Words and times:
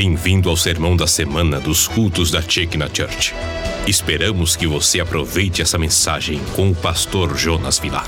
Bem-vindo 0.00 0.48
ao 0.48 0.56
sermão 0.56 0.96
da 0.96 1.08
semana 1.08 1.58
dos 1.58 1.88
cultos 1.88 2.30
da 2.30 2.40
Chekna 2.40 2.86
Church. 2.86 3.34
Esperamos 3.84 4.54
que 4.54 4.64
você 4.64 5.00
aproveite 5.00 5.60
essa 5.60 5.76
mensagem 5.76 6.38
com 6.54 6.70
o 6.70 6.76
pastor 6.76 7.36
Jonas 7.36 7.80
Vilar. 7.80 8.06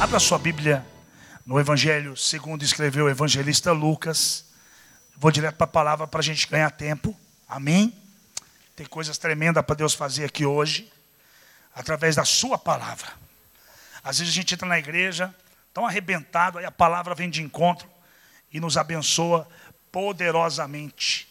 Abra 0.00 0.18
sua 0.18 0.40
Bíblia 0.40 0.84
no 1.46 1.60
Evangelho 1.60 2.16
segundo 2.16 2.64
escreveu 2.64 3.04
o 3.04 3.08
evangelista 3.08 3.70
Lucas. 3.70 4.46
Vou 5.16 5.30
direto 5.30 5.54
para 5.54 5.66
a 5.66 5.68
palavra 5.68 6.06
para 6.08 6.18
a 6.18 6.24
gente 6.24 6.48
ganhar 6.48 6.70
tempo. 6.72 7.16
Amém? 7.48 7.94
Tem 8.74 8.86
coisas 8.86 9.16
tremendas 9.16 9.64
para 9.64 9.76
Deus 9.76 9.94
fazer 9.94 10.24
aqui 10.24 10.44
hoje, 10.44 10.90
através 11.72 12.16
da 12.16 12.24
sua 12.24 12.58
palavra. 12.58 13.06
Às 14.02 14.18
vezes 14.18 14.34
a 14.34 14.34
gente 14.34 14.52
entra 14.52 14.66
na 14.66 14.80
igreja, 14.80 15.32
tão 15.78 15.86
arrebentado, 15.86 16.58
aí 16.58 16.64
a 16.64 16.72
palavra 16.72 17.14
vem 17.14 17.30
de 17.30 17.40
encontro 17.40 17.88
e 18.52 18.58
nos 18.58 18.76
abençoa 18.76 19.46
poderosamente. 19.92 21.28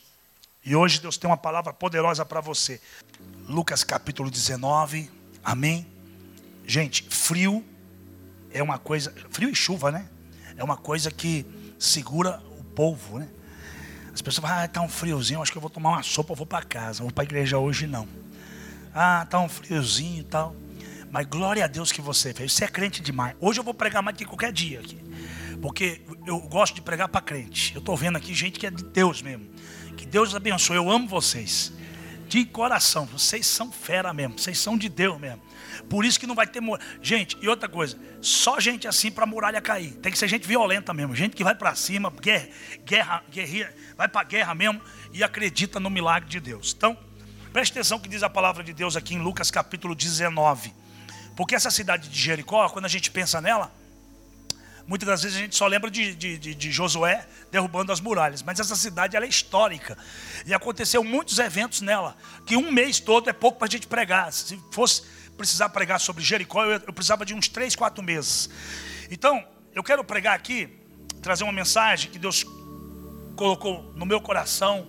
E 0.64 0.74
hoje 0.74 1.02
Deus 1.02 1.18
tem 1.18 1.30
uma 1.30 1.36
palavra 1.36 1.74
poderosa 1.74 2.26
para 2.26 2.40
você. 2.40 2.80
Lucas 3.46 3.84
capítulo 3.84 4.32
19, 4.32 5.12
amém? 5.44 5.86
Gente, 6.66 7.04
frio 7.10 7.62
é 8.50 8.64
uma 8.64 8.80
coisa, 8.80 9.14
frio 9.32 9.50
e 9.50 9.56
chuva, 9.56 9.92
né? 9.92 10.08
É 10.56 10.64
uma 10.64 10.78
coisa 10.78 11.12
que 11.12 11.46
segura 11.78 12.42
o 12.58 12.64
povo, 12.64 13.20
né? 13.20 13.28
As 14.14 14.22
pessoas 14.22 14.48
falam, 14.48 14.64
ah, 14.64 14.68
tá 14.70 14.80
um 14.80 14.88
friozinho, 14.88 15.42
acho 15.42 15.52
que 15.52 15.58
eu 15.58 15.62
vou 15.62 15.70
tomar 15.70 15.90
uma 15.90 16.04
sopa, 16.04 16.34
vou 16.34 16.48
para 16.48 16.64
casa, 16.64 17.04
vou 17.04 17.12
para 17.12 17.24
a 17.24 17.26
igreja 17.26 17.58
hoje 17.58 17.86
não. 17.86 18.08
Ah, 18.96 19.28
tá 19.30 19.42
um 19.42 19.50
friozinho 19.50 20.22
e 20.22 20.24
tal. 20.24 20.56
Mas 21.18 21.26
glória 21.26 21.66
a 21.66 21.68
Deus 21.68 21.92
que 21.92 22.00
você 22.00 22.32
fez. 22.32 22.54
Você 22.54 22.66
é 22.66 22.68
crente 22.68 23.02
demais. 23.02 23.36
Hoje 23.42 23.60
eu 23.60 23.64
vou 23.64 23.74
pregar 23.74 24.04
mais 24.04 24.16
do 24.16 24.20
que 24.20 24.26
qualquer 24.26 24.54
dia 24.54 24.82
aqui. 24.82 25.00
Porque 25.60 26.00
eu 26.28 26.40
gosto 26.42 26.76
de 26.76 26.82
pregar 26.82 27.10
para 27.10 27.22
crente. 27.22 27.74
Eu 27.74 27.80
estou 27.80 27.98
vendo 27.98 28.18
aqui 28.18 28.36
gente 28.36 28.60
que 28.60 28.68
é 28.68 28.70
de 28.70 28.84
Deus 28.84 29.24
mesmo. 29.24 29.50
Que 29.98 30.06
Deus 30.06 30.36
abençoe. 30.36 30.76
Eu 30.76 30.92
amo 30.92 31.08
vocês. 31.08 31.74
De 32.28 32.46
coração. 32.46 33.08
Vocês 33.08 33.48
são 33.48 33.72
fera 33.72 34.14
mesmo. 34.14 34.38
Vocês 34.38 34.60
são 34.60 34.78
de 34.78 34.88
Deus 34.90 35.20
mesmo. 35.20 35.42
Por 35.90 36.06
isso 36.06 36.20
que 36.20 36.28
não 36.28 36.36
vai 36.36 36.46
ter. 36.46 36.62
Gente, 37.02 37.36
e 37.42 37.48
outra 37.48 37.68
coisa. 37.68 37.98
Só 38.22 38.60
gente 38.60 38.88
assim 38.88 39.10
para 39.10 39.24
a 39.24 39.28
muralha 39.28 39.60
cair. 39.60 39.94
Tem 39.94 40.12
que 40.12 40.20
ser 40.20 40.28
gente 40.28 40.48
violenta 40.48 40.94
mesmo. 40.94 41.16
Gente 41.16 41.36
que 41.36 41.44
vai 41.44 41.56
para 41.56 41.74
cima, 41.74 42.12
guerra, 42.12 42.50
guerra, 42.86 43.24
guerrilha, 43.32 43.76
vai 43.98 44.08
para 44.08 44.24
guerra 44.24 44.54
mesmo 44.54 44.80
e 45.12 45.24
acredita 45.24 45.80
no 45.80 45.90
milagre 45.90 46.30
de 46.30 46.40
Deus. 46.40 46.76
Então, 46.78 46.96
preste 47.52 47.72
atenção 47.72 47.98
que 47.98 48.08
diz 48.08 48.22
a 48.22 48.30
palavra 48.30 48.64
de 48.64 48.72
Deus 48.72 48.96
aqui 48.96 49.16
em 49.16 49.20
Lucas 49.20 49.50
capítulo 49.50 49.96
19. 49.96 50.86
Porque 51.38 51.54
essa 51.54 51.70
cidade 51.70 52.10
de 52.10 52.20
Jericó, 52.20 52.68
quando 52.68 52.86
a 52.86 52.90
gente 52.90 53.12
pensa 53.12 53.40
nela, 53.40 53.72
muitas 54.88 55.08
das 55.08 55.22
vezes 55.22 55.38
a 55.38 55.42
gente 55.42 55.56
só 55.56 55.68
lembra 55.68 55.92
de, 55.92 56.16
de, 56.16 56.36
de, 56.36 56.56
de 56.56 56.72
Josué 56.72 57.28
derrubando 57.52 57.92
as 57.92 58.02
muralhas. 58.02 58.42
Mas 58.42 58.60
essa 58.60 58.76
cidade 58.76 59.16
é 59.16 59.24
histórica. 59.24 59.96
E 60.48 60.54
aconteceu 60.54 61.04
muitos 61.04 61.38
eventos 61.38 61.82
nela. 61.82 62.18
Que 62.44 62.58
um 62.58 62.72
mês 62.72 63.00
todo 63.00 63.30
é 63.30 63.34
pouco 63.34 63.60
para 63.60 63.68
a 63.68 63.70
gente 63.70 63.86
pregar. 63.86 64.34
Se 64.34 64.60
fosse 64.72 65.04
precisar 65.38 65.70
pregar 65.70 66.00
sobre 66.00 66.24
Jericó, 66.24 66.66
eu, 66.66 66.82
eu 66.88 66.92
precisava 66.92 67.24
de 67.24 67.36
uns 67.36 67.48
três, 67.48 67.76
quatro 67.76 68.04
meses. 68.04 68.50
Então, 69.12 69.48
eu 69.76 69.84
quero 69.84 70.04
pregar 70.04 70.36
aqui, 70.36 70.68
trazer 71.22 71.44
uma 71.44 71.54
mensagem 71.54 72.10
que 72.10 72.18
Deus 72.18 72.44
colocou 73.36 73.94
no 73.96 74.08
meu 74.08 74.20
coração, 74.20 74.88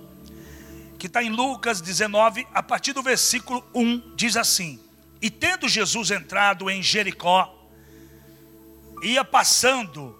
que 0.98 1.08
está 1.08 1.22
em 1.22 1.28
Lucas 1.28 1.82
19, 1.82 2.46
a 2.54 2.62
partir 2.62 2.94
do 2.94 3.02
versículo 3.02 3.62
1, 3.74 4.14
diz 4.16 4.34
assim: 4.34 4.87
e 5.20 5.30
tendo 5.30 5.68
Jesus 5.68 6.10
entrado 6.10 6.70
em 6.70 6.82
Jericó, 6.82 7.54
ia 9.02 9.24
passando, 9.24 10.16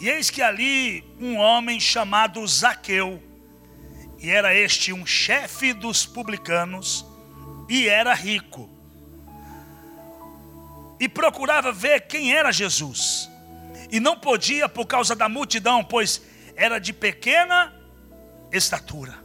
e 0.00 0.08
eis 0.08 0.30
que 0.30 0.42
ali 0.42 1.04
um 1.18 1.36
homem 1.36 1.78
chamado 1.78 2.46
Zaqueu, 2.46 3.22
e 4.18 4.30
era 4.30 4.54
este 4.54 4.92
um 4.92 5.04
chefe 5.04 5.72
dos 5.72 6.06
publicanos, 6.06 7.04
e 7.68 7.88
era 7.88 8.14
rico, 8.14 8.70
e 10.98 11.08
procurava 11.08 11.72
ver 11.72 12.02
quem 12.02 12.34
era 12.34 12.52
Jesus, 12.52 13.30
e 13.90 14.00
não 14.00 14.18
podia 14.18 14.68
por 14.68 14.86
causa 14.86 15.14
da 15.14 15.28
multidão, 15.28 15.84
pois 15.84 16.22
era 16.56 16.78
de 16.78 16.92
pequena 16.92 17.74
estatura. 18.50 19.22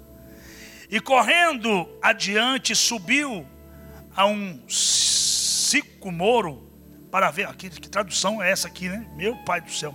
E 0.90 1.00
correndo 1.00 1.88
adiante, 2.02 2.74
subiu 2.76 3.46
a 4.18 4.26
um 4.26 4.60
sicomoro 4.68 6.68
para 7.12 7.30
ver. 7.30 7.48
Aqui, 7.48 7.70
que 7.70 7.88
tradução 7.88 8.42
é 8.42 8.52
essa 8.52 8.68
aqui, 8.68 8.90
né? 8.90 9.08
Meu 9.16 9.36
pai 9.38 9.62
do 9.62 9.72
céu. 9.72 9.94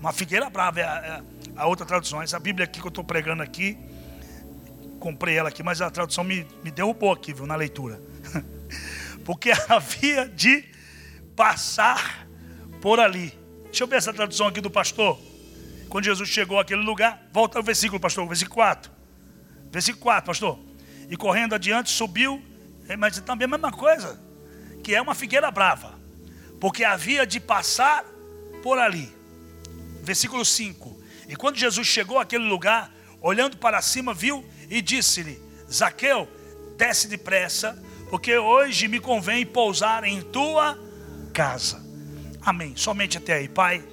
Uma 0.00 0.12
figueira 0.12 0.50
brava 0.50 0.80
é 0.80 0.84
a, 0.84 0.96
é 0.96 1.22
a 1.54 1.66
outra 1.68 1.86
tradução. 1.86 2.20
Essa 2.20 2.40
Bíblia 2.40 2.64
aqui 2.64 2.80
que 2.80 2.86
eu 2.86 2.88
estou 2.88 3.04
pregando 3.04 3.40
aqui, 3.40 3.78
comprei 4.98 5.38
ela 5.38 5.48
aqui, 5.48 5.62
mas 5.62 5.80
a 5.80 5.88
tradução 5.88 6.24
me, 6.24 6.44
me 6.64 6.72
derrubou 6.72 7.12
aqui, 7.12 7.32
viu, 7.32 7.46
na 7.46 7.54
leitura. 7.54 8.02
Porque 9.24 9.52
havia 9.68 10.28
de 10.28 10.64
passar 11.36 12.26
por 12.80 12.98
ali. 12.98 13.32
Deixa 13.66 13.84
eu 13.84 13.88
ver 13.88 13.96
essa 13.96 14.12
tradução 14.12 14.48
aqui 14.48 14.60
do 14.60 14.70
pastor. 14.70 15.20
Quando 15.88 16.04
Jesus 16.04 16.28
chegou 16.28 16.58
àquele 16.58 16.82
lugar, 16.82 17.22
volta 17.32 17.58
ao 17.58 17.62
versículo, 17.62 18.00
pastor, 18.00 18.26
versículo 18.26 18.56
4. 18.56 18.90
Versículo 19.70 20.02
4, 20.02 20.26
pastor. 20.26 20.58
E 21.08 21.16
correndo 21.16 21.54
adiante, 21.54 21.90
subiu 21.90 22.42
mas 22.96 23.20
também 23.20 23.44
a 23.46 23.48
mesma 23.48 23.72
coisa, 23.72 24.20
que 24.82 24.94
é 24.94 25.00
uma 25.00 25.14
figueira 25.14 25.50
brava, 25.50 25.98
porque 26.60 26.84
havia 26.84 27.26
de 27.26 27.40
passar 27.40 28.04
por 28.62 28.78
ali. 28.78 29.12
Versículo 30.02 30.44
5: 30.44 31.00
E 31.28 31.36
quando 31.36 31.56
Jesus 31.56 31.86
chegou 31.86 32.18
àquele 32.18 32.44
lugar, 32.44 32.92
olhando 33.20 33.56
para 33.56 33.80
cima, 33.80 34.12
viu 34.12 34.44
e 34.68 34.82
disse-lhe: 34.82 35.40
Zaqueu, 35.70 36.28
desce 36.76 37.08
depressa, 37.08 37.80
porque 38.10 38.36
hoje 38.36 38.88
me 38.88 39.00
convém 39.00 39.46
pousar 39.46 40.04
em 40.04 40.20
tua 40.20 40.78
casa. 41.32 41.82
Amém. 42.40 42.74
Somente 42.76 43.18
até 43.18 43.34
aí, 43.34 43.48
Pai, 43.48 43.84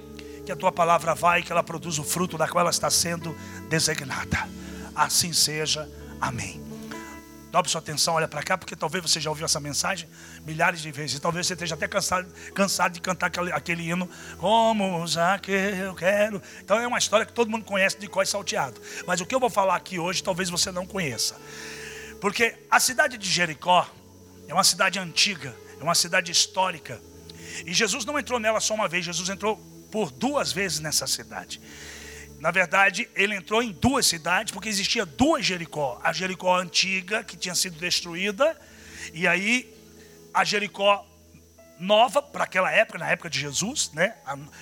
que 0.44 0.52
a 0.52 0.56
tua 0.56 0.72
palavra 0.72 1.14
vai, 1.14 1.42
que 1.42 1.52
ela 1.52 1.62
produza 1.62 2.00
o 2.00 2.04
fruto 2.04 2.36
da 2.36 2.48
qual 2.48 2.62
ela 2.62 2.70
está 2.70 2.90
sendo 2.90 3.36
designada. 3.68 4.48
Assim 4.94 5.32
seja. 5.32 5.88
Amém. 6.20 6.69
Dobre 7.50 7.70
sua 7.70 7.80
atenção, 7.80 8.14
olha 8.14 8.28
para 8.28 8.42
cá, 8.44 8.56
porque 8.56 8.76
talvez 8.76 9.02
você 9.02 9.20
já 9.20 9.28
ouviu 9.28 9.44
essa 9.44 9.58
mensagem 9.58 10.08
milhares 10.46 10.80
de 10.80 10.92
vezes. 10.92 11.18
Talvez 11.18 11.46
você 11.46 11.54
esteja 11.54 11.74
até 11.74 11.88
cansado, 11.88 12.32
cansado 12.54 12.92
de 12.92 13.00
cantar 13.00 13.26
aquele, 13.26 13.52
aquele 13.52 13.88
hino, 13.88 14.08
como 14.38 15.04
eu 15.48 15.94
quero. 15.94 16.40
Então 16.62 16.78
é 16.78 16.86
uma 16.86 16.98
história 16.98 17.26
que 17.26 17.32
todo 17.32 17.50
mundo 17.50 17.64
conhece 17.64 17.98
de 17.98 18.06
cós 18.06 18.28
salteado. 18.28 18.80
Mas 19.04 19.20
o 19.20 19.26
que 19.26 19.34
eu 19.34 19.40
vou 19.40 19.50
falar 19.50 19.74
aqui 19.74 19.98
hoje, 19.98 20.22
talvez 20.22 20.48
você 20.48 20.70
não 20.70 20.86
conheça. 20.86 21.36
Porque 22.20 22.56
a 22.70 22.78
cidade 22.78 23.18
de 23.18 23.28
Jericó 23.28 23.88
é 24.46 24.54
uma 24.54 24.64
cidade 24.64 24.98
antiga, 25.00 25.54
é 25.80 25.82
uma 25.82 25.94
cidade 25.94 26.30
histórica. 26.30 27.00
E 27.66 27.74
Jesus 27.74 28.04
não 28.04 28.16
entrou 28.16 28.38
nela 28.38 28.60
só 28.60 28.74
uma 28.74 28.86
vez, 28.86 29.04
Jesus 29.04 29.28
entrou 29.28 29.56
por 29.90 30.12
duas 30.12 30.52
vezes 30.52 30.78
nessa 30.78 31.06
cidade. 31.06 31.60
Na 32.40 32.50
verdade, 32.50 33.06
ele 33.14 33.34
entrou 33.34 33.62
em 33.62 33.70
duas 33.70 34.06
cidades, 34.06 34.50
porque 34.50 34.68
existia 34.68 35.04
duas 35.04 35.44
Jericó. 35.44 36.00
A 36.02 36.10
Jericó 36.10 36.56
antiga, 36.56 37.22
que 37.22 37.36
tinha 37.36 37.54
sido 37.54 37.78
destruída, 37.78 38.58
e 39.12 39.28
aí 39.28 39.72
a 40.32 40.42
Jericó 40.42 41.06
nova, 41.78 42.22
para 42.22 42.44
aquela 42.44 42.70
época, 42.70 42.98
na 42.98 43.10
época 43.10 43.28
de 43.28 43.38
Jesus, 43.38 43.90
né? 43.92 44.14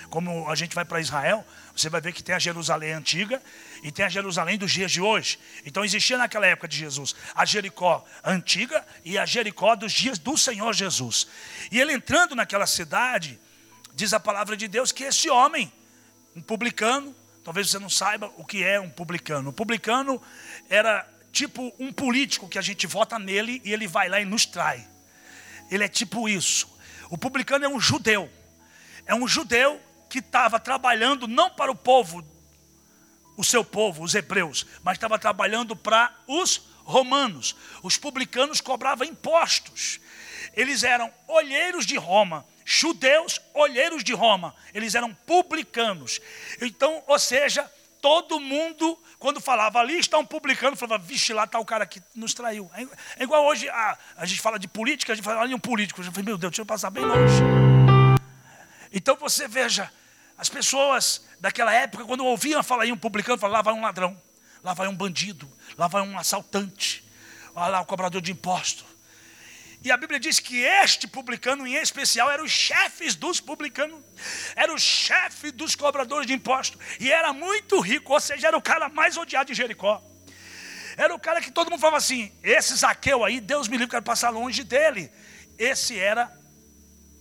Como 0.09 0.49
a 0.49 0.55
gente 0.55 0.75
vai 0.75 0.83
para 0.83 0.99
Israel, 0.99 1.45
você 1.75 1.89
vai 1.89 2.01
ver 2.01 2.11
que 2.11 2.21
tem 2.21 2.35
a 2.35 2.39
Jerusalém 2.39 2.91
antiga 2.91 3.41
e 3.81 3.91
tem 3.91 4.05
a 4.05 4.09
Jerusalém 4.09 4.57
dos 4.57 4.71
dias 4.71 4.91
de 4.91 5.01
hoje. 5.01 5.39
Então 5.65 5.83
existia 5.83 6.17
naquela 6.17 6.47
época 6.47 6.67
de 6.67 6.77
Jesus 6.77 7.15
a 7.33 7.45
Jericó 7.45 8.05
antiga 8.23 8.85
e 9.05 9.17
a 9.17 9.25
Jericó 9.25 9.75
dos 9.75 9.91
dias 9.93 10.19
do 10.19 10.37
Senhor 10.37 10.73
Jesus. 10.73 11.27
E 11.71 11.79
ele 11.79 11.93
entrando 11.93 12.35
naquela 12.35 12.67
cidade, 12.67 13.39
diz 13.93 14.13
a 14.13 14.19
palavra 14.19 14.57
de 14.57 14.67
Deus 14.67 14.91
que 14.91 15.03
esse 15.03 15.29
homem, 15.29 15.71
um 16.35 16.41
publicano, 16.41 17.15
Talvez 17.49 17.71
você 17.71 17.79
não 17.79 17.89
saiba 17.89 18.31
o 18.37 18.45
que 18.45 18.63
é 18.63 18.79
um 18.79 18.91
publicano. 18.91 19.49
O 19.49 19.53
publicano 19.53 20.21
era 20.69 21.03
tipo 21.31 21.73
um 21.79 21.91
político 21.91 22.47
que 22.47 22.59
a 22.59 22.61
gente 22.61 22.85
vota 22.85 23.17
nele 23.17 23.59
e 23.65 23.73
ele 23.73 23.87
vai 23.87 24.07
lá 24.07 24.21
e 24.21 24.23
nos 24.23 24.45
trai. 24.45 24.87
Ele 25.71 25.83
é 25.83 25.87
tipo 25.87 26.29
isso. 26.29 26.71
O 27.09 27.17
publicano 27.17 27.65
é 27.65 27.67
um 27.67 27.79
judeu. 27.79 28.29
É 29.03 29.15
um 29.15 29.27
judeu 29.27 29.81
que 30.07 30.19
estava 30.19 30.59
trabalhando 30.59 31.27
não 31.27 31.49
para 31.49 31.71
o 31.71 31.75
povo, 31.75 32.23
o 33.35 33.43
seu 33.43 33.65
povo, 33.65 34.03
os 34.03 34.13
hebreus, 34.13 34.67
mas 34.83 34.97
estava 34.97 35.17
trabalhando 35.17 35.75
para 35.75 36.15
os 36.27 36.69
romanos. 36.83 37.55
Os 37.81 37.97
publicanos 37.97 38.61
cobravam 38.61 39.07
impostos. 39.07 39.99
Eles 40.53 40.83
eram 40.83 41.11
olheiros 41.27 41.87
de 41.87 41.97
Roma 41.97 42.45
judeus 42.71 43.41
olheiros 43.55 44.03
de 44.03 44.13
Roma, 44.13 44.55
eles 44.75 44.93
eram 44.93 45.11
publicanos. 45.11 46.21
Então, 46.61 47.03
ou 47.07 47.17
seja, 47.17 47.63
todo 47.99 48.39
mundo, 48.39 48.95
quando 49.17 49.41
falava 49.41 49.79
ali 49.79 49.97
está 49.97 50.19
um 50.19 50.25
publicano, 50.25 50.75
falava, 50.75 51.03
vixe, 51.03 51.33
lá 51.33 51.45
está 51.45 51.57
o 51.57 51.65
cara 51.65 51.83
que 51.87 51.99
nos 52.13 52.35
traiu. 52.35 52.69
É, 52.75 52.83
é 53.21 53.23
igual 53.23 53.43
hoje, 53.43 53.67
a, 53.67 53.97
a 54.15 54.25
gente 54.27 54.39
fala 54.39 54.59
de 54.59 54.67
política, 54.67 55.13
a 55.13 55.15
gente 55.15 55.25
fala 55.25 55.41
ali 55.41 55.55
um 55.55 55.59
político. 55.59 55.99
Eu 55.99 56.05
falei, 56.11 56.23
meu 56.23 56.37
Deus, 56.37 56.51
deixa 56.51 56.61
eu 56.61 56.65
passar 56.65 56.91
bem 56.91 57.03
longe. 57.03 57.41
Então 58.93 59.15
você 59.15 59.47
veja, 59.47 59.91
As 60.39 60.47
pessoas 60.47 61.25
daquela 61.37 61.73
época, 61.73 62.05
quando 62.05 62.23
ouviam 62.23 62.63
falar 62.63 62.85
em 62.85 62.93
um 62.93 62.97
publicano, 62.97 63.37
falavam, 63.37 63.57
lá 63.57 63.61
vai 63.61 63.73
um 63.73 63.81
ladrão, 63.81 64.21
lá 64.63 64.73
vai 64.73 64.87
um 64.87 64.95
bandido, 64.95 65.51
lá 65.77 65.87
vai 65.87 66.01
um 66.01 66.17
assaltante, 66.17 67.03
olha 67.53 67.67
lá 67.67 67.81
o 67.81 67.85
cobrador 67.85 68.21
de 68.21 68.31
imposto. 68.31 68.85
E 69.81 69.91
a 69.91 69.97
Bíblia 69.97 70.19
diz 70.19 70.39
que 70.39 70.61
este 70.61 71.07
publicano, 71.07 71.65
em 71.65 71.75
especial, 71.75 72.29
era 72.29 72.43
os 72.43 72.51
chefes 72.51 73.15
dos 73.15 73.39
publicanos, 73.39 74.03
era 74.55 74.73
o 74.73 74.77
chefe 74.77 75.51
dos 75.51 75.73
cobradores 75.73 76.27
de 76.27 76.33
imposto, 76.33 76.77
e 76.99 77.11
era 77.11 77.31
muito 77.31 77.79
rico, 77.79 78.11
ou 78.11 78.19
seja, 78.19 78.47
era 78.47 78.57
o 78.57 78.61
cara 78.61 78.89
mais 78.89 79.15
odiado 79.15 79.51
de 79.51 79.53
Jericó. 79.53 80.03
Era 80.97 81.15
o 81.15 81.19
cara 81.19 81.39
que 81.39 81.49
todo 81.49 81.69
mundo 81.69 81.79
falava 81.79 81.97
assim: 81.97 82.29
esse 82.43 82.75
Zaqueu 82.75 83.23
aí, 83.23 83.39
Deus 83.39 83.69
me 83.69 83.77
livre, 83.77 83.91
quero 83.91 84.03
passar 84.03 84.31
longe 84.31 84.65
dele. 84.65 85.09
Esse 85.57 85.97
era 85.97 86.29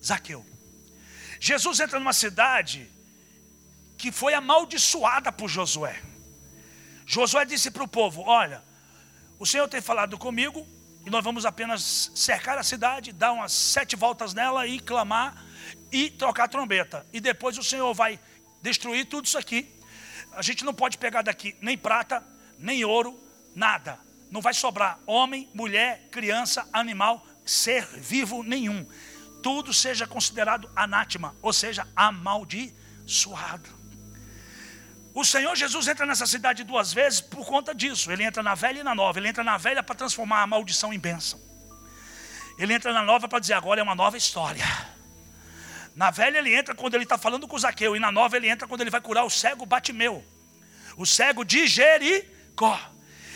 Zaqueu. 0.05 0.45
Jesus 1.39 1.79
entra 1.79 2.01
numa 2.01 2.13
cidade 2.13 2.91
que 3.97 4.11
foi 4.11 4.35
amaldiçoada 4.35 5.31
por 5.31 5.49
Josué. 5.49 6.01
Josué 7.07 7.45
disse 7.45 7.71
para 7.71 7.85
o 7.85 7.89
povo: 7.89 8.23
Olha, 8.23 8.65
o 9.39 9.47
Senhor 9.47 9.69
tem 9.69 9.81
falado 9.81 10.19
comigo, 10.19 10.67
e 11.09 11.11
nós 11.11 11.25
vamos 11.25 11.47
apenas 11.47 12.13
cercar 12.15 12.59
a 12.59 12.63
cidade, 12.63 13.15
dar 13.15 13.33
umas 13.33 13.51
sete 13.51 13.97
voltas 13.97 14.35
nela 14.35 14.67
e 14.67 14.79
clamar 14.79 15.43
e 15.91 16.11
trocar 16.11 16.45
a 16.45 16.49
trombeta. 16.49 17.07
E 17.11 17.19
depois 17.19 17.57
o 17.57 17.65
Senhor 17.65 17.95
vai 17.95 18.21
destruir 18.61 19.07
tudo 19.07 19.25
isso 19.25 19.39
aqui. 19.39 19.75
A 20.33 20.43
gente 20.43 20.67
não 20.67 20.75
pode 20.75 20.99
pegar 20.99 21.23
daqui 21.23 21.57
nem 21.63 21.79
prata, 21.79 22.23
nem 22.59 22.85
ouro, 22.85 23.19
nada. 23.55 23.99
Não 24.31 24.43
vai 24.43 24.53
sobrar 24.53 25.01
homem, 25.07 25.49
mulher, 25.55 26.09
criança, 26.11 26.69
animal, 26.75 27.27
ser 27.43 27.87
vivo 27.87 28.43
nenhum. 28.43 28.87
Tudo 29.43 29.73
seja 29.73 30.07
considerado 30.07 30.71
anátema, 30.77 31.35
ou 31.41 31.55
seja, 31.55 31.89
amaldiçoado. 31.97 33.78
O 35.19 35.25
Senhor 35.25 35.57
Jesus 35.57 35.89
entra 35.89 36.07
nessa 36.07 36.29
cidade 36.29 36.63
duas 36.63 36.93
vezes 36.93 37.21
por 37.21 37.45
conta 37.45 37.75
disso. 37.75 38.13
Ele 38.13 38.23
entra 38.23 38.41
na 38.41 38.55
velha 38.55 38.79
e 38.79 38.83
na 38.85 38.95
nova. 38.95 39.19
Ele 39.19 39.27
entra 39.27 39.43
na 39.43 39.57
velha 39.59 39.83
para 39.83 39.97
transformar 39.97 40.43
a 40.43 40.47
maldição 40.47 40.93
em 40.93 40.99
bênção. 40.99 41.41
Ele 42.57 42.73
entra 42.73 42.93
na 42.93 43.03
nova 43.03 43.27
para 43.27 43.41
dizer 43.41 43.55
agora 43.55 43.81
é 43.81 43.83
uma 43.83 43.97
nova 43.97 44.17
história. 44.17 44.65
Na 45.97 46.13
velha 46.13 46.39
ele 46.39 46.55
entra 46.55 46.73
quando 46.73 46.95
ele 46.95 47.03
está 47.03 47.19
falando 47.19 47.49
com 47.49 47.59
Zaqueu. 47.59 47.97
E 47.97 47.99
na 47.99 48.13
nova 48.13 48.37
ele 48.37 48.49
entra 48.49 48.69
quando 48.69 48.83
ele 48.83 48.91
vai 48.91 49.01
curar 49.01 49.25
o 49.25 49.31
cego 49.31 49.67
Batimeu. 49.67 50.25
O 50.97 51.05
cego 51.05 51.45
de 51.45 51.67
Jericó. 51.67 52.79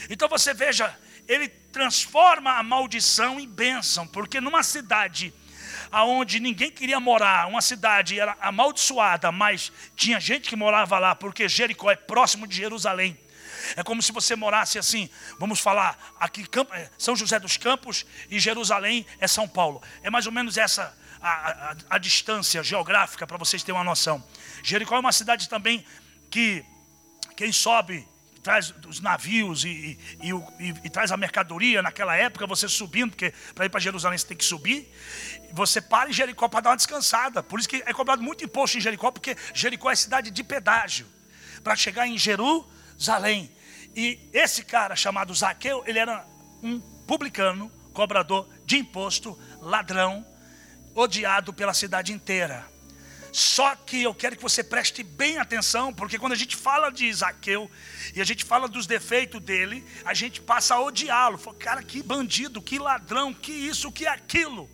Então 0.08 0.28
você 0.28 0.54
veja, 0.54 0.96
ele 1.26 1.48
transforma 1.48 2.58
a 2.58 2.62
maldição 2.62 3.40
em 3.40 3.48
bênção. 3.48 4.06
Porque 4.06 4.40
numa 4.40 4.62
cidade 4.62 5.34
aonde 5.92 6.40
ninguém 6.40 6.70
queria 6.70 6.98
morar, 6.98 7.46
uma 7.46 7.60
cidade 7.60 8.18
era 8.18 8.34
amaldiçoada, 8.40 9.30
mas 9.30 9.70
tinha 9.94 10.18
gente 10.18 10.48
que 10.48 10.56
morava 10.56 10.98
lá, 10.98 11.14
porque 11.14 11.46
Jericó 11.46 11.90
é 11.90 11.96
próximo 11.96 12.46
de 12.46 12.56
Jerusalém. 12.56 13.16
É 13.76 13.82
como 13.82 14.02
se 14.02 14.10
você 14.10 14.34
morasse 14.34 14.78
assim, 14.78 15.08
vamos 15.38 15.60
falar, 15.60 16.14
aqui 16.18 16.44
é, 16.72 16.90
São 16.98 17.14
José 17.14 17.38
dos 17.38 17.56
Campos 17.58 18.06
e 18.30 18.40
Jerusalém 18.40 19.06
é 19.20 19.28
São 19.28 19.46
Paulo. 19.46 19.82
É 20.02 20.10
mais 20.10 20.26
ou 20.26 20.32
menos 20.32 20.56
essa 20.56 20.96
a, 21.20 21.30
a, 21.30 21.76
a 21.90 21.98
distância 21.98 22.62
geográfica 22.62 23.26
para 23.26 23.36
vocês 23.36 23.62
terem 23.62 23.78
uma 23.78 23.84
noção. 23.84 24.24
Jericó 24.64 24.96
é 24.96 25.00
uma 25.00 25.12
cidade 25.12 25.48
também 25.48 25.84
que 26.30 26.64
quem 27.36 27.52
sobe 27.52 28.08
traz 28.42 28.74
os 28.88 29.00
navios 29.00 29.64
e, 29.64 29.98
e, 30.20 30.30
e, 30.30 30.68
e, 30.84 30.90
traz 30.90 31.12
a 31.12 31.16
mercadoria. 31.16 31.80
Naquela 31.80 32.16
época, 32.16 32.46
você 32.46 32.68
subindo, 32.68 33.10
porque 33.10 33.32
para 33.54 33.66
ir 33.66 33.68
para 33.68 33.80
Jerusalém 33.80 34.18
você 34.18 34.26
tem 34.26 34.36
que 34.36 34.44
subir. 34.44 34.92
Você 35.52 35.80
para 35.80 36.10
em 36.10 36.12
Jericó 36.12 36.48
para 36.48 36.62
dar 36.62 36.70
uma 36.70 36.76
descansada. 36.76 37.42
Por 37.42 37.60
isso 37.60 37.68
que 37.68 37.82
é 37.86 37.92
cobrado 37.92 38.22
muito 38.22 38.44
imposto 38.44 38.78
em 38.78 38.80
Jericó, 38.80 39.10
porque 39.10 39.36
Jericó 39.54 39.90
é 39.90 39.94
cidade 39.94 40.30
de 40.30 40.42
pedágio. 40.42 41.06
Para 41.62 41.76
chegar 41.76 42.06
em 42.06 42.18
Jerusalém. 42.18 43.50
E 43.94 44.18
esse 44.32 44.64
cara 44.64 44.96
chamado 44.96 45.32
Zaqueu, 45.34 45.84
ele 45.86 45.98
era 45.98 46.26
um 46.62 46.80
publicano, 47.06 47.70
cobrador 47.92 48.48
de 48.64 48.78
imposto, 48.78 49.38
ladrão, 49.60 50.26
odiado 50.94 51.52
pela 51.52 51.74
cidade 51.74 52.12
inteira. 52.12 52.71
Só 53.32 53.74
que 53.74 54.02
eu 54.02 54.14
quero 54.14 54.36
que 54.36 54.42
você 54.42 54.62
preste 54.62 55.02
bem 55.02 55.38
atenção, 55.38 55.92
porque 55.92 56.18
quando 56.18 56.34
a 56.34 56.36
gente 56.36 56.54
fala 56.54 56.90
de 56.90 57.10
Zaqueu 57.10 57.70
e 58.14 58.20
a 58.20 58.24
gente 58.24 58.44
fala 58.44 58.68
dos 58.68 58.86
defeitos 58.86 59.40
dele, 59.40 59.82
a 60.04 60.12
gente 60.12 60.40
passa 60.40 60.74
a 60.74 60.80
odiá-lo. 60.82 61.38
Cara, 61.54 61.82
que 61.82 62.02
bandido, 62.02 62.60
que 62.60 62.78
ladrão, 62.78 63.32
que 63.32 63.50
isso, 63.50 63.90
que 63.90 64.06
aquilo. 64.06 64.68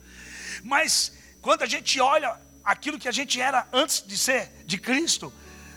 Mas 0.64 1.12
quando 1.40 1.62
a 1.62 1.66
gente 1.66 2.00
olha 2.00 2.36
aquilo 2.64 2.98
que 2.98 3.06
a 3.08 3.12
gente 3.12 3.40
era 3.40 3.64
antes 3.72 4.04
de 4.04 4.18
ser 4.18 4.50
de 4.66 4.76
Cristo, 4.76 5.32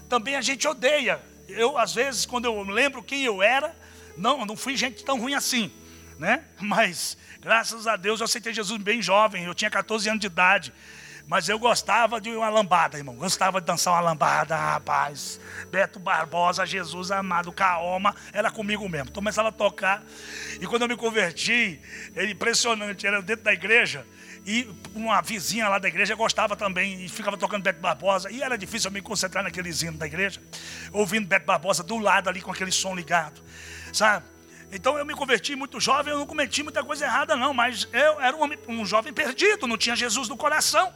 também 0.09 0.35
a 0.35 0.41
gente 0.41 0.67
odeia. 0.67 1.21
Eu, 1.47 1.77
às 1.77 1.93
vezes, 1.93 2.25
quando 2.25 2.45
eu 2.45 2.63
lembro 2.63 3.03
quem 3.03 3.23
eu 3.23 3.43
era, 3.43 3.75
não, 4.17 4.43
não 4.43 4.57
fui 4.57 4.75
gente 4.75 5.05
tão 5.05 5.19
ruim 5.19 5.35
assim, 5.35 5.71
né? 6.17 6.43
Mas, 6.59 7.15
graças 7.39 7.85
a 7.85 7.95
Deus, 7.95 8.19
eu 8.19 8.25
aceitei 8.25 8.53
Jesus 8.53 8.81
bem 8.81 9.03
jovem, 9.03 9.43
eu 9.43 9.53
tinha 9.53 9.69
14 9.69 10.09
anos 10.09 10.19
de 10.19 10.27
idade. 10.27 10.73
Mas 11.31 11.47
eu 11.47 11.57
gostava 11.57 12.19
de 12.19 12.29
uma 12.29 12.49
lambada, 12.49 12.97
irmão. 12.97 13.15
Gostava 13.15 13.61
de 13.61 13.65
dançar 13.65 13.93
uma 13.93 14.01
lambada, 14.01 14.53
rapaz. 14.53 15.39
Beto 15.71 15.97
Barbosa, 15.97 16.65
Jesus 16.65 17.09
amado, 17.09 17.53
Kaoma, 17.53 18.13
era 18.33 18.51
comigo 18.51 18.89
mesmo. 18.89 19.13
Começava 19.13 19.47
a 19.47 19.51
tocar. 19.53 20.03
E 20.59 20.67
quando 20.67 20.81
eu 20.81 20.89
me 20.89 20.97
converti, 20.97 21.79
é 22.17 22.25
impressionante, 22.25 23.07
era 23.07 23.21
dentro 23.21 23.45
da 23.45 23.53
igreja. 23.53 24.05
E 24.45 24.69
uma 24.93 25.21
vizinha 25.21 25.69
lá 25.69 25.79
da 25.79 25.87
igreja 25.87 26.15
gostava 26.15 26.57
também 26.57 27.05
e 27.05 27.07
ficava 27.07 27.37
tocando 27.37 27.63
Beto 27.63 27.79
Barbosa. 27.79 28.29
E 28.29 28.43
era 28.43 28.57
difícil 28.57 28.89
eu 28.89 28.93
me 28.93 29.01
concentrar 29.01 29.41
naquele 29.41 29.69
hino 29.69 29.97
da 29.97 30.05
igreja, 30.05 30.41
ouvindo 30.91 31.29
Beto 31.29 31.45
Barbosa 31.45 31.81
do 31.81 31.97
lado 31.97 32.27
ali 32.27 32.41
com 32.41 32.51
aquele 32.51 32.73
som 32.73 32.93
ligado, 32.93 33.41
sabe? 33.93 34.25
Então 34.69 34.97
eu 34.97 35.05
me 35.05 35.13
converti 35.13 35.55
muito 35.55 35.79
jovem, 35.79 36.11
eu 36.11 36.19
não 36.19 36.27
cometi 36.27 36.61
muita 36.61 36.83
coisa 36.83 37.05
errada, 37.05 37.37
não, 37.37 37.53
mas 37.53 37.87
eu 37.93 38.19
era 38.19 38.35
um, 38.35 38.81
um 38.81 38.85
jovem 38.85 39.13
perdido, 39.13 39.65
não 39.65 39.77
tinha 39.77 39.95
Jesus 39.95 40.27
no 40.27 40.35
coração. 40.35 40.91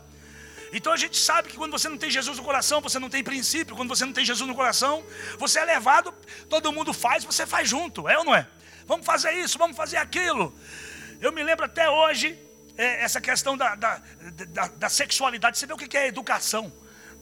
Então 0.78 0.92
a 0.92 0.98
gente 0.98 1.18
sabe 1.18 1.48
que 1.48 1.56
quando 1.56 1.72
você 1.72 1.88
não 1.88 1.98
tem 1.98 2.12
Jesus 2.12 2.38
no 2.38 2.44
coração, 2.44 2.82
você 2.82 3.00
não 3.00 3.10
tem 3.10 3.24
princípio. 3.24 3.78
Quando 3.78 3.88
você 3.88 4.04
não 4.06 4.12
tem 4.12 4.26
Jesus 4.26 4.46
no 4.46 4.54
coração, 4.54 5.02
você 5.40 5.60
é 5.60 5.64
levado, 5.64 6.14
todo 6.50 6.70
mundo 6.70 6.92
faz, 6.92 7.24
você 7.24 7.48
faz 7.48 7.70
junto, 7.70 8.10
é 8.10 8.18
ou 8.18 8.26
não 8.26 8.36
é? 8.36 8.46
Vamos 8.86 9.06
fazer 9.06 9.32
isso, 9.32 9.58
vamos 9.58 9.78
fazer 9.78 9.96
aquilo. 9.96 10.54
Eu 11.22 11.32
me 11.32 11.42
lembro 11.42 11.64
até 11.64 11.90
hoje, 11.90 12.38
é, 12.78 13.02
essa 13.02 13.22
questão 13.22 13.56
da, 13.56 13.74
da, 13.76 14.02
da, 14.50 14.68
da, 14.68 14.90
sexualidade. 14.90 15.58
Você 15.58 15.66
vê 15.66 15.72
o 15.72 15.78
que 15.78 15.98
é 15.98 16.08
educação. 16.08 16.70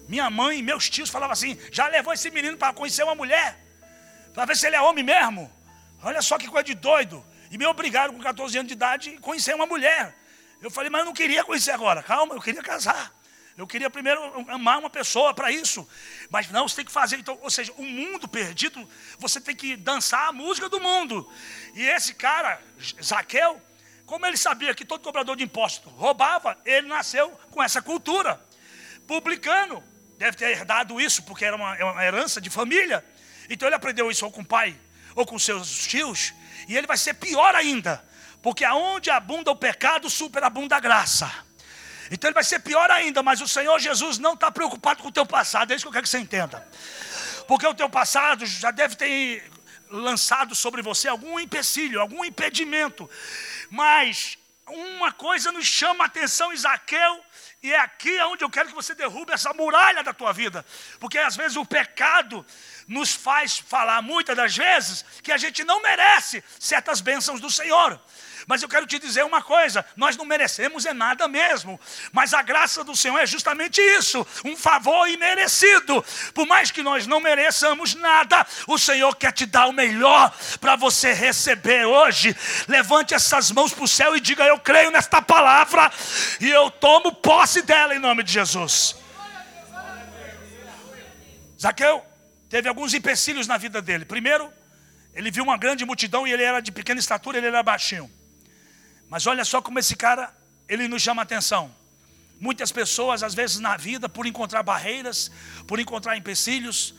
Minha 0.09 0.31
mãe 0.31 0.57
e 0.57 0.63
meus 0.63 0.89
tios 0.89 1.11
falavam 1.11 1.33
assim: 1.33 1.55
já 1.71 1.87
levou 1.87 2.11
esse 2.11 2.31
menino 2.31 2.57
para 2.57 2.73
conhecer 2.73 3.03
uma 3.03 3.13
mulher, 3.13 3.63
para 4.33 4.45
ver 4.45 4.57
se 4.57 4.65
ele 4.65 4.77
é 4.77 4.81
homem 4.81 5.03
mesmo. 5.03 5.53
Olha 6.01 6.23
só 6.23 6.39
que 6.39 6.47
coisa 6.47 6.63
de 6.63 6.73
doido. 6.73 7.23
E 7.51 7.57
me 7.59 7.67
obrigaram 7.67 8.15
com 8.15 8.19
14 8.19 8.57
anos 8.57 8.67
de 8.67 8.73
idade 8.73 9.15
a 9.15 9.21
conhecer 9.21 9.53
uma 9.53 9.67
mulher. 9.67 10.17
Eu 10.59 10.71
falei, 10.71 10.89
mas 10.89 11.01
eu 11.01 11.05
não 11.05 11.13
queria 11.13 11.43
conhecer 11.43 11.69
agora. 11.69 12.01
Calma, 12.01 12.33
eu 12.33 12.41
queria 12.41 12.63
casar. 12.63 13.13
Eu 13.55 13.67
queria 13.67 13.89
primeiro 13.89 14.19
amar 14.49 14.79
uma 14.79 14.89
pessoa 14.89 15.33
para 15.33 15.51
isso. 15.51 15.87
Mas 16.29 16.49
não, 16.49 16.67
você 16.67 16.77
tem 16.77 16.85
que 16.85 16.91
fazer. 16.91 17.17
Então, 17.17 17.37
ou 17.41 17.49
seja, 17.51 17.71
o 17.77 17.83
mundo 17.83 18.27
perdido, 18.27 18.87
você 19.19 19.39
tem 19.39 19.55
que 19.55 19.75
dançar 19.75 20.29
a 20.29 20.31
música 20.31 20.67
do 20.67 20.79
mundo. 20.79 21.31
E 21.75 21.83
esse 21.83 22.15
cara, 22.15 22.59
Zaqueu, 23.01 23.61
como 24.05 24.25
ele 24.25 24.37
sabia 24.37 24.73
que 24.73 24.83
todo 24.83 25.03
cobrador 25.03 25.35
de 25.35 25.43
imposto 25.43 25.87
roubava, 25.89 26.57
ele 26.65 26.87
nasceu 26.87 27.29
com 27.51 27.61
essa 27.61 27.81
cultura. 27.81 28.43
Publicano, 29.05 29.83
deve 30.17 30.35
ter 30.35 30.49
herdado 30.49 30.99
isso, 30.99 31.21
porque 31.23 31.45
era 31.45 31.55
uma, 31.55 31.75
é 31.75 31.83
uma 31.83 32.03
herança 32.03 32.41
de 32.41 32.49
família. 32.49 33.05
Então 33.49 33.67
ele 33.67 33.75
aprendeu 33.75 34.09
isso 34.09 34.25
ou 34.25 34.31
com 34.31 34.41
o 34.41 34.45
pai, 34.45 34.75
ou 35.15 35.25
com 35.27 35.37
seus 35.37 35.87
tios. 35.87 36.33
E 36.67 36.75
ele 36.75 36.87
vai 36.87 36.97
ser 36.97 37.13
pior 37.13 37.53
ainda. 37.53 38.03
Porque 38.41 38.65
aonde 38.65 39.11
abunda 39.11 39.51
o 39.51 39.55
pecado, 39.55 40.09
superabunda 40.09 40.75
a 40.75 40.79
graça. 40.79 41.42
Então 42.13 42.27
ele 42.27 42.35
vai 42.35 42.43
ser 42.43 42.59
pior 42.59 42.91
ainda, 42.91 43.23
mas 43.23 43.41
o 43.41 43.47
Senhor 43.47 43.79
Jesus 43.79 44.19
não 44.19 44.35
está 44.35 44.51
preocupado 44.51 45.01
com 45.01 45.09
o 45.09 45.11
teu 45.11 45.25
passado, 45.25 45.71
é 45.71 45.75
isso 45.75 45.83
que 45.83 45.87
eu 45.87 45.91
quero 45.91 46.03
que 46.03 46.09
você 46.09 46.19
entenda. 46.19 46.65
Porque 47.47 47.65
o 47.65 47.73
teu 47.73 47.89
passado 47.89 48.45
já 48.45 48.69
deve 48.69 48.95
ter 48.95 49.51
lançado 49.89 50.53
sobre 50.53 50.83
você 50.83 51.07
algum 51.07 51.39
empecilho, 51.39 51.99
algum 51.99 52.23
impedimento. 52.23 53.09
Mas 53.67 54.37
uma 54.67 55.11
coisa 55.11 55.51
nos 55.51 55.65
chama 55.65 56.03
a 56.03 56.07
atenção, 56.07 56.53
Isaqueu, 56.53 57.19
e 57.63 57.73
é 57.73 57.79
aqui 57.79 58.15
onde 58.21 58.43
eu 58.43 58.49
quero 58.49 58.69
que 58.69 58.75
você 58.75 58.93
derrube 58.93 59.33
essa 59.33 59.51
muralha 59.51 60.03
da 60.03 60.13
tua 60.13 60.31
vida. 60.31 60.63
Porque 60.99 61.17
às 61.17 61.35
vezes 61.35 61.57
o 61.57 61.65
pecado 61.65 62.45
nos 62.87 63.11
faz 63.11 63.57
falar 63.57 64.03
muitas 64.03 64.37
das 64.37 64.55
vezes 64.55 65.03
que 65.23 65.31
a 65.31 65.37
gente 65.37 65.63
não 65.63 65.81
merece 65.81 66.43
certas 66.59 67.01
bênçãos 67.01 67.41
do 67.41 67.49
Senhor. 67.49 67.99
Mas 68.47 68.61
eu 68.61 68.69
quero 68.69 68.85
te 68.85 68.99
dizer 68.99 69.23
uma 69.23 69.41
coisa: 69.41 69.85
nós 69.95 70.17
não 70.17 70.25
merecemos 70.25 70.85
é 70.85 70.93
nada 70.93 71.27
mesmo, 71.27 71.79
mas 72.11 72.33
a 72.33 72.41
graça 72.41 72.83
do 72.83 72.95
Senhor 72.95 73.17
é 73.19 73.25
justamente 73.25 73.79
isso 73.81 74.25
um 74.43 74.55
favor 74.55 75.07
imerecido. 75.07 76.03
Por 76.33 76.45
mais 76.45 76.71
que 76.71 76.83
nós 76.83 77.07
não 77.07 77.19
mereçamos 77.19 77.95
nada, 77.95 78.45
o 78.67 78.77
Senhor 78.77 79.15
quer 79.15 79.31
te 79.31 79.45
dar 79.45 79.67
o 79.67 79.73
melhor 79.73 80.33
para 80.59 80.75
você 80.75 81.13
receber 81.13 81.85
hoje. 81.85 82.35
Levante 82.67 83.13
essas 83.13 83.51
mãos 83.51 83.73
para 83.73 83.83
o 83.83 83.87
céu 83.87 84.15
e 84.15 84.19
diga: 84.19 84.45
Eu 84.45 84.59
creio 84.59 84.91
nesta 84.91 85.21
palavra 85.21 85.91
e 86.39 86.49
eu 86.49 86.69
tomo 86.69 87.13
posse 87.13 87.61
dela 87.61 87.95
em 87.95 87.99
nome 87.99 88.23
de 88.23 88.31
Jesus. 88.31 88.95
Zaqueu 91.59 92.03
teve 92.49 92.67
alguns 92.67 92.93
empecilhos 92.93 93.47
na 93.47 93.57
vida 93.57 93.81
dele. 93.81 94.03
Primeiro, 94.03 94.51
ele 95.13 95.31
viu 95.31 95.43
uma 95.43 95.57
grande 95.57 95.85
multidão 95.85 96.27
e 96.27 96.33
ele 96.33 96.43
era 96.43 96.59
de 96.59 96.71
pequena 96.71 96.99
estatura, 96.99 97.37
ele 97.37 97.47
era 97.47 97.63
baixinho. 97.63 98.11
Mas 99.13 99.27
olha 99.27 99.45
só 99.45 99.61
como 99.61 99.77
esse 99.77 99.95
cara, 99.95 100.35
ele 100.67 100.87
nos 100.87 101.03
chama 101.03 101.21
atenção. 101.21 101.71
Muitas 102.39 102.71
pessoas, 102.71 103.21
às 103.21 103.35
vezes 103.35 103.59
na 103.59 103.77
vida, 103.77 104.09
por 104.09 104.25
encontrar 104.25 104.63
barreiras, 104.63 105.29
por 105.67 105.79
encontrar 105.79 106.17
empecilhos, 106.17 106.95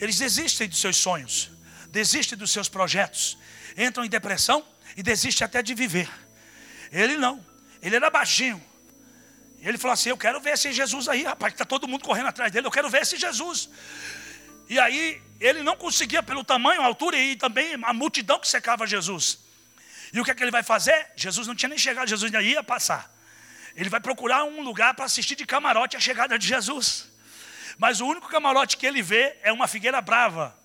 eles 0.00 0.16
desistem 0.16 0.68
dos 0.68 0.80
seus 0.80 0.96
sonhos, 0.96 1.50
desistem 1.88 2.38
dos 2.38 2.52
seus 2.52 2.68
projetos, 2.68 3.36
entram 3.76 4.04
em 4.04 4.08
depressão 4.08 4.64
e 4.96 5.02
desistem 5.02 5.44
até 5.44 5.60
de 5.60 5.74
viver. 5.74 6.08
Ele 6.92 7.16
não, 7.16 7.44
ele 7.82 7.96
era 7.96 8.08
baixinho. 8.08 8.62
Ele 9.60 9.78
falou 9.78 9.94
assim: 9.94 10.10
Eu 10.10 10.16
quero 10.16 10.40
ver 10.40 10.50
esse 10.50 10.72
Jesus 10.72 11.08
aí, 11.08 11.24
rapaz, 11.24 11.52
que 11.52 11.56
está 11.56 11.64
todo 11.64 11.88
mundo 11.88 12.04
correndo 12.04 12.28
atrás 12.28 12.52
dele, 12.52 12.68
eu 12.68 12.70
quero 12.70 12.88
ver 12.88 13.02
esse 13.02 13.16
Jesus. 13.16 13.68
E 14.68 14.78
aí, 14.78 15.20
ele 15.40 15.64
não 15.64 15.74
conseguia, 15.76 16.22
pelo 16.22 16.44
tamanho, 16.44 16.82
altura 16.82 17.18
e 17.18 17.34
também 17.34 17.74
a 17.82 17.92
multidão 17.92 18.38
que 18.38 18.46
secava 18.46 18.86
Jesus. 18.86 19.47
E 20.12 20.20
o 20.20 20.24
que 20.24 20.30
é 20.30 20.34
que 20.34 20.42
ele 20.42 20.50
vai 20.50 20.62
fazer? 20.62 21.10
Jesus 21.16 21.46
não 21.46 21.54
tinha 21.54 21.68
nem 21.68 21.78
chegado, 21.78 22.08
Jesus 22.08 22.32
ainda 22.32 22.42
ia 22.42 22.62
passar. 22.62 23.14
Ele 23.74 23.88
vai 23.88 24.00
procurar 24.00 24.44
um 24.44 24.62
lugar 24.62 24.94
para 24.94 25.04
assistir 25.04 25.36
de 25.36 25.46
camarote 25.46 25.96
a 25.96 26.00
chegada 26.00 26.38
de 26.38 26.46
Jesus. 26.46 27.08
Mas 27.76 28.00
o 28.00 28.06
único 28.06 28.28
camarote 28.28 28.76
que 28.76 28.86
ele 28.86 29.02
vê 29.02 29.36
é 29.42 29.52
uma 29.52 29.68
figueira 29.68 30.00
brava, 30.00 30.56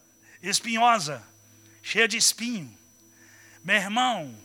espinhosa, 0.41 1.21
cheia 1.81 2.07
de 2.07 2.17
espinho. 2.17 2.75
Meu 3.63 3.75
irmão, 3.75 4.35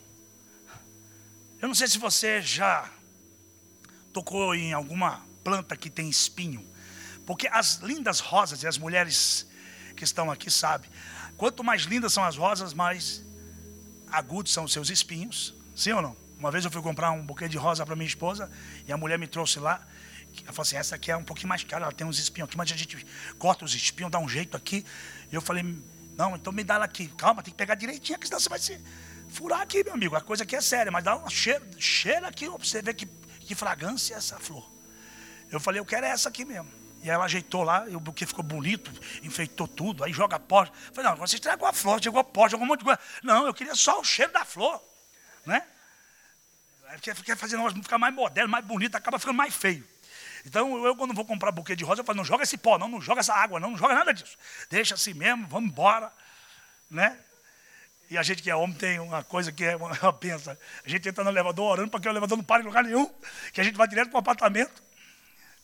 eu 1.61 1.67
não 1.67 1.75
sei 1.75 1.89
se 1.89 1.99
você 1.99 2.43
já 2.43 2.91
tocou 4.13 4.55
em 4.55 4.73
alguma 4.73 5.25
planta 5.43 5.77
que 5.77 5.89
tem 5.89 6.11
espinho, 6.11 6.65
porque 7.25 7.49
as 7.49 7.77
lindas 7.77 8.21
rosas 8.21 8.63
e 8.63 8.67
as 8.67 8.77
mulheres 8.77 9.47
que 9.97 10.05
estão 10.05 10.31
aqui 10.31 10.51
sabem, 10.51 10.91
quanto 11.37 11.65
mais 11.65 11.83
lindas 11.83 12.13
são 12.13 12.23
as 12.23 12.37
rosas, 12.37 12.75
mais 12.75 13.25
agudos 14.11 14.53
são 14.53 14.65
os 14.65 14.73
seus 14.73 14.91
espinhos. 14.91 15.55
Sim 15.75 15.93
ou 15.93 16.03
não? 16.03 16.17
Uma 16.39 16.51
vez 16.51 16.65
eu 16.65 16.71
fui 16.71 16.81
comprar 16.81 17.11
um 17.11 17.25
buquê 17.25 17.49
de 17.49 17.57
rosa 17.57 17.85
para 17.85 17.97
minha 17.97 18.07
esposa 18.07 18.51
e 18.87 18.93
a 18.93 18.97
mulher 18.97 19.19
me 19.19 19.27
trouxe 19.27 19.59
lá. 19.59 19.87
Ela 20.43 20.53
falou 20.53 20.63
assim: 20.63 20.77
essa 20.77 20.95
aqui 20.95 21.11
é 21.11 21.17
um 21.17 21.25
pouquinho 21.25 21.49
mais 21.49 21.65
cara, 21.65 21.85
ela 21.85 21.93
tem 21.93 22.07
uns 22.07 22.19
espinhos 22.19 22.49
aqui, 22.49 22.57
mas 22.57 22.71
a 22.71 22.77
gente 22.77 23.07
corta 23.39 23.65
os 23.65 23.75
espinhos, 23.75 24.11
dá 24.11 24.19
um 24.19 24.29
jeito 24.29 24.57
aqui. 24.57 24.85
E 25.33 25.35
eu 25.35 25.41
falei: 25.41 25.65
não, 26.17 26.37
então 26.37 26.53
me 26.53 26.63
dá 26.63 26.75
ela 26.75 26.85
aqui. 26.85 27.09
Calma, 27.09 27.43
tem 27.43 27.53
que 27.53 27.59
pegar 27.59 27.75
direitinho, 27.75 28.19
porque 28.19 28.29
senão 28.29 28.41
você 28.41 28.49
vai 28.49 28.59
se 28.59 28.81
furar 29.29 29.61
aqui, 29.61 29.83
meu 29.83 29.95
amigo. 29.95 30.15
A 30.17 30.21
coisa 30.21 30.45
aqui 30.45 30.55
é 30.55 30.61
séria, 30.61 30.93
mas 30.93 31.05
dá 31.05 31.17
um 31.17 31.29
cheiro, 31.29 31.65
cheiro 31.79 32.27
aqui 32.27 32.49
para 32.49 32.59
você 32.59 32.83
ver 32.83 32.95
que, 32.95 33.07
que 33.41 33.55
fragrância 33.55 34.15
é 34.15 34.19
essa 34.19 34.39
flor. 34.39 34.69
Eu 35.51 35.59
falei: 35.59 35.81
eu 35.81 35.85
quero 35.85 36.07
essa 36.07 36.29
aqui 36.29 36.45
mesmo. 36.45 36.69
E 37.03 37.11
ela 37.11 37.25
ajeitou 37.25 37.63
lá, 37.63 37.89
e 37.89 37.95
o 37.95 38.01
buquê 38.01 38.27
ficou 38.27 38.43
bonito, 38.43 38.91
enfeitou 39.23 39.69
tudo, 39.69 40.03
aí 40.03 40.13
joga 40.13 40.39
pó. 40.39 40.67
Falei, 40.93 41.11
não, 41.11 41.17
você 41.17 41.37
estragou 41.37 41.69
a 41.69 41.73
flor, 41.73 42.03
jogou 42.03 42.25
pó, 42.25 42.49
jogou 42.49 42.65
um 42.65 42.69
monte 42.69 42.81
de 42.81 42.87
coisa. 42.87 43.01
Não, 43.23 43.47
eu 43.47 43.55
queria 43.55 43.75
só 43.75 44.01
o 44.01 44.05
cheiro 44.05 44.33
da 44.33 44.45
flor. 44.45 44.83
Né? 45.47 45.63
Quer, 47.01 47.15
quer 47.17 47.37
fazer 47.37 47.57
nós 47.57 47.73
ficar 47.73 47.99
mais 47.99 48.15
moderno, 48.15 48.51
mais 48.51 48.65
bonito, 48.65 48.97
acaba 48.97 49.19
ficando 49.19 49.37
mais 49.37 49.55
feio. 49.55 49.87
Então, 50.45 50.85
eu, 50.85 50.97
quando 50.97 51.15
vou 51.15 51.25
comprar 51.25 51.53
buquê 51.53 51.77
de 51.77 51.85
rosa, 51.85 52.01
eu 52.01 52.05
falo, 52.05 52.17
não 52.17 52.25
joga 52.25 52.43
esse 52.43 52.59
pó, 52.59 52.79
não, 52.79 52.89
não 52.89 53.01
joga 53.01 53.21
essa 53.21 53.35
água, 53.35 53.61
não, 53.61 53.71
não 53.71 53.79
joga 53.79 53.95
nada 53.95 54.13
disso. 54.13 54.37
Deixa 54.69 54.95
assim 54.95 55.15
mesmo, 55.15 55.47
vamos 55.47 55.71
embora. 55.71 56.11
Né? 56.91 57.17
E 58.11 58.19
a 58.19 58.23
gente 58.23 58.43
que 58.43 58.51
é 58.51 58.57
homem 58.57 58.77
tem 58.77 58.99
uma 58.99 59.23
coisa 59.23 59.53
que 59.53 59.65
é 59.65 59.77
uma, 59.77 59.93
uma 60.03 60.13
pensa. 60.13 60.59
A 60.85 60.89
gente 60.89 61.09
entra 61.09 61.23
no 61.23 61.31
elevador 61.31 61.73
orando 61.73 61.91
para 61.91 62.01
que 62.01 62.09
o 62.09 62.11
elevador 62.11 62.37
não 62.37 62.45
pare 62.45 62.63
em 62.63 62.67
lugar 62.67 62.83
nenhum, 62.83 63.09
que 63.53 63.61
a 63.61 63.65
gente 63.65 63.77
vai 63.77 63.87
direto 63.87 64.09
para 64.09 64.17
o 64.17 64.21
apartamento 64.21 64.88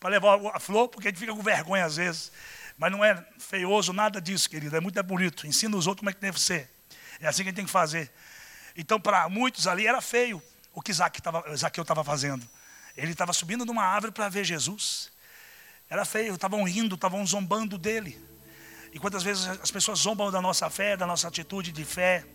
para 0.05 0.11
levar 0.11 0.39
a 0.53 0.61
flor, 0.61 0.91
porque 0.91 1.09
a 1.09 1.11
gente 1.11 1.19
fica 1.19 1.33
com 1.33 1.41
vergonha 1.41 1.83
às 1.83 1.97
vezes. 1.97 2.31
Mas 2.77 2.93
não 2.93 3.03
é 3.03 3.27
feioso 3.39 3.91
nada 3.91 4.21
disso, 4.21 4.51
querido. 4.51 4.77
É 4.77 4.81
muito 4.81 5.03
bonito. 5.03 5.47
Ensina 5.47 5.75
os 5.75 5.87
outros 5.87 6.01
como 6.01 6.11
é 6.11 6.13
que 6.13 6.21
deve 6.21 6.39
ser. 6.39 6.71
É 7.19 7.27
assim 7.27 7.43
que 7.43 7.49
a 7.49 7.51
gente 7.51 7.57
tem 7.57 7.65
que 7.65 7.71
fazer. 7.71 8.13
Então, 8.77 9.01
para 9.01 9.27
muitos 9.31 9.67
ali 9.67 9.87
era 9.87 10.03
feio 10.03 10.43
o 10.75 10.83
que 10.83 10.93
Zaqueu 10.93 11.81
estava 11.81 12.05
fazendo. 12.05 12.47
Ele 12.95 13.13
estava 13.13 13.33
subindo 13.33 13.65
numa 13.65 13.83
árvore 13.83 14.13
para 14.13 14.29
ver 14.29 14.45
Jesus. 14.45 15.11
Era 15.89 16.05
feio, 16.05 16.35
estavam 16.35 16.63
rindo, 16.65 16.97
estavam 16.97 17.27
zombando 17.27 17.79
dele. 17.79 18.23
E 18.93 18.99
quantas 18.99 19.23
vezes 19.23 19.47
as 19.47 19.71
pessoas 19.71 20.01
zombam 20.01 20.31
da 20.31 20.43
nossa 20.43 20.69
fé, 20.69 20.99
da 20.99 21.07
nossa 21.07 21.29
atitude 21.29 21.73
de 21.73 21.83
fé? 21.83 22.27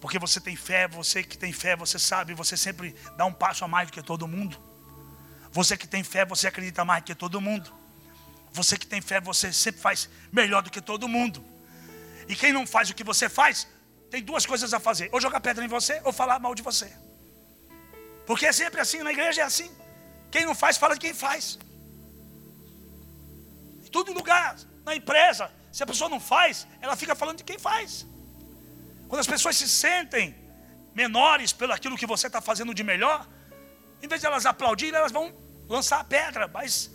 Porque 0.00 0.18
você 0.18 0.40
tem 0.40 0.56
fé, 0.56 0.88
você 0.88 1.22
que 1.22 1.38
tem 1.38 1.52
fé, 1.52 1.76
você 1.76 1.96
sabe, 1.96 2.34
você 2.34 2.56
sempre 2.56 2.92
dá 3.16 3.24
um 3.24 3.32
passo 3.32 3.64
a 3.64 3.68
mais 3.68 3.86
do 3.86 3.92
que 3.92 4.02
todo 4.02 4.26
mundo. 4.26 4.69
Você 5.52 5.76
que 5.76 5.86
tem 5.86 6.02
fé, 6.04 6.24
você 6.24 6.46
acredita 6.46 6.84
mais 6.84 7.02
que 7.04 7.14
todo 7.14 7.40
mundo. 7.40 7.72
Você 8.52 8.76
que 8.76 8.86
tem 8.86 9.00
fé, 9.00 9.20
você 9.20 9.52
sempre 9.52 9.80
faz 9.80 10.08
melhor 10.32 10.62
do 10.62 10.70
que 10.70 10.80
todo 10.80 11.08
mundo. 11.08 11.44
E 12.28 12.36
quem 12.36 12.52
não 12.52 12.66
faz 12.66 12.90
o 12.90 12.94
que 12.94 13.02
você 13.02 13.28
faz, 13.28 13.66
tem 14.10 14.22
duas 14.22 14.46
coisas 14.46 14.72
a 14.72 14.80
fazer: 14.80 15.08
ou 15.12 15.20
jogar 15.20 15.40
pedra 15.40 15.64
em 15.64 15.68
você, 15.68 16.00
ou 16.04 16.12
falar 16.12 16.38
mal 16.38 16.54
de 16.54 16.62
você. 16.62 16.92
Porque 18.26 18.46
é 18.46 18.52
sempre 18.52 18.80
assim, 18.80 19.02
na 19.02 19.12
igreja 19.12 19.42
é 19.42 19.44
assim. 19.44 19.70
Quem 20.30 20.44
não 20.44 20.54
faz, 20.54 20.76
fala 20.76 20.94
de 20.94 21.00
quem 21.00 21.12
faz. 21.12 21.58
Em 23.84 23.90
todo 23.90 24.12
lugar, 24.12 24.56
na 24.84 24.94
empresa, 24.94 25.50
se 25.72 25.82
a 25.82 25.86
pessoa 25.86 26.08
não 26.08 26.20
faz, 26.20 26.66
ela 26.80 26.94
fica 26.96 27.14
falando 27.14 27.38
de 27.38 27.44
quem 27.44 27.58
faz. 27.58 28.06
Quando 29.08 29.20
as 29.20 29.26
pessoas 29.26 29.56
se 29.56 29.68
sentem 29.68 30.36
menores 30.94 31.52
pelo 31.52 31.72
aquilo 31.72 31.96
que 31.96 32.06
você 32.06 32.28
está 32.28 32.40
fazendo 32.40 32.72
de 32.72 32.84
melhor, 32.84 33.26
em 34.02 34.08
vez 34.08 34.20
de 34.20 34.26
elas 34.26 34.46
aplaudirem, 34.46 34.98
elas 34.98 35.12
vão 35.12 35.34
lançar 35.68 36.00
a 36.00 36.04
pedra. 36.04 36.48
Mas 36.48 36.90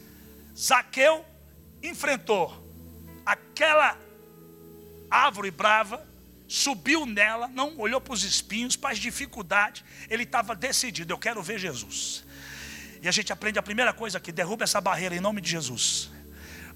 Zaqueu 0.58 1.26
enfrentou 1.82 2.64
aquela 3.26 3.98
árvore 5.10 5.52
brava, 5.52 6.06
subiu 6.48 7.06
nela, 7.06 7.48
não 7.48 7.78
olhou 7.78 8.00
para 8.00 8.14
os 8.14 8.24
espinhos, 8.24 8.76
para 8.76 8.92
as 8.92 9.00
dificuldades, 9.00 9.84
ele 10.10 10.24
estava 10.24 10.56
decidido: 10.56 11.14
eu 11.14 11.18
quero 11.18 11.42
ver 11.42 11.60
Jesus. 11.60 12.24
E 13.02 13.08
a 13.08 13.12
gente 13.12 13.32
aprende 13.32 13.60
a 13.60 13.64
primeira 13.64 13.94
coisa 13.94 14.18
aqui: 14.18 14.32
derrube 14.32 14.64
essa 14.64 14.80
barreira 14.82 15.16
em 15.16 15.20
nome 15.20 15.42
de 15.42 15.50
Jesus. 15.50 16.10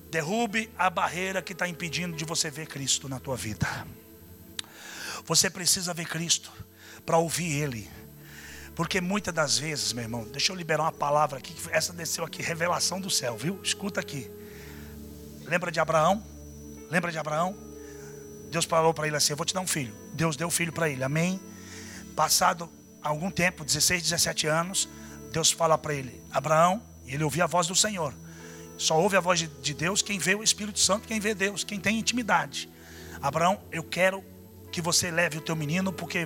Derrube 0.09 0.69
a 0.77 0.89
barreira 0.89 1.41
que 1.41 1.53
está 1.53 1.67
impedindo 1.67 2.15
de 2.17 2.25
você 2.25 2.49
ver 2.49 2.67
Cristo 2.67 3.07
na 3.07 3.19
tua 3.19 3.35
vida. 3.35 3.67
Você 5.25 5.49
precisa 5.49 5.93
ver 5.93 6.07
Cristo 6.07 6.51
para 7.05 7.17
ouvir 7.17 7.51
Ele. 7.51 7.98
Porque 8.79 9.01
muitas 9.01 9.33
das 9.33 9.57
vezes, 9.57 9.91
meu 9.91 10.05
irmão, 10.05 10.23
deixa 10.31 10.53
eu 10.53 10.55
liberar 10.55 10.83
uma 10.83 10.91
palavra 10.93 11.37
aqui, 11.37 11.53
essa 11.69 11.91
desceu 11.91 12.23
aqui, 12.23 12.41
revelação 12.41 13.01
do 13.01 13.09
céu, 13.09 13.35
viu? 13.35 13.59
Escuta 13.61 13.99
aqui. 13.99 14.31
Lembra 15.43 15.69
de 15.69 15.81
Abraão? 15.81 16.23
Lembra 16.89 17.11
de 17.11 17.17
Abraão? 17.17 17.57
Deus 18.49 18.63
falou 18.63 18.93
para 18.93 19.05
ele 19.05 19.17
assim: 19.17 19.33
Eu 19.33 19.35
vou 19.35 19.45
te 19.45 19.53
dar 19.53 19.59
um 19.59 19.67
filho. 19.67 19.93
Deus 20.13 20.37
deu 20.37 20.47
o 20.47 20.49
filho 20.49 20.71
para 20.71 20.87
ele, 20.87 21.03
amém? 21.03 21.41
Passado 22.15 22.69
algum 23.03 23.29
tempo, 23.29 23.65
16, 23.65 24.01
17 24.01 24.47
anos, 24.47 24.87
Deus 25.29 25.51
fala 25.51 25.77
para 25.77 25.93
ele: 25.93 26.23
Abraão, 26.31 26.81
e 27.05 27.13
ele 27.13 27.25
ouvia 27.25 27.43
a 27.43 27.47
voz 27.47 27.67
do 27.67 27.75
Senhor. 27.75 28.13
Só 28.77 28.97
ouve 28.97 29.17
a 29.17 29.19
voz 29.19 29.39
de 29.61 29.73
Deus 29.73 30.01
quem 30.01 30.19
vê 30.19 30.35
o 30.35 30.41
Espírito 30.41 30.79
Santo, 30.79 31.05
quem 31.05 31.19
vê 31.19 31.35
Deus, 31.35 31.65
quem 31.65 31.81
tem 31.81 31.99
intimidade. 31.99 32.69
Abraão, 33.21 33.59
eu 33.73 33.83
quero 33.83 34.23
que 34.71 34.81
você 34.81 35.11
leve 35.11 35.37
o 35.37 35.41
teu 35.41 35.53
menino, 35.53 35.91
porque 35.91 36.25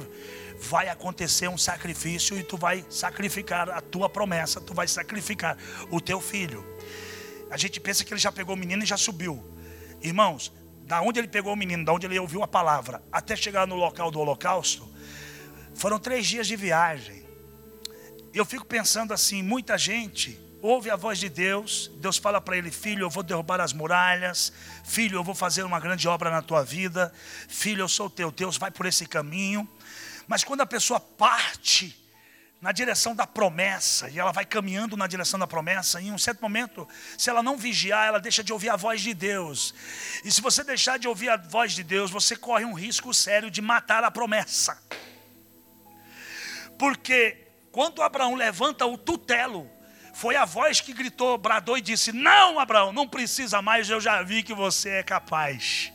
vai 0.64 0.88
acontecer 0.88 1.50
um 1.50 1.58
sacrifício 1.58 2.40
e 2.40 2.44
tu 2.44 2.58
vai 2.58 2.86
sacrificar 2.90 3.70
a 3.70 3.82
tua 3.82 4.10
promessa, 4.10 4.62
tu 4.62 4.74
vai 4.74 4.88
sacrificar 4.88 5.58
o 5.92 6.00
teu 6.00 6.22
filho. 6.22 6.66
A 7.52 7.58
gente 7.58 7.80
pensa 7.80 8.04
que 8.04 8.14
ele 8.14 8.20
já 8.20 8.32
pegou 8.32 8.56
o 8.56 8.58
menino 8.58 8.82
e 8.82 8.86
já 8.86 8.98
subiu. 8.98 9.44
Irmãos, 10.02 10.52
da 10.86 11.02
onde 11.02 11.20
ele 11.20 11.28
pegou 11.28 11.54
o 11.54 11.56
menino, 11.56 11.84
da 11.84 11.94
onde 11.94 12.06
ele 12.08 12.18
ouviu 12.18 12.42
a 12.42 12.48
palavra, 12.48 13.04
até 13.12 13.36
chegar 13.36 13.68
no 13.68 13.76
local 13.76 14.10
do 14.10 14.20
holocausto, 14.20 14.90
foram 15.76 16.00
três 16.00 16.26
dias 16.26 16.48
de 16.48 16.56
viagem. 16.56 17.26
Eu 18.34 18.46
fico 18.46 18.66
pensando 18.66 19.14
assim, 19.14 19.44
muita 19.44 19.78
gente 19.78 20.40
ouve 20.64 20.90
a 20.90 20.96
voz 20.96 21.20
de 21.20 21.28
Deus, 21.28 21.92
Deus 21.98 22.18
fala 22.18 22.40
para 22.40 22.58
ele: 22.58 22.72
Filho, 22.72 23.04
eu 23.04 23.10
vou 23.10 23.22
derrubar 23.22 23.60
as 23.60 23.74
muralhas, 23.74 24.52
filho, 24.86 25.18
eu 25.18 25.24
vou 25.24 25.36
fazer 25.36 25.64
uma 25.64 25.80
grande 25.80 26.08
obra 26.08 26.32
na 26.32 26.42
tua 26.42 26.64
vida, 26.64 27.14
filho, 27.50 27.82
eu 27.82 27.90
sou 27.90 28.10
teu 28.10 28.32
Deus, 28.32 28.58
vai 28.58 28.72
por 28.72 28.86
esse 28.86 29.06
caminho. 29.06 29.70
Mas 30.28 30.44
quando 30.44 30.62
a 30.62 30.66
pessoa 30.66 31.00
parte 31.00 32.04
na 32.64 32.72
direção 32.72 33.14
da 33.14 33.28
promessa, 33.28 34.10
e 34.10 34.18
ela 34.18 34.32
vai 34.32 34.46
caminhando 34.46 34.96
na 34.96 35.06
direção 35.06 35.38
da 35.38 35.46
promessa, 35.46 36.02
em 36.02 36.14
um 36.14 36.18
certo 36.18 36.42
momento, 36.42 36.88
se 37.18 37.30
ela 37.30 37.44
não 37.44 37.58
vigiar, 37.58 38.08
ela 38.08 38.22
deixa 38.22 38.42
de 38.42 38.54
ouvir 38.54 38.70
a 38.70 38.78
voz 38.78 39.02
de 39.02 39.14
Deus. 39.14 39.76
E 40.24 40.32
se 40.32 40.40
você 40.40 40.64
deixar 40.64 40.98
de 40.98 41.06
ouvir 41.06 41.28
a 41.28 41.36
voz 41.36 41.74
de 41.74 41.84
Deus, 41.84 42.10
você 42.10 42.38
corre 42.38 42.64
um 42.64 42.72
risco 42.72 43.14
sério 43.14 43.52
de 43.52 43.62
matar 43.62 44.02
a 44.06 44.10
promessa. 44.10 44.82
Porque 46.80 47.38
quando 47.70 48.02
Abraão 48.02 48.36
levanta 48.36 48.86
o 48.86 48.98
tutelo, 48.98 49.70
foi 50.14 50.38
a 50.38 50.46
voz 50.46 50.80
que 50.80 50.94
gritou, 50.94 51.38
bradou 51.38 51.78
e 51.78 51.82
disse: 51.82 52.14
Não, 52.14 52.60
Abraão, 52.60 52.94
não 52.94 53.08
precisa 53.08 53.62
mais, 53.62 53.90
eu 53.90 54.00
já 54.00 54.22
vi 54.22 54.42
que 54.42 54.54
você 54.54 54.90
é 54.90 55.04
capaz. 55.04 55.92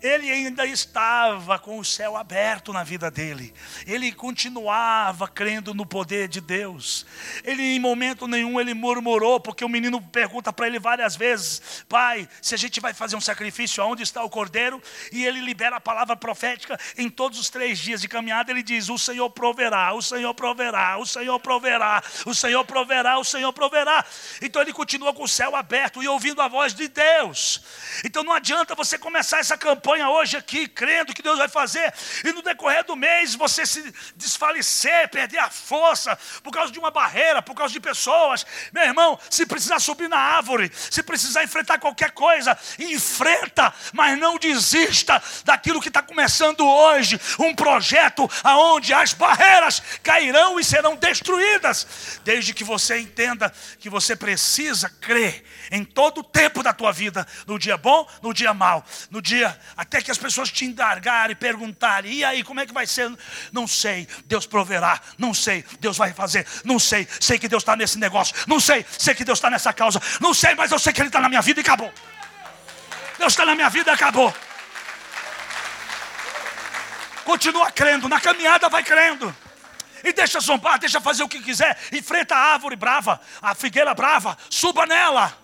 Ele 0.00 0.30
ainda 0.30 0.64
estava 0.64 1.58
com 1.58 1.78
o 1.78 1.84
céu 1.84 2.16
aberto 2.16 2.72
na 2.72 2.84
vida 2.84 3.10
dele. 3.10 3.52
Ele 3.86 4.12
continuava 4.12 5.26
crendo 5.26 5.74
no 5.74 5.84
poder 5.84 6.28
de 6.28 6.40
Deus. 6.40 7.04
Ele 7.42 7.62
em 7.62 7.80
momento 7.80 8.28
nenhum 8.28 8.60
ele 8.60 8.74
murmurou, 8.74 9.40
porque 9.40 9.64
o 9.64 9.68
menino 9.68 10.00
pergunta 10.00 10.52
para 10.52 10.66
ele 10.66 10.78
várias 10.78 11.16
vezes: 11.16 11.84
"Pai, 11.88 12.28
se 12.40 12.54
a 12.54 12.58
gente 12.58 12.80
vai 12.80 12.94
fazer 12.94 13.16
um 13.16 13.20
sacrifício, 13.20 13.82
aonde 13.82 14.02
está 14.02 14.22
o 14.22 14.30
cordeiro?" 14.30 14.80
E 15.10 15.24
ele 15.24 15.40
libera 15.40 15.76
a 15.76 15.80
palavra 15.80 16.14
profética 16.16 16.78
em 16.96 17.08
todos 17.08 17.38
os 17.38 17.50
três 17.50 17.78
dias 17.78 18.00
de 18.00 18.08
caminhada, 18.08 18.50
ele 18.50 18.62
diz: 18.62 18.88
"O 18.88 18.98
Senhor 18.98 19.30
proverá, 19.30 19.92
o 19.94 20.02
Senhor 20.02 20.32
proverá, 20.34 20.98
o 20.98 21.06
Senhor 21.06 21.40
proverá, 21.40 22.02
o 22.24 22.34
Senhor 22.34 22.64
proverá, 22.64 23.18
o 23.18 23.24
Senhor 23.24 23.52
proverá". 23.52 24.04
Então 24.40 24.62
ele 24.62 24.72
continua 24.72 25.12
com 25.12 25.24
o 25.24 25.28
céu 25.28 25.56
aberto 25.56 26.02
e 26.02 26.08
ouvindo 26.08 26.40
a 26.40 26.48
voz 26.48 26.72
de 26.72 26.86
Deus. 26.86 27.60
Então 28.04 28.22
não 28.22 28.32
adianta 28.32 28.74
você 28.74 28.96
começar 28.96 29.38
essa 29.38 29.56
campanha 29.56 29.87
campanha 29.88 30.10
hoje 30.10 30.36
aqui, 30.36 30.68
crendo 30.68 31.14
que 31.14 31.22
Deus 31.22 31.38
vai 31.38 31.48
fazer, 31.48 31.92
e 32.22 32.30
no 32.32 32.42
decorrer 32.42 32.84
do 32.84 32.94
mês 32.94 33.34
você 33.34 33.64
se 33.64 33.90
desfalecer, 34.16 35.08
perder 35.08 35.38
a 35.38 35.48
força, 35.48 36.18
por 36.42 36.52
causa 36.52 36.70
de 36.70 36.78
uma 36.78 36.90
barreira, 36.90 37.40
por 37.40 37.54
causa 37.54 37.72
de 37.72 37.80
pessoas. 37.80 38.44
Meu 38.70 38.82
irmão, 38.82 39.18
se 39.30 39.46
precisar 39.46 39.80
subir 39.80 40.08
na 40.08 40.18
árvore, 40.18 40.70
se 40.74 41.02
precisar 41.02 41.42
enfrentar 41.42 41.78
qualquer 41.78 42.10
coisa, 42.10 42.58
enfrenta, 42.78 43.72
mas 43.94 44.18
não 44.18 44.36
desista 44.36 45.22
daquilo 45.44 45.80
que 45.80 45.88
está 45.88 46.02
começando 46.02 46.66
hoje. 46.66 47.18
Um 47.38 47.54
projeto 47.54 48.30
aonde 48.44 48.92
as 48.92 49.14
barreiras 49.14 49.82
cairão 50.02 50.60
e 50.60 50.64
serão 50.64 50.96
destruídas, 50.96 52.20
desde 52.24 52.52
que 52.52 52.62
você 52.64 52.98
entenda 52.98 53.50
que 53.78 53.88
você 53.88 54.14
precisa 54.14 54.90
crer 55.00 55.42
em 55.70 55.82
todo 55.82 56.18
o 56.18 56.24
tempo 56.24 56.62
da 56.62 56.74
tua 56.74 56.92
vida, 56.92 57.26
no 57.46 57.58
dia 57.58 57.78
bom, 57.78 58.06
no 58.22 58.34
dia 58.34 58.52
mau, 58.52 58.84
no 59.10 59.22
dia 59.22 59.58
até 59.78 60.02
que 60.02 60.10
as 60.10 60.18
pessoas 60.18 60.50
te 60.50 60.64
indagarem 60.64 61.32
e 61.32 61.36
perguntarem: 61.36 62.12
e 62.12 62.24
aí, 62.24 62.42
como 62.42 62.58
é 62.58 62.66
que 62.66 62.74
vai 62.74 62.84
ser? 62.84 63.08
Não 63.52 63.64
sei, 63.68 64.08
Deus 64.24 64.44
proverá, 64.44 65.00
não 65.16 65.32
sei, 65.32 65.64
Deus 65.78 65.96
vai 65.96 66.12
fazer, 66.12 66.44
não 66.64 66.80
sei, 66.80 67.06
sei 67.20 67.38
que 67.38 67.46
Deus 67.46 67.62
está 67.62 67.76
nesse 67.76 67.96
negócio, 67.96 68.34
não 68.48 68.58
sei, 68.58 68.84
sei 68.98 69.14
que 69.14 69.24
Deus 69.24 69.38
está 69.38 69.48
nessa 69.48 69.72
causa, 69.72 70.02
não 70.20 70.34
sei, 70.34 70.56
mas 70.56 70.72
eu 70.72 70.80
sei 70.80 70.92
que 70.92 71.00
Ele 71.00 71.08
está 71.08 71.20
na 71.20 71.28
minha 71.28 71.40
vida 71.40 71.60
e 71.60 71.62
acabou. 71.62 71.94
Deus 73.18 73.32
está 73.32 73.46
na 73.46 73.54
minha 73.54 73.70
vida 73.70 73.92
e 73.92 73.94
acabou. 73.94 74.34
Continua 77.24 77.70
crendo, 77.70 78.08
na 78.08 78.20
caminhada 78.20 78.68
vai 78.68 78.82
crendo. 78.82 79.34
E 80.02 80.12
deixa 80.12 80.40
zombar, 80.40 80.80
deixa 80.80 81.00
fazer 81.00 81.22
o 81.22 81.28
que 81.28 81.40
quiser. 81.40 81.78
Enfrenta 81.92 82.34
a 82.34 82.52
árvore 82.54 82.74
brava, 82.74 83.20
a 83.40 83.54
figueira 83.54 83.94
brava, 83.94 84.36
suba 84.50 84.86
nela. 84.86 85.38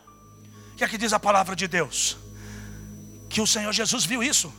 O 0.72 0.76
que 0.76 0.82
é 0.82 0.88
que 0.88 0.98
diz 0.98 1.12
a 1.12 1.20
palavra 1.20 1.54
de 1.54 1.68
Deus? 1.68 2.23
Que 3.34 3.40
o 3.40 3.46
Senhor 3.48 3.72
Jesus 3.72 4.04
viu 4.04 4.22
isso. 4.22 4.54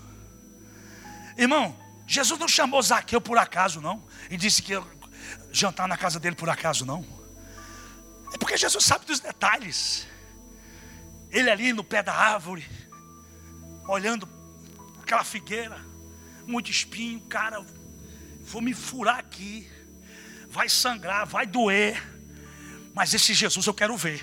Irmão, 1.37 1.73
Jesus 2.05 2.37
não 2.37 2.47
chamou 2.47 2.81
Zaqueu 2.81 3.21
por 3.21 3.37
acaso, 3.37 3.79
não. 3.79 4.03
E 4.29 4.35
disse 4.35 4.61
que 4.61 4.73
ia 4.73 4.83
jantar 5.49 5.87
na 5.87 5.95
casa 5.95 6.19
dele 6.19 6.35
por 6.35 6.49
acaso, 6.49 6.85
não. 6.85 7.05
É 8.33 8.37
porque 8.37 8.57
Jesus 8.57 8.83
sabe 8.83 9.05
dos 9.05 9.21
detalhes. 9.21 10.05
Ele 11.31 11.49
ali 11.49 11.71
no 11.71 11.85
pé 11.85 12.03
da 12.03 12.13
árvore, 12.13 12.67
olhando 13.87 14.27
aquela 15.01 15.23
figueira, 15.23 15.79
muito 16.45 16.69
espinho, 16.69 17.21
cara, 17.21 17.65
vou 18.41 18.61
me 18.61 18.73
furar 18.73 19.19
aqui, 19.19 19.71
vai 20.49 20.67
sangrar, 20.67 21.25
vai 21.25 21.45
doer, 21.45 22.03
mas 22.93 23.13
esse 23.13 23.33
Jesus 23.33 23.65
eu 23.67 23.73
quero 23.73 23.95
ver. 23.95 24.21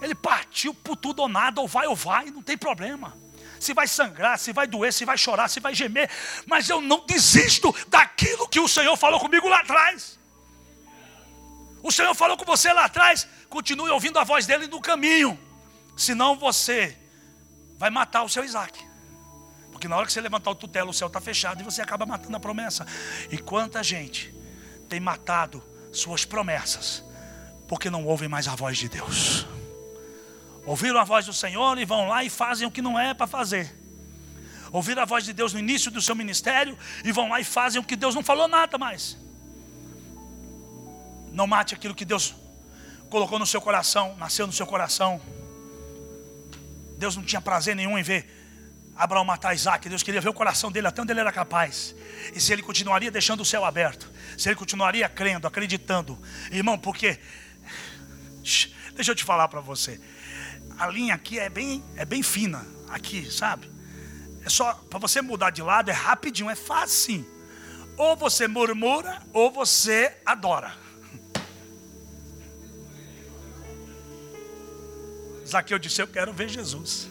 Ele 0.00 0.14
partiu 0.14 0.72
por 0.72 0.96
tudo 0.96 1.22
ou 1.22 1.28
nada, 1.28 1.60
ou 1.60 1.68
vai 1.68 1.86
ou 1.86 1.96
vai, 1.96 2.26
não 2.26 2.42
tem 2.42 2.56
problema. 2.56 3.16
Se 3.58 3.74
vai 3.74 3.88
sangrar, 3.88 4.38
se 4.38 4.52
vai 4.52 4.66
doer, 4.66 4.92
se 4.92 5.04
vai 5.04 5.18
chorar, 5.18 5.48
se 5.48 5.58
vai 5.58 5.74
gemer, 5.74 6.08
mas 6.46 6.68
eu 6.68 6.80
não 6.80 7.04
desisto 7.04 7.74
daquilo 7.88 8.48
que 8.48 8.60
o 8.60 8.68
Senhor 8.68 8.96
falou 8.96 9.18
comigo 9.18 9.48
lá 9.48 9.60
atrás. 9.60 10.18
O 11.82 11.90
Senhor 11.90 12.14
falou 12.14 12.36
com 12.36 12.44
você 12.44 12.72
lá 12.72 12.84
atrás, 12.84 13.26
continue 13.48 13.90
ouvindo 13.90 14.18
a 14.18 14.24
voz 14.24 14.46
dele 14.46 14.68
no 14.68 14.80
caminho, 14.80 15.38
senão 15.96 16.36
você 16.36 16.96
vai 17.76 17.90
matar 17.90 18.22
o 18.22 18.28
seu 18.28 18.44
Isaac. 18.44 18.86
Porque 19.72 19.88
na 19.88 19.96
hora 19.96 20.06
que 20.06 20.12
você 20.12 20.20
levantar 20.20 20.50
o 20.50 20.54
tutelo, 20.54 20.90
o 20.90 20.94
céu 20.94 21.08
está 21.08 21.20
fechado 21.20 21.60
e 21.60 21.64
você 21.64 21.80
acaba 21.80 22.04
matando 22.04 22.36
a 22.36 22.40
promessa. 22.40 22.86
E 23.30 23.38
quanta 23.38 23.82
gente 23.82 24.34
tem 24.88 24.98
matado 24.98 25.62
suas 25.92 26.24
promessas, 26.24 27.04
porque 27.66 27.88
não 27.90 28.04
ouvem 28.04 28.28
mais 28.28 28.46
a 28.46 28.54
voz 28.54 28.78
de 28.78 28.88
Deus 28.88 29.47
ouviram 30.68 31.00
a 31.00 31.04
voz 31.04 31.24
do 31.24 31.32
Senhor 31.32 31.78
e 31.78 31.84
vão 31.86 32.08
lá 32.08 32.22
e 32.22 32.28
fazem 32.28 32.68
o 32.68 32.70
que 32.70 32.82
não 32.82 33.00
é 33.00 33.14
para 33.14 33.26
fazer. 33.26 33.74
Ouviram 34.70 35.00
a 35.00 35.06
voz 35.06 35.24
de 35.24 35.32
Deus 35.32 35.54
no 35.54 35.58
início 35.58 35.90
do 35.90 36.00
seu 36.02 36.14
ministério 36.14 36.76
e 37.02 37.10
vão 37.10 37.30
lá 37.30 37.40
e 37.40 37.44
fazem 37.44 37.80
o 37.80 37.84
que 37.84 37.96
Deus 37.96 38.14
não 38.14 38.22
falou 38.22 38.46
nada 38.46 38.76
mais. 38.76 39.16
Não 41.32 41.46
mate 41.46 41.74
aquilo 41.74 41.94
que 41.94 42.04
Deus 42.04 42.34
colocou 43.08 43.38
no 43.38 43.46
seu 43.46 43.62
coração, 43.62 44.14
nasceu 44.18 44.46
no 44.46 44.52
seu 44.52 44.66
coração. 44.66 45.18
Deus 46.98 47.16
não 47.16 47.24
tinha 47.24 47.40
prazer 47.40 47.74
nenhum 47.74 47.96
em 47.96 48.02
ver 48.02 48.28
Abraão 48.94 49.24
matar 49.24 49.54
Isaac. 49.54 49.88
Deus 49.88 50.02
queria 50.02 50.20
ver 50.20 50.28
o 50.28 50.34
coração 50.34 50.70
dele 50.70 50.86
até 50.86 51.00
onde 51.00 51.12
ele 51.12 51.20
era 51.20 51.32
capaz. 51.32 51.94
E 52.34 52.40
se 52.42 52.52
ele 52.52 52.62
continuaria 52.62 53.10
deixando 53.10 53.40
o 53.40 53.44
céu 53.44 53.64
aberto, 53.64 54.12
se 54.36 54.50
ele 54.50 54.56
continuaria 54.56 55.08
crendo, 55.08 55.46
acreditando, 55.46 56.18
irmão, 56.52 56.76
porque 56.76 57.18
deixa 58.94 59.12
eu 59.12 59.14
te 59.14 59.24
falar 59.24 59.48
para 59.48 59.60
você 59.60 59.98
a 60.78 60.86
linha 60.86 61.14
aqui 61.14 61.38
é 61.38 61.48
bem, 61.48 61.82
é 61.96 62.04
bem 62.04 62.22
fina, 62.22 62.64
aqui, 62.88 63.30
sabe? 63.30 63.70
É 64.44 64.48
só 64.48 64.72
para 64.88 64.98
você 64.98 65.20
mudar 65.20 65.50
de 65.50 65.60
lado 65.60 65.90
é 65.90 65.92
rapidinho, 65.92 66.48
é 66.48 66.54
fácil. 66.54 67.26
Ou 67.96 68.16
você 68.16 68.46
murmura 68.46 69.20
ou 69.32 69.50
você 69.50 70.16
adora. 70.24 70.72
Zaqueu 75.44 75.78
disse: 75.78 76.00
Eu 76.00 76.06
quero 76.06 76.32
ver 76.32 76.48
Jesus. 76.48 77.08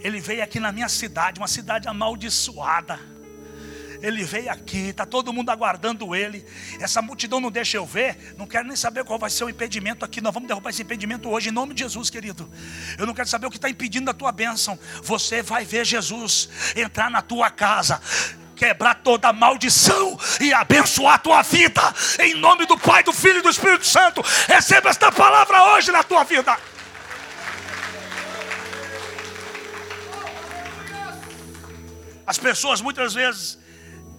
Ele 0.00 0.20
veio 0.20 0.42
aqui 0.42 0.58
na 0.58 0.72
minha 0.72 0.88
cidade, 0.88 1.38
uma 1.38 1.48
cidade 1.48 1.86
amaldiçoada 1.86 3.09
ele 4.02 4.24
veio 4.24 4.50
aqui, 4.50 4.88
está 4.88 5.04
todo 5.04 5.32
mundo 5.32 5.50
aguardando 5.50 6.14
ele. 6.14 6.44
Essa 6.80 7.02
multidão 7.02 7.40
não 7.40 7.50
deixa 7.50 7.76
eu 7.76 7.86
ver, 7.86 8.34
não 8.36 8.46
quero 8.46 8.66
nem 8.66 8.76
saber 8.76 9.04
qual 9.04 9.18
vai 9.18 9.30
ser 9.30 9.44
o 9.44 9.50
impedimento 9.50 10.04
aqui. 10.04 10.20
Nós 10.20 10.32
vamos 10.32 10.48
derrubar 10.48 10.70
esse 10.70 10.82
impedimento 10.82 11.28
hoje, 11.28 11.48
em 11.48 11.52
nome 11.52 11.74
de 11.74 11.82
Jesus, 11.82 12.10
querido. 12.10 12.50
Eu 12.98 13.06
não 13.06 13.14
quero 13.14 13.28
saber 13.28 13.46
o 13.46 13.50
que 13.50 13.56
está 13.56 13.68
impedindo 13.68 14.10
a 14.10 14.14
tua 14.14 14.32
bênção. 14.32 14.78
Você 15.02 15.42
vai 15.42 15.64
ver 15.64 15.84
Jesus 15.84 16.48
entrar 16.76 17.10
na 17.10 17.22
tua 17.22 17.50
casa 17.50 18.00
quebrar 18.60 18.96
toda 18.96 19.32
maldição 19.32 20.18
e 20.38 20.52
abençoar 20.52 21.14
a 21.14 21.18
tua 21.18 21.40
vida. 21.40 21.80
Em 22.18 22.34
nome 22.34 22.66
do 22.66 22.78
Pai, 22.78 23.02
do 23.02 23.10
Filho 23.10 23.38
e 23.38 23.42
do 23.42 23.48
Espírito 23.48 23.86
Santo. 23.86 24.22
Receba 24.46 24.90
esta 24.90 25.10
palavra 25.10 25.72
hoje 25.72 25.90
na 25.90 26.02
tua 26.02 26.24
vida. 26.24 26.58
As 32.26 32.38
pessoas 32.38 32.82
muitas 32.82 33.14
vezes 33.14 33.58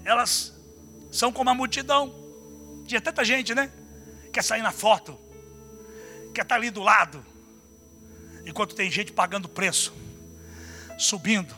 elas 0.04 0.54
são 1.12 1.32
como 1.32 1.50
a 1.50 1.54
multidão. 1.54 2.14
Tinha 2.86 3.02
tanta 3.02 3.24
gente, 3.24 3.54
né? 3.54 3.72
Quer 4.32 4.44
sair 4.44 4.62
na 4.62 4.72
foto, 4.72 5.20
quer 6.34 6.42
estar 6.44 6.56
ali 6.56 6.70
do 6.70 6.82
lado, 6.82 7.26
enquanto 8.46 8.76
tem 8.76 8.90
gente 8.90 9.12
pagando 9.12 9.50
preço, 9.50 9.94
subindo, 10.98 11.56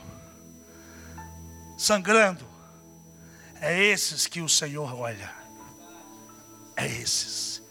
sangrando. 1.78 2.48
É 3.62 3.82
esses 3.82 4.28
que 4.28 4.42
o 4.42 4.50
Senhor 4.50 4.94
olha. 4.94 5.34
É 6.76 6.86
esses. 6.86 7.62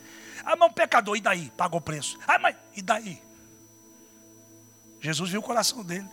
Ah, 0.45 0.57
mas 0.57 0.71
um 0.71 0.73
pecador, 0.73 1.17
e 1.17 1.21
daí? 1.21 1.53
Pagou 1.57 1.81
preço. 1.81 2.19
Ah, 2.27 2.39
mas 2.39 2.57
e 2.75 2.83
daí? 2.83 3.23
Jesus 5.01 5.31
viu 5.31 5.41
o 5.41 5.43
coração 5.43 5.85
dele. 5.85 6.09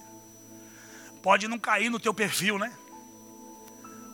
Pode 1.21 1.47
não 1.47 1.59
cair 1.59 1.89
no 1.89 1.99
teu 1.99 2.13
perfil, 2.13 2.57
né? 2.57 2.75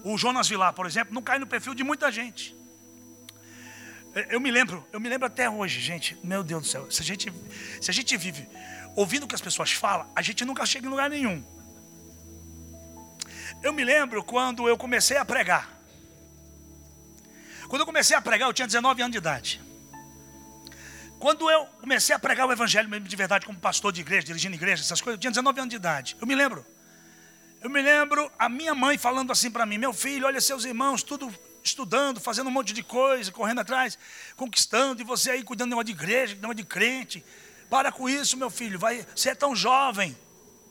O 0.06 0.20
Jonas 0.20 0.48
Vilar, 0.48 0.72
por 0.72 0.86
exemplo, 0.86 1.16
não 1.16 1.22
cai 1.24 1.40
no 1.40 1.48
perfil 1.48 1.74
de 1.74 1.84
muita 1.84 2.12
gente. 2.12 2.56
Eu 4.30 4.40
me 4.40 4.52
lembro, 4.52 4.88
eu 4.94 5.00
me 5.00 5.10
lembro 5.10 5.26
até 5.26 5.50
hoje, 5.50 5.82
gente. 5.82 6.16
Meu 6.24 6.44
Deus 6.44 6.62
do 6.62 6.70
céu, 6.70 6.92
se 6.92 7.02
a 7.02 7.04
gente, 7.04 7.34
se 7.82 7.90
a 7.90 7.94
gente 7.94 8.16
vive 8.16 8.48
ouvindo 8.96 9.24
o 9.24 9.28
que 9.28 9.34
as 9.34 9.42
pessoas 9.42 9.72
falam, 9.72 10.08
a 10.16 10.22
gente 10.22 10.46
nunca 10.46 10.64
chega 10.64 10.86
em 10.86 10.92
lugar 10.92 11.10
nenhum. 11.10 11.44
Eu 13.64 13.74
me 13.74 13.84
lembro 13.84 14.24
quando 14.24 14.70
eu 14.70 14.78
comecei 14.78 15.18
a 15.18 15.26
pregar. 15.26 15.76
Quando 17.68 17.82
eu 17.82 17.86
comecei 17.88 18.16
a 18.16 18.22
pregar, 18.22 18.48
eu 18.48 18.54
tinha 18.54 18.68
19 18.68 19.02
anos 19.02 19.12
de 19.12 19.18
idade. 19.18 19.60
Quando 21.18 21.50
eu 21.50 21.66
comecei 21.82 22.16
a 22.16 22.20
pregar 22.20 22.48
o 22.48 22.52
evangelho 22.52 22.88
mesmo 22.88 23.08
de 23.08 23.16
verdade, 23.16 23.44
como 23.44 23.58
pastor 23.58 23.92
de 23.92 24.02
igreja, 24.02 24.28
dirigindo 24.28 24.54
igreja, 24.54 24.84
essas 24.84 25.02
coisas, 25.02 25.18
eu 25.18 25.20
tinha 25.20 25.32
19 25.32 25.62
anos 25.62 25.72
de 25.72 25.78
idade. 25.78 26.16
Eu 26.22 26.28
me 26.28 26.36
lembro. 26.36 26.64
Eu 27.66 27.70
me 27.72 27.82
lembro 27.82 28.32
a 28.38 28.48
minha 28.48 28.76
mãe 28.76 28.96
falando 28.96 29.32
assim 29.32 29.50
para 29.50 29.66
mim: 29.66 29.80
meu 29.80 29.92
filho, 29.92 30.28
olha 30.28 30.40
seus 30.40 30.66
irmãos, 30.66 31.02
tudo 31.02 31.34
estudando, 31.64 32.22
fazendo 32.22 32.46
um 32.46 32.52
monte 32.52 32.72
de 32.72 32.84
coisa, 32.84 33.32
correndo 33.32 33.62
atrás, 33.62 33.98
conquistando, 34.36 35.02
e 35.02 35.04
você 35.04 35.32
aí 35.32 35.42
cuidando 35.42 35.70
de 35.70 35.74
uma 35.74 35.84
de 35.84 35.92
igreja, 35.92 36.36
de 36.36 36.46
uma 36.46 36.54
de 36.54 36.64
crente. 36.64 37.26
Para 37.68 37.92
com 37.92 38.08
isso, 38.08 38.38
meu 38.38 38.52
filho. 38.52 38.78
Vai, 38.78 39.04
você 39.16 39.32
é 39.32 39.34
tão 39.34 39.56
jovem. 39.56 40.16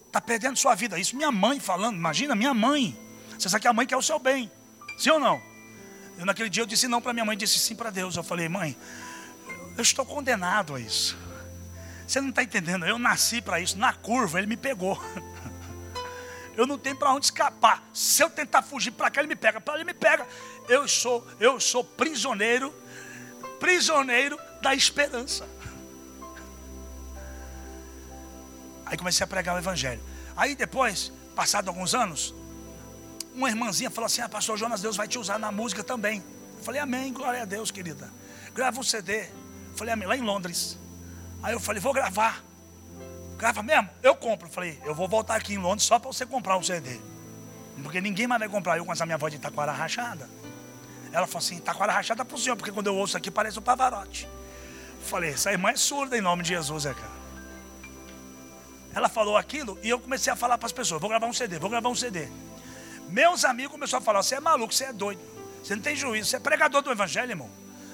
Está 0.06 0.20
perdendo 0.20 0.56
sua 0.56 0.76
vida. 0.76 0.96
Isso 0.96 1.16
minha 1.16 1.32
mãe 1.32 1.58
falando. 1.58 1.96
Imagina, 1.96 2.36
minha 2.36 2.54
mãe. 2.54 2.96
Você 3.36 3.48
sabe 3.48 3.62
que 3.62 3.66
a 3.66 3.72
mãe 3.72 3.88
quer 3.88 3.96
o 3.96 4.02
seu 4.02 4.20
bem. 4.20 4.48
Sim 4.96 5.10
ou 5.10 5.18
não? 5.18 5.42
Eu, 6.16 6.24
naquele 6.24 6.48
dia 6.48 6.62
eu 6.62 6.66
disse 6.66 6.86
não 6.86 7.02
para 7.02 7.12
minha 7.12 7.24
mãe, 7.24 7.36
disse 7.36 7.58
sim 7.58 7.74
para 7.74 7.90
Deus. 7.90 8.14
Eu 8.14 8.22
falei, 8.22 8.48
mãe, 8.48 8.76
eu 9.76 9.82
estou 9.82 10.06
condenado 10.06 10.76
a 10.76 10.80
isso. 10.80 11.18
Você 12.06 12.20
não 12.20 12.28
está 12.28 12.44
entendendo? 12.44 12.86
Eu 12.86 13.00
nasci 13.00 13.42
para 13.42 13.58
isso. 13.58 13.76
Na 13.76 13.92
curva, 13.92 14.38
ele 14.38 14.46
me 14.46 14.56
pegou. 14.56 14.96
Eu 16.56 16.66
não 16.66 16.78
tenho 16.78 16.96
para 16.96 17.12
onde 17.12 17.26
escapar. 17.26 17.82
Se 17.92 18.22
eu 18.22 18.30
tentar 18.30 18.62
fugir 18.62 18.92
para 18.92 19.10
cá, 19.10 19.20
ele 19.20 19.28
me 19.28 19.36
pega. 19.36 19.60
Para 19.60 19.74
ele 19.74 19.84
me 19.84 19.94
pega. 19.94 20.26
Eu 20.68 20.86
sou, 20.86 21.26
eu 21.40 21.58
sou 21.58 21.82
prisioneiro, 21.82 22.72
prisioneiro 23.58 24.38
da 24.62 24.74
esperança. 24.74 25.48
Aí 28.86 28.96
comecei 28.96 29.24
a 29.24 29.26
pregar 29.26 29.54
o 29.54 29.58
evangelho. 29.58 30.00
Aí 30.36 30.54
depois, 30.54 31.12
passado 31.34 31.68
alguns 31.68 31.94
anos, 31.94 32.34
uma 33.34 33.48
irmãzinha 33.48 33.90
falou 33.90 34.06
assim: 34.06 34.22
Ah, 34.22 34.28
pastor 34.28 34.56
Jonas, 34.56 34.80
Deus 34.80 34.96
vai 34.96 35.08
te 35.08 35.18
usar 35.18 35.38
na 35.38 35.50
música 35.50 35.82
também. 35.82 36.22
Eu 36.56 36.64
falei, 36.64 36.80
Amém, 36.80 37.12
glória 37.12 37.42
a 37.42 37.44
Deus, 37.44 37.70
querida. 37.70 38.12
Grava 38.54 38.78
um 38.78 38.82
CD. 38.82 39.22
Eu 39.22 39.76
falei, 39.76 39.92
Amém, 39.92 40.06
lá 40.06 40.16
em 40.16 40.22
Londres. 40.22 40.78
Aí 41.42 41.52
eu 41.52 41.60
falei, 41.60 41.80
vou 41.80 41.92
gravar. 41.92 42.42
Grava 43.44 43.62
mesmo? 43.62 43.90
Eu 44.02 44.14
compro. 44.14 44.48
Eu 44.48 44.50
falei, 44.50 44.80
eu 44.86 44.94
vou 44.94 45.06
voltar 45.06 45.36
aqui 45.36 45.52
em 45.52 45.58
Londres 45.58 45.86
só 45.86 45.98
para 45.98 46.10
você 46.10 46.24
comprar 46.24 46.56
um 46.56 46.62
CD. 46.62 46.98
Porque 47.82 48.00
ninguém 48.00 48.26
mais 48.26 48.40
vai 48.40 48.48
comprar. 48.48 48.78
Eu 48.78 48.86
com 48.86 48.92
essa 48.92 49.04
minha 49.04 49.18
voz 49.18 49.34
de 49.34 49.38
taquara 49.38 49.70
rachada. 49.70 50.30
Ela 51.12 51.26
falou 51.26 51.40
assim, 51.40 51.58
taquara 51.58 51.92
rachada 51.92 52.24
para 52.24 52.34
o 52.34 52.38
senhor, 52.38 52.56
porque 52.56 52.72
quando 52.72 52.86
eu 52.86 52.96
ouço 52.96 53.18
aqui 53.18 53.30
parece 53.30 53.58
o 53.58 53.60
um 53.60 53.62
Pavarotti. 53.62 54.24
Eu 54.24 55.06
falei, 55.06 55.32
essa 55.32 55.52
irmã 55.52 55.68
é 55.68 55.76
surda 55.76 56.16
em 56.16 56.22
nome 56.22 56.42
de 56.42 56.48
Jesus, 56.48 56.86
é 56.86 56.94
cara. 56.94 57.12
Ela 58.94 59.10
falou 59.10 59.36
aquilo 59.36 59.78
e 59.82 59.90
eu 59.90 60.00
comecei 60.00 60.32
a 60.32 60.36
falar 60.36 60.56
para 60.56 60.64
as 60.64 60.72
pessoas, 60.72 60.98
vou 60.98 61.10
gravar 61.10 61.26
um 61.26 61.32
CD, 61.34 61.58
vou 61.58 61.68
gravar 61.68 61.90
um 61.90 61.94
CD. 61.94 62.26
Meus 63.10 63.44
amigos 63.44 63.72
começaram 63.72 64.00
a 64.00 64.06
falar: 64.06 64.22
você 64.22 64.36
é 64.36 64.40
maluco, 64.40 64.72
você 64.72 64.84
é 64.84 64.92
doido, 64.94 65.20
você 65.62 65.76
não 65.76 65.82
tem 65.82 65.94
juízo, 65.94 66.30
você 66.30 66.36
é 66.36 66.40
pregador 66.40 66.80
do 66.80 66.90
evangelho, 66.90 67.32
irmão. 67.32 67.50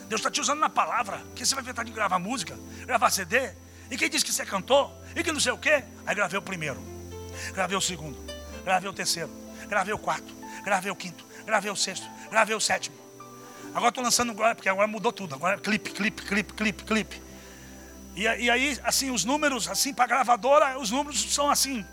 Deus 0.09 0.21
está 0.21 0.31
te 0.31 0.41
usando 0.41 0.61
na 0.61 0.71
palavra. 0.71 1.21
Que 1.35 1.45
você 1.45 1.57
vai 1.57 1.65
inventar 1.65 1.85
de 1.85 1.91
gravar 1.91 2.21
música, 2.21 2.57
gravar 2.87 3.11
CD? 3.11 3.51
E 3.91 3.97
quem 3.97 4.09
disse 4.09 4.25
que 4.25 4.33
você 4.33 4.45
cantou? 4.45 4.93
E 5.15 5.23
que 5.23 5.33
não 5.33 5.41
sei 5.41 5.53
o 5.53 5.59
quê? 5.59 5.83
Aí 6.07 6.15
gravei 6.15 6.39
o 6.39 6.43
primeiro, 6.43 6.81
gravei 7.53 7.77
o 7.77 7.81
segundo, 7.81 8.19
gravei 8.65 8.89
o 8.89 8.93
terceiro, 8.93 9.31
gravei 9.69 9.93
o 9.93 9.99
quarto, 9.99 10.33
gravei 10.63 10.91
o 10.91 10.97
quinto, 10.97 11.25
gravei 11.45 11.71
o 11.71 11.77
sexto, 11.77 12.09
gravei 12.31 12.55
o 12.55 12.61
sétimo. 12.61 12.97
Agora 13.75 13.89
estou 13.89 14.05
lançando 14.05 14.33
agora, 14.33 14.55
porque 14.55 14.69
agora 14.69 14.87
mudou 14.87 15.13
tudo. 15.13 15.35
Agora 15.35 15.57
é 15.57 15.59
clipe, 15.59 15.91
clipe, 15.91 16.23
clipe, 16.23 16.53
clipe, 16.53 16.85
clipe. 16.85 17.23
E, 18.17 18.23
e 18.23 18.51
aí, 18.51 18.79
assim, 18.83 19.11
os 19.11 19.25
números, 19.25 19.69
assim, 19.69 19.95
para 19.95 20.07
gravadora, 20.07 20.79
os 20.79 20.91
números 20.91 21.33
são 21.33 21.49
assim, 21.49 21.85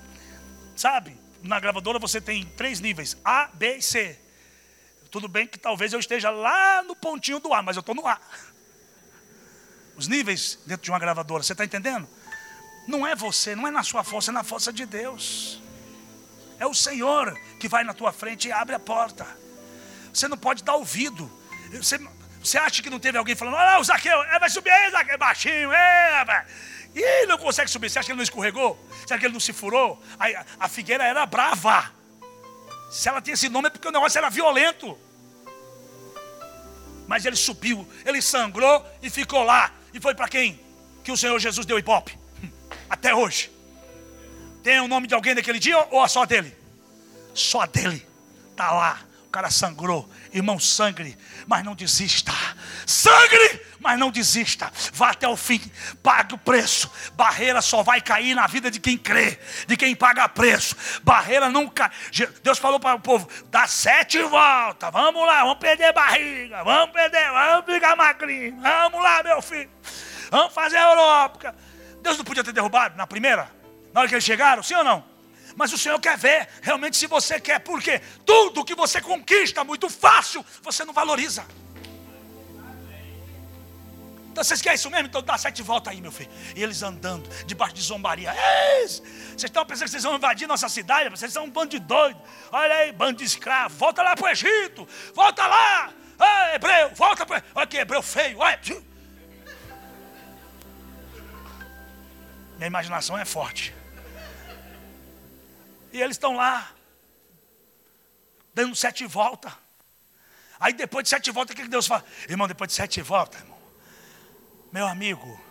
sabe? 0.76 1.16
na 1.42 1.60
gravadora 1.60 2.00
você 2.00 2.20
tem 2.20 2.46
três 2.46 2.80
níveis: 2.80 3.18
A, 3.24 3.50
B 3.54 3.78
e 3.78 3.82
C. 3.82 4.20
Tudo 5.10 5.28
bem 5.28 5.48
que 5.48 5.58
talvez 5.58 5.94
eu 5.94 6.00
esteja 6.00 6.30
lá 6.30 6.84
no 6.84 6.96
pontinho 6.96 7.40
do 7.40 7.54
A, 7.54 7.62
mas 7.62 7.76
eu 7.76 7.80
estou 7.80 7.96
no 7.96 8.06
A. 8.06 8.20
Os 9.98 10.08
níveis 10.08 10.60
dentro 10.66 10.84
de 10.84 10.92
uma 10.92 11.00
gravadora, 11.00 11.42
você 11.42 11.54
está 11.54 11.66
entendendo? 11.66 12.08
Não 12.88 13.06
é 13.06 13.16
você, 13.16 13.56
não 13.56 13.68
é 13.68 13.72
na 13.72 13.84
sua 13.84 14.04
força, 14.04 14.32
é 14.32 14.34
na 14.34 14.44
força 14.44 14.72
de 14.72 14.86
Deus. 14.86 15.62
É 16.60 16.66
o 16.66 16.74
Senhor 16.74 17.38
que 17.60 17.68
vai 17.68 17.84
na 17.84 17.94
tua 17.94 18.12
frente 18.12 18.48
e 18.48 18.52
abre 18.52 18.76
a 18.76 18.80
porta. 18.80 19.26
Você 20.14 20.28
não 20.28 20.38
pode 20.38 20.64
dar 20.64 20.76
ouvido. 20.76 21.30
Você, 21.74 22.00
você 22.42 22.58
acha 22.58 22.82
que 22.82 22.90
não 22.90 23.00
teve 23.00 23.18
alguém 23.18 23.36
falando, 23.36 23.56
olha 23.56 23.66
lá, 23.66 23.80
o 23.80 23.84
Zaqueu, 23.84 24.24
é, 24.24 24.40
vai 24.40 24.50
subir 24.50 24.70
aí, 24.70 24.92
Zaqueu, 24.92 25.18
baixinho, 25.18 25.72
é, 25.72 26.26
vai. 26.26 26.46
E 26.96 27.00
ele 27.00 27.28
não 27.28 27.38
consegue 27.38 27.70
subir. 27.70 27.90
Você 27.90 28.00
acha 28.00 28.06
que 28.06 28.12
ele 28.12 28.18
não 28.18 28.24
escorregou? 28.24 28.80
Você 29.06 29.14
acha 29.14 29.20
que 29.20 29.26
ele 29.26 29.34
não 29.34 29.40
se 29.40 29.54
furou? 29.54 30.02
A, 30.20 30.66
a 30.66 30.70
figueira 30.70 31.04
era 31.04 31.26
brava. 31.26 31.92
Se 32.90 33.10
ela 33.10 33.22
tinha 33.22 33.34
esse 33.34 33.50
nome 33.50 33.68
é 33.68 33.70
porque 33.70 33.88
o 33.88 33.92
negócio 33.92 34.18
era 34.18 34.30
violento. 34.30 34.98
Mas 37.08 37.26
ele 37.26 37.36
subiu, 37.36 37.88
ele 38.06 38.22
sangrou 38.22 38.86
e 39.02 39.10
ficou 39.10 39.44
lá. 39.44 39.72
E 39.98 40.00
foi 40.00 40.14
para 40.14 40.28
quem? 40.28 40.60
Que 41.04 41.12
o 41.12 41.18
Senhor 41.18 41.40
Jesus 41.40 41.66
deu 41.66 41.80
ibope. 41.80 42.16
Até 42.88 43.16
hoje. 43.16 43.50
Tem 44.62 44.80
o 44.80 44.88
nome 44.88 45.08
de 45.08 45.16
alguém 45.16 45.34
daquele 45.34 45.58
dia 45.58 45.76
ou 45.90 46.08
só 46.08 46.24
dele? 46.24 46.56
Só 47.34 47.66
dele. 47.66 48.06
Está 48.52 48.72
lá. 48.72 49.02
O 49.26 49.30
cara 49.32 49.50
sangrou. 49.50 50.08
Irmão, 50.32 50.60
sangre, 50.60 51.18
mas 51.48 51.64
não 51.64 51.74
desista. 51.74 52.34
Sangre, 52.86 53.66
mas 53.80 53.98
não 53.98 54.12
desista. 54.12 54.72
Vá 54.94 55.12
até 55.12 55.28
o 55.28 55.38
fim. 55.38 55.62
Pague 56.04 56.36
o 56.36 56.38
preço. 56.38 56.92
Barreira 57.14 57.62
só 57.62 57.82
vai 57.82 58.02
cair 58.02 58.36
na 58.36 58.46
vida 58.46 58.70
de 58.70 58.80
quem 58.80 58.98
crê, 58.98 59.40
de 59.66 59.78
quem 59.78 59.96
paga 59.96 60.28
preço. 60.28 60.76
Barreira 61.04 61.50
nunca. 61.50 61.90
Deus 62.44 62.60
falou 62.60 62.80
para 62.80 62.96
o 62.96 63.00
povo: 63.00 63.28
dá 63.46 63.66
sete 63.66 64.22
voltas. 64.24 64.92
Vamos 64.92 65.26
lá, 65.26 65.44
vamos 65.44 65.60
perder 65.60 65.94
barriga. 65.94 66.64
Vamos 66.64 66.92
perder, 66.92 67.32
vamos 67.32 67.66
ficar 67.66 67.96
magrinho. 67.96 68.60
Vamos 68.62 69.02
lá, 69.02 69.24
meu 69.24 69.42
filho. 69.42 69.72
Vamos 70.30 70.54
fazer 70.54 70.78
a 70.78 70.90
Europa. 70.90 71.56
Deus 72.02 72.18
não 72.18 72.26
podia 72.26 72.44
ter 72.44 72.52
derrubado 72.52 72.98
na 72.98 73.08
primeira? 73.08 73.50
Na 73.94 74.02
hora 74.02 74.10
que 74.10 74.16
eles 74.16 74.24
chegaram, 74.24 74.62
sim 74.62 74.76
ou 74.76 74.84
não? 74.84 75.17
Mas 75.58 75.74
o 75.74 75.78
Senhor 75.78 76.00
quer 76.00 76.16
ver 76.16 76.48
realmente 76.62 76.96
se 76.96 77.08
você 77.08 77.40
quer, 77.42 77.60
porque 77.60 78.00
tudo 78.24 78.64
que 78.64 78.76
você 78.76 79.02
conquista 79.02 79.64
muito 79.64 79.90
fácil, 79.90 80.46
você 80.62 80.86
não 80.86 80.94
valoriza. 80.94 81.44
Então 84.32 84.44
vocês 84.44 84.62
querem 84.62 84.76
isso 84.76 84.92
mesmo? 84.92 85.08
Então 85.08 85.24
dá 85.24 85.36
sete 85.36 85.64
voltas 85.64 85.92
aí, 85.92 86.00
meu 86.00 86.12
filho. 86.12 86.30
E 86.56 86.62
eles 86.62 86.84
andando, 86.84 87.28
debaixo 87.48 87.74
de 87.74 87.82
zombaria. 87.82 88.32
vocês 88.86 89.46
estão 89.46 89.66
pensando 89.66 89.86
que 89.86 89.92
vocês 89.92 90.04
vão 90.04 90.16
invadir 90.16 90.48
nossa 90.48 90.70
cidade? 90.70 91.10
Vocês 91.10 91.34
são 91.34 91.46
um 91.46 91.50
bando 91.50 91.70
de 91.70 91.80
doido. 91.80 92.22
Olha 92.52 92.76
aí, 92.76 92.92
bando 92.92 93.18
de 93.18 93.24
escravo. 93.24 93.76
Volta 93.76 94.04
lá 94.04 94.16
para 94.16 94.26
o 94.26 94.30
Egito. 94.30 94.88
Volta 95.16 95.48
lá. 95.48 95.92
Ah, 96.20 96.54
hebreu, 96.54 96.92
volta 96.94 97.26
para. 97.26 97.44
Olha 97.56 97.66
que 97.66 97.78
hebreu 97.78 98.04
feio. 98.04 98.38
Olha. 98.38 98.60
Minha 102.58 102.68
imaginação 102.68 103.18
é 103.18 103.26
forte. 103.26 103.77
E 105.98 106.02
eles 106.02 106.16
estão 106.16 106.36
lá, 106.36 106.72
dando 108.54 108.76
sete 108.76 109.08
voltas. 109.08 109.52
Aí 110.60 110.72
depois 110.72 111.04
de 111.04 111.10
sete 111.10 111.32
voltas, 111.32 111.56
o 111.56 111.58
que 111.58 111.68
Deus 111.68 111.88
fala? 111.88 112.06
Irmão, 112.30 112.48
depois 112.48 112.68
de 112.68 112.76
sete 112.76 113.02
voltas, 113.02 113.42
irmão, 113.42 113.58
meu 114.72 114.86
amigo, 114.86 115.42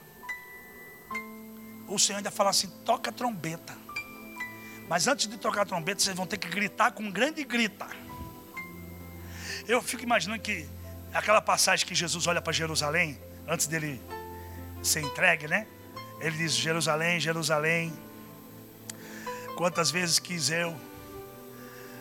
o 1.88 1.98
Senhor 1.98 2.18
ainda 2.18 2.30
fala 2.30 2.50
assim: 2.50 2.70
toca 2.84 3.10
a 3.10 3.12
trombeta. 3.12 3.76
Mas 4.88 5.08
antes 5.08 5.26
de 5.26 5.36
tocar 5.36 5.62
a 5.62 5.66
trombeta, 5.66 6.00
vocês 6.00 6.14
vão 6.14 6.28
ter 6.28 6.38
que 6.38 6.48
gritar 6.48 6.92
com 6.92 7.02
um 7.02 7.10
grande 7.10 7.42
grita. 7.42 7.88
Eu 9.66 9.82
fico 9.82 10.04
imaginando 10.04 10.40
que 10.40 10.64
aquela 11.12 11.42
passagem 11.42 11.84
que 11.84 11.94
Jesus 11.94 12.28
olha 12.28 12.40
para 12.40 12.52
Jerusalém, 12.52 13.20
antes 13.48 13.66
dele 13.66 14.00
ser 14.80 15.00
entregue, 15.00 15.48
né? 15.48 15.66
Ele 16.20 16.36
diz: 16.36 16.54
Jerusalém, 16.54 17.18
Jerusalém, 17.18 18.05
Quantas 19.56 19.90
vezes 19.90 20.18
quis 20.18 20.50
eu 20.50 20.78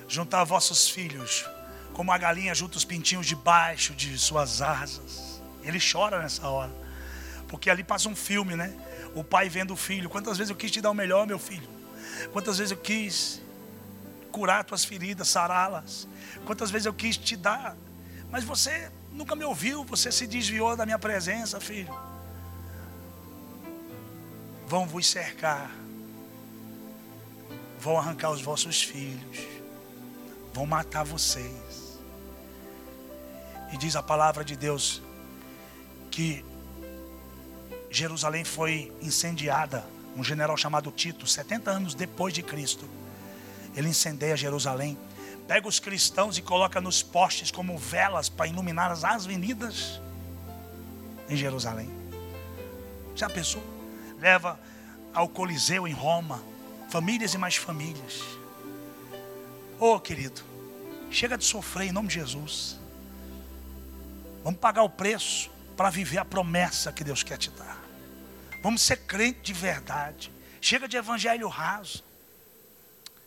juntar 0.10 0.44
vossos 0.44 0.90
filhos, 0.90 1.46
como 1.94 2.12
a 2.12 2.18
galinha 2.18 2.54
junta 2.54 2.78
os 2.78 2.84
pintinhos 2.84 3.26
debaixo 3.26 3.94
de 3.94 4.18
suas 4.20 4.62
asas. 4.62 5.42
Ele 5.64 5.80
chora 5.80 6.22
nessa 6.22 6.48
hora, 6.48 6.72
porque 7.48 7.70
ali 7.70 7.82
passa 7.84 8.10
um 8.10 8.16
filme, 8.16 8.56
né? 8.58 8.76
O 9.16 9.24
pai 9.24 9.48
vendo 9.48 9.74
o 9.74 9.78
filho. 9.78 10.10
Quantas 10.10 10.38
vezes 10.38 10.50
eu 10.50 10.56
quis 10.56 10.70
te 10.70 10.82
dar 10.82 10.92
o 10.92 10.94
melhor, 10.94 11.26
meu 11.26 11.40
filho? 11.40 11.68
Quantas 12.34 12.58
vezes 12.58 12.72
eu 12.72 12.78
quis 12.78 13.42
curar 14.34 14.66
tuas 14.66 14.84
feridas, 14.84 15.30
sará-las? 15.30 16.08
Quantas 16.46 16.70
vezes 16.70 16.86
eu 16.86 16.94
quis 16.94 17.16
te 17.16 17.38
dar, 17.38 17.78
mas 18.30 18.44
você 18.44 18.92
nunca 19.14 19.34
me 19.34 19.46
ouviu, 19.46 19.86
você 19.86 20.12
se 20.12 20.28
desviou 20.28 20.76
da 20.76 20.86
minha 20.86 21.00
presença, 21.00 21.62
filho. 21.62 21.98
Vão 24.68 24.86
vos 24.86 25.08
cercar 25.08 25.72
vão 27.80 27.98
arrancar 27.98 28.32
os 28.32 28.42
vossos 28.42 28.82
filhos, 28.82 29.40
vão 30.54 30.66
matar 30.66 31.04
vocês. 31.04 32.00
E 33.74 33.78
diz 33.78 33.96
a 33.96 34.04
palavra 34.04 34.44
de 34.44 34.56
Deus 34.56 35.02
que 36.12 36.46
Jerusalém 37.90 38.44
foi 38.44 38.92
incendiada. 39.02 39.86
Um 40.16 40.24
general 40.24 40.56
chamado 40.56 40.92
Tito, 40.92 41.28
70 41.28 41.70
anos 41.72 41.94
depois 41.94 42.34
de 42.34 42.42
Cristo, 42.42 42.88
ele 43.76 43.90
incendeia 43.90 44.38
Jerusalém, 44.38 44.98
pega 45.46 45.68
os 45.68 45.80
cristãos 45.80 46.38
e 46.38 46.42
coloca 46.42 46.80
nos 46.80 47.04
postes 47.04 47.52
como 47.52 47.78
velas 47.78 48.30
para 48.30 48.48
iluminar 48.48 48.92
as 48.92 49.04
avenidas 49.04 50.00
em 51.30 51.36
Jerusalém. 51.36 51.90
Já 53.16 53.30
pensou? 53.30 53.64
Leva 54.20 54.60
ao 55.14 55.28
Coliseu 55.28 55.88
em 55.88 55.94
Roma, 55.94 56.42
famílias 56.96 57.34
e 57.34 57.38
mais 57.38 57.58
famílias. 57.58 58.22
Oh, 59.78 60.00
querido, 60.00 60.42
chega 61.12 61.38
de 61.38 61.44
sofrer 61.44 61.90
em 61.90 61.92
nome 61.92 62.08
de 62.08 62.14
Jesus. 62.14 62.80
Vamos 64.46 64.62
pagar 64.62 64.84
o 64.84 64.90
preço 64.90 65.52
para 65.76 65.90
viver 65.90 66.20
a 66.20 66.24
promessa 66.24 66.94
que 66.94 67.04
Deus 67.04 67.22
quer 67.22 67.38
te 67.38 67.50
dar. 67.50 67.78
Vamos 68.64 68.82
ser 68.82 68.96
crente 69.06 69.42
de 69.42 69.52
verdade. 69.52 70.32
Chega 70.62 70.88
de 70.88 70.96
evangelho 70.96 71.50
raso. 71.50 72.02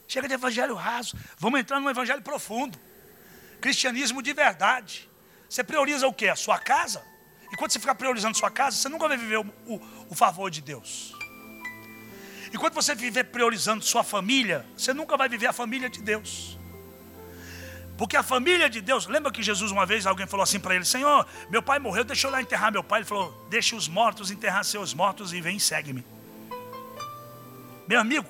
Chega 0.07 0.27
de 0.27 0.33
evangelho 0.33 0.75
raso. 0.75 1.15
Vamos 1.37 1.61
entrar 1.61 1.79
num 1.79 1.91
evangelho 1.91 2.23
profundo. 2.23 2.79
Cristianismo 3.61 4.23
de 4.23 4.33
verdade. 4.33 5.07
Você 5.47 5.63
prioriza 5.63 6.09
o 6.09 6.15
que? 6.15 6.27
A 6.27 6.37
sua 6.37 6.59
casa? 6.59 7.05
E 7.53 7.57
quando 7.59 7.71
você 7.71 7.79
ficar 7.79 7.97
priorizando 7.97 8.35
sua 8.35 8.51
casa, 8.51 8.79
você 8.79 8.89
nunca 8.89 9.07
vai 9.07 9.19
viver 9.19 9.41
o, 9.41 9.47
o, 9.67 10.07
o 10.09 10.15
favor 10.15 10.51
de 10.51 10.63
Deus. 10.63 11.13
E 12.53 12.57
quando 12.57 12.75
você 12.75 12.95
viver 12.95 13.25
priorizando 13.25 13.85
sua 13.85 14.03
família, 14.03 14.65
você 14.77 14.93
nunca 14.93 15.17
vai 15.17 15.29
viver 15.29 15.47
a 15.47 15.53
família 15.53 15.89
de 15.89 16.03
Deus. 16.03 16.59
Porque 17.97 18.17
a 18.17 18.23
família 18.23 18.71
de 18.71 18.81
Deus, 18.81 19.07
lembra 19.07 19.33
que 19.33 19.43
Jesus 19.43 19.73
uma 19.73 19.85
vez 19.85 20.07
alguém 20.07 20.27
falou 20.27 20.45
assim 20.45 20.61
para 20.61 20.75
ele: 20.75 20.85
Senhor, 20.85 21.27
meu 21.51 21.61
pai 21.61 21.81
morreu, 21.81 22.05
deixa 22.05 22.29
eu 22.29 22.31
lá 22.31 22.41
enterrar 22.41 22.71
meu 22.71 22.85
pai. 22.85 23.01
Ele 23.01 23.07
falou: 23.07 23.47
Deixe 23.51 23.75
os 23.75 23.89
mortos 23.89 24.31
enterrar 24.31 24.65
seus 24.65 24.95
mortos 24.95 25.33
e 25.33 25.41
vem 25.41 25.59
segue-me. 25.59 26.05
Meu 27.89 28.01
amigo, 28.01 28.29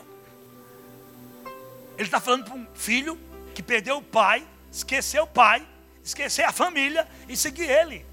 ele 1.99 2.07
está 2.07 2.19
falando 2.21 2.45
para 2.45 2.55
um 2.55 2.67
filho 2.75 3.19
que 3.55 3.63
perdeu 3.63 3.99
o 3.99 4.03
pai, 4.03 4.47
esqueceu 4.73 5.25
o 5.25 5.27
pai, 5.27 5.67
esquecer 6.03 6.45
a 6.45 6.53
família 6.53 7.07
e 7.29 7.37
seguir 7.37 7.69
ele. 7.69 8.07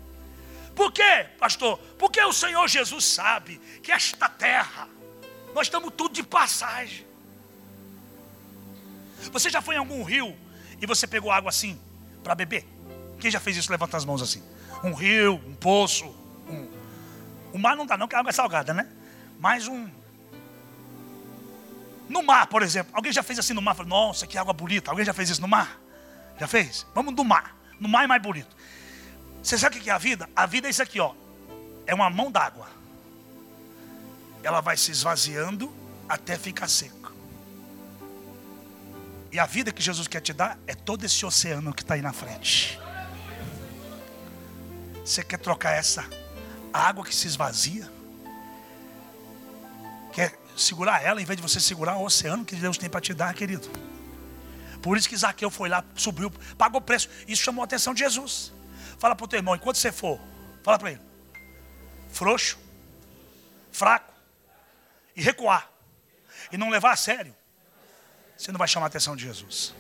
Por 0.75 0.91
quê, 0.91 1.27
pastor? 1.39 1.77
Porque 1.97 2.21
o 2.21 2.33
Senhor 2.33 2.67
Jesus 2.67 3.05
sabe 3.05 3.61
que 3.81 3.91
esta 3.91 4.27
terra, 4.27 4.89
nós 5.55 5.67
estamos 5.67 5.93
tudo 5.95 6.13
de 6.13 6.21
passagem. 6.21 7.07
Você 9.31 9.49
já 9.49 9.61
foi 9.61 9.75
em 9.75 9.77
algum 9.77 10.03
rio 10.03 10.35
e 10.81 10.85
você 10.85 11.07
pegou 11.07 11.31
água 11.31 11.49
assim 11.49 11.79
para 12.21 12.35
beber? 12.35 12.67
Quem 13.21 13.31
já 13.31 13.39
fez 13.39 13.55
isso? 13.55 13.71
Levanta 13.71 13.95
as 13.95 14.03
mãos 14.03 14.21
assim. 14.21 14.43
Um 14.83 14.93
rio, 14.93 15.35
um 15.47 15.55
poço, 15.55 16.13
um... 16.49 16.67
o 17.53 17.57
mar 17.57 17.77
não 17.77 17.85
dá 17.85 17.95
não, 17.97 18.05
porque 18.05 18.17
a 18.17 18.19
água 18.19 18.31
é 18.31 18.33
salgada, 18.33 18.73
né? 18.73 18.85
Mais 19.39 19.65
um 19.65 19.89
no 22.09 22.21
mar, 22.21 22.47
por 22.47 22.61
exemplo. 22.61 22.91
Alguém 22.93 23.13
já 23.13 23.23
fez 23.23 23.39
assim 23.39 23.53
no 23.53 23.61
mar? 23.61 23.77
Nossa, 23.85 24.27
que 24.27 24.37
água 24.37 24.53
bonita. 24.53 24.91
Alguém 24.91 25.05
já 25.05 25.13
fez 25.13 25.29
isso 25.29 25.41
no 25.41 25.47
mar? 25.47 25.79
Já 26.37 26.47
fez? 26.47 26.85
Vamos 26.93 27.15
no 27.15 27.23
mar. 27.23 27.55
No 27.79 27.87
mar 27.87 28.03
é 28.03 28.07
mais 28.07 28.21
bonito. 28.21 28.53
Você 29.41 29.57
sabe 29.57 29.77
o 29.77 29.81
que 29.81 29.89
é 29.89 29.93
a 29.93 29.97
vida? 29.97 30.29
A 30.35 30.45
vida 30.45 30.67
é 30.67 30.69
isso 30.69 30.83
aqui, 30.83 30.99
ó. 30.99 31.13
É 31.87 31.95
uma 31.95 32.09
mão 32.09 32.29
d'água. 32.29 32.74
Ela 34.45 34.62
vai 34.62 34.77
se 34.77 34.91
esvaziando 34.91 35.73
até 36.08 36.38
ficar 36.38 36.67
seca. 36.67 37.12
E 39.31 39.39
a 39.39 39.45
vida 39.47 39.71
que 39.71 39.81
Jesus 39.81 40.08
quer 40.08 40.21
te 40.21 40.31
dar 40.31 40.60
é 40.67 40.75
todo 40.75 41.03
esse 41.03 41.25
oceano 41.25 41.73
que 41.73 41.81
está 41.81 41.95
aí 41.95 42.01
na 42.01 42.13
frente. 42.13 42.79
Você 45.03 45.23
quer 45.23 45.39
trocar 45.39 45.71
essa 45.71 46.08
água 46.71 47.03
que 47.03 47.13
se 47.13 47.25
esvazia? 47.25 47.91
Quer 50.13 50.38
segurar 50.55 51.03
ela 51.03 51.19
em 51.19 51.25
vez 51.25 51.38
de 51.38 51.41
você 51.41 51.60
segurar 51.60 51.97
o 51.97 52.05
oceano 52.05 52.45
que 52.45 52.55
Deus 52.55 52.77
tem 52.77 52.88
para 52.88 53.01
te 53.01 53.15
dar, 53.15 53.34
querido? 53.34 53.67
Por 54.79 54.95
isso 54.95 55.10
que 55.10 55.17
Zaqueu 55.17 55.49
foi 55.49 55.69
lá, 55.69 55.84
subiu, 55.95 56.31
pagou 56.55 56.79
preço. 56.79 57.10
Isso 57.27 57.41
chamou 57.41 57.63
a 57.63 57.65
atenção 57.65 57.95
de 57.95 58.01
Jesus. 58.01 58.53
Fala 58.99 59.15
para 59.15 59.25
o 59.25 59.27
teu 59.27 59.39
irmão, 59.39 59.55
enquanto 59.55 59.77
você 59.77 59.91
for, 59.91 60.19
fala 60.62 60.77
para 60.77 60.91
ele. 60.91 61.01
Frouxo, 62.12 62.60
fraco, 63.71 64.13
e 65.15 65.21
recuar, 65.21 65.71
e 66.51 66.58
não 66.58 66.69
levar 66.69 66.91
a 66.91 66.95
sério, 66.95 67.36
você 68.38 68.51
não 68.51 68.58
vai 68.58 68.67
chamar 68.67 68.88
a 68.88 68.88
atenção 68.88 69.15
de 69.15 69.23
Jesus. 69.23 69.73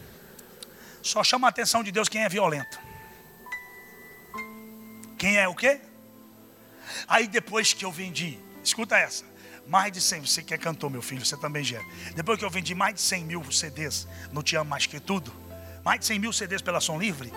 Só 1.01 1.23
chama 1.23 1.47
a 1.47 1.49
atenção 1.49 1.83
de 1.83 1.91
Deus 1.91 2.09
quem 2.09 2.23
é 2.23 2.29
violento. 2.29 2.79
Quem 5.17 5.37
é 5.37 5.47
o 5.47 5.53
quê? 5.53 5.79
Aí 7.07 7.27
depois 7.27 7.73
que 7.73 7.85
eu 7.85 7.91
vendi, 7.91 8.39
escuta 8.63 8.97
essa. 8.97 9.23
Mais 9.67 9.91
de 9.91 9.99
100, 9.99 10.21
você 10.21 10.43
que 10.43 10.53
é 10.53 10.57
cantor, 10.57 10.89
meu 10.89 11.01
filho, 11.01 11.25
você 11.25 11.35
também 11.37 11.63
já. 11.63 11.81
Depois 12.13 12.37
que 12.37 12.45
eu 12.45 12.49
vendi 12.49 12.75
mais 12.75 12.95
de 12.95 13.01
100 13.01 13.25
mil 13.25 13.51
CDs, 13.51 14.07
não 14.31 14.43
te 14.43 14.55
amo 14.55 14.69
mais 14.69 14.85
que 14.85 14.99
tudo. 14.99 15.33
Mais 15.83 15.99
de 15.99 16.05
100 16.05 16.19
mil 16.19 16.33
CDs 16.33 16.61
pela 16.61 16.79
Som 16.79 16.99
Livre. 16.99 17.31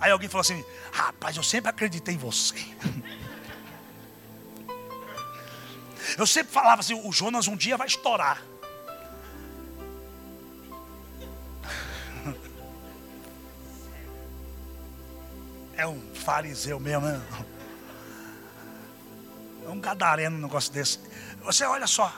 Aí 0.00 0.10
alguém 0.10 0.28
falou 0.28 0.40
assim: 0.40 0.64
Rapaz, 0.92 1.36
eu 1.36 1.42
sempre 1.42 1.70
acreditei 1.70 2.14
em 2.14 2.18
você. 2.18 2.54
Eu 6.16 6.26
sempre 6.26 6.52
falava 6.52 6.80
assim: 6.80 6.94
O 6.94 7.12
Jonas 7.12 7.48
um 7.48 7.56
dia 7.56 7.76
vai 7.76 7.86
estourar. 7.86 8.42
É 15.76 15.84
um 15.88 16.00
fariseu 16.14 16.78
mesmo, 16.78 17.04
né? 17.04 17.20
É 19.66 19.68
um 19.68 19.80
gadareno 19.80 20.36
um 20.36 20.42
negócio 20.42 20.72
desse. 20.72 21.00
Você 21.42 21.64
olha 21.64 21.88
só. 21.88 22.12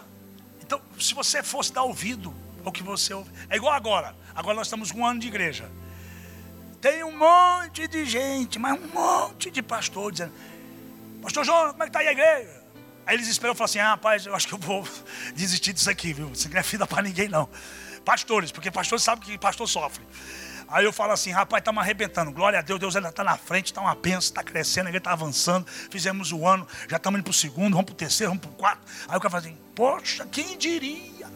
Então, 0.63 0.79
se 1.01 1.15
você 1.15 1.43
fosse 1.43 1.73
dar 1.73 1.85
ouvido 1.85 2.35
ao 2.67 2.73
que 2.73 2.83
você 2.83 3.15
ouve. 3.15 3.31
É 3.49 3.57
igual 3.57 3.73
agora. 3.73 4.15
Agora 4.35 4.57
nós 4.57 4.67
estamos 4.67 4.91
com 4.91 5.01
um 5.01 5.07
ano 5.07 5.21
de 5.21 5.29
igreja. 5.29 5.71
Tem 6.81 7.03
um 7.05 7.17
monte 7.17 7.87
de 7.89 8.05
gente, 8.05 8.59
mas 8.59 8.79
um 8.79 8.89
monte 8.89 9.51
de 9.51 9.63
pastor 9.63 10.13
dizendo: 10.13 10.33
Pastor 11.23 11.45
João, 11.45 11.71
como 11.71 11.83
é 11.83 11.87
que 11.87 11.91
está 11.91 12.01
aí 12.01 12.09
a 12.09 12.13
igreja? 12.13 12.66
Aí 13.07 13.15
eles 13.15 13.29
esperam 13.29 13.55
e 13.55 13.57
falam 13.57 13.67
assim: 13.67 13.79
Ah, 13.79 13.91
rapaz, 13.91 14.27
eu 14.27 14.35
acho 14.35 14.49
que 14.49 14.55
eu 14.55 14.59
vou 14.59 14.87
desistir 15.35 15.73
disso 15.73 15.89
aqui, 15.89 16.13
viu? 16.13 16.31
Isso 16.33 16.49
não 16.51 16.59
é 16.59 16.63
vida 16.63 16.87
para 16.87 17.03
ninguém, 17.03 17.29
não. 17.29 17.49
Pastores, 18.05 18.53
porque 18.53 18.71
pastor 18.71 19.01
sabe 19.01 19.25
que 19.25 19.39
pastor 19.39 19.69
sofre. 19.69 20.05
Aí 20.69 20.85
eu 20.85 20.93
falo 20.93 21.13
assim, 21.13 21.31
rapaz, 21.31 21.61
estamos 21.61 21.81
arrebentando. 21.81 22.33
Glória 22.33 22.59
a 22.59 22.63
Deus, 22.63 22.81
Deus 22.81 22.97
ainda 22.97 23.11
está 23.11 23.23
na 23.23 23.37
frente, 23.37 23.67
está 23.67 23.81
uma 23.81 23.95
benção, 23.95 24.19
está 24.19 24.43
crescendo, 24.43 24.89
ele 24.89 24.99
está 24.99 25.13
avançando. 25.13 25.67
Fizemos 25.91 26.33
o 26.33 26.47
ano, 26.47 26.67
já 26.89 26.97
estamos 26.97 27.19
indo 27.19 27.25
para 27.25 27.31
o 27.31 27.35
segundo, 27.35 27.73
vamos 27.73 27.87
para 27.87 27.93
o 27.93 27.97
terceiro, 27.97 28.31
vamos 28.33 28.45
para 28.45 28.51
o 28.51 28.55
quarto. 28.55 28.81
Aí 29.09 29.17
o 29.17 29.21
cara 29.21 29.31
fala 29.31 29.45
assim, 29.45 29.57
poxa, 29.75 30.27
quem 30.27 30.59
diria? 30.59 31.31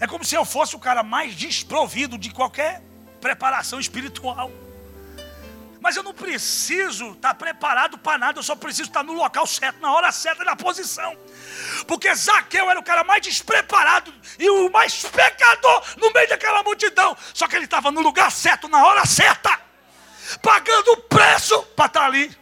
É 0.00 0.06
como 0.06 0.24
se 0.24 0.34
eu 0.34 0.44
fosse 0.44 0.74
o 0.74 0.78
cara 0.78 1.02
mais 1.02 1.34
desprovido 1.36 2.18
de 2.18 2.30
qualquer 2.30 2.82
preparação 3.20 3.78
espiritual. 3.78 4.50
Mas 5.80 5.96
eu 5.96 6.02
não 6.02 6.12
preciso 6.12 7.12
estar 7.12 7.34
preparado 7.34 7.96
para 7.96 8.18
nada, 8.18 8.38
eu 8.38 8.42
só 8.42 8.54
preciso 8.54 8.88
estar 8.88 9.02
no 9.02 9.14
local 9.14 9.46
certo, 9.46 9.80
na 9.80 9.92
hora 9.92 10.12
certa, 10.12 10.44
na 10.44 10.54
posição. 10.54 11.16
Porque 11.86 12.14
Zaqueu 12.14 12.70
era 12.70 12.78
o 12.78 12.82
cara 12.82 13.02
mais 13.02 13.22
despreparado 13.22 14.12
e 14.38 14.48
o 14.50 14.70
mais 14.70 15.02
pecador 15.02 15.82
no 15.96 16.12
meio 16.12 16.28
daquela 16.28 16.62
multidão. 16.62 17.16
Só 17.32 17.48
que 17.48 17.56
ele 17.56 17.64
estava 17.64 17.90
no 17.90 18.02
lugar 18.02 18.30
certo, 18.30 18.68
na 18.68 18.84
hora 18.84 19.06
certa, 19.06 19.58
pagando 20.42 20.92
o 20.92 20.96
preço 20.98 21.62
para 21.74 21.86
estar 21.86 22.04
ali. 22.04 22.36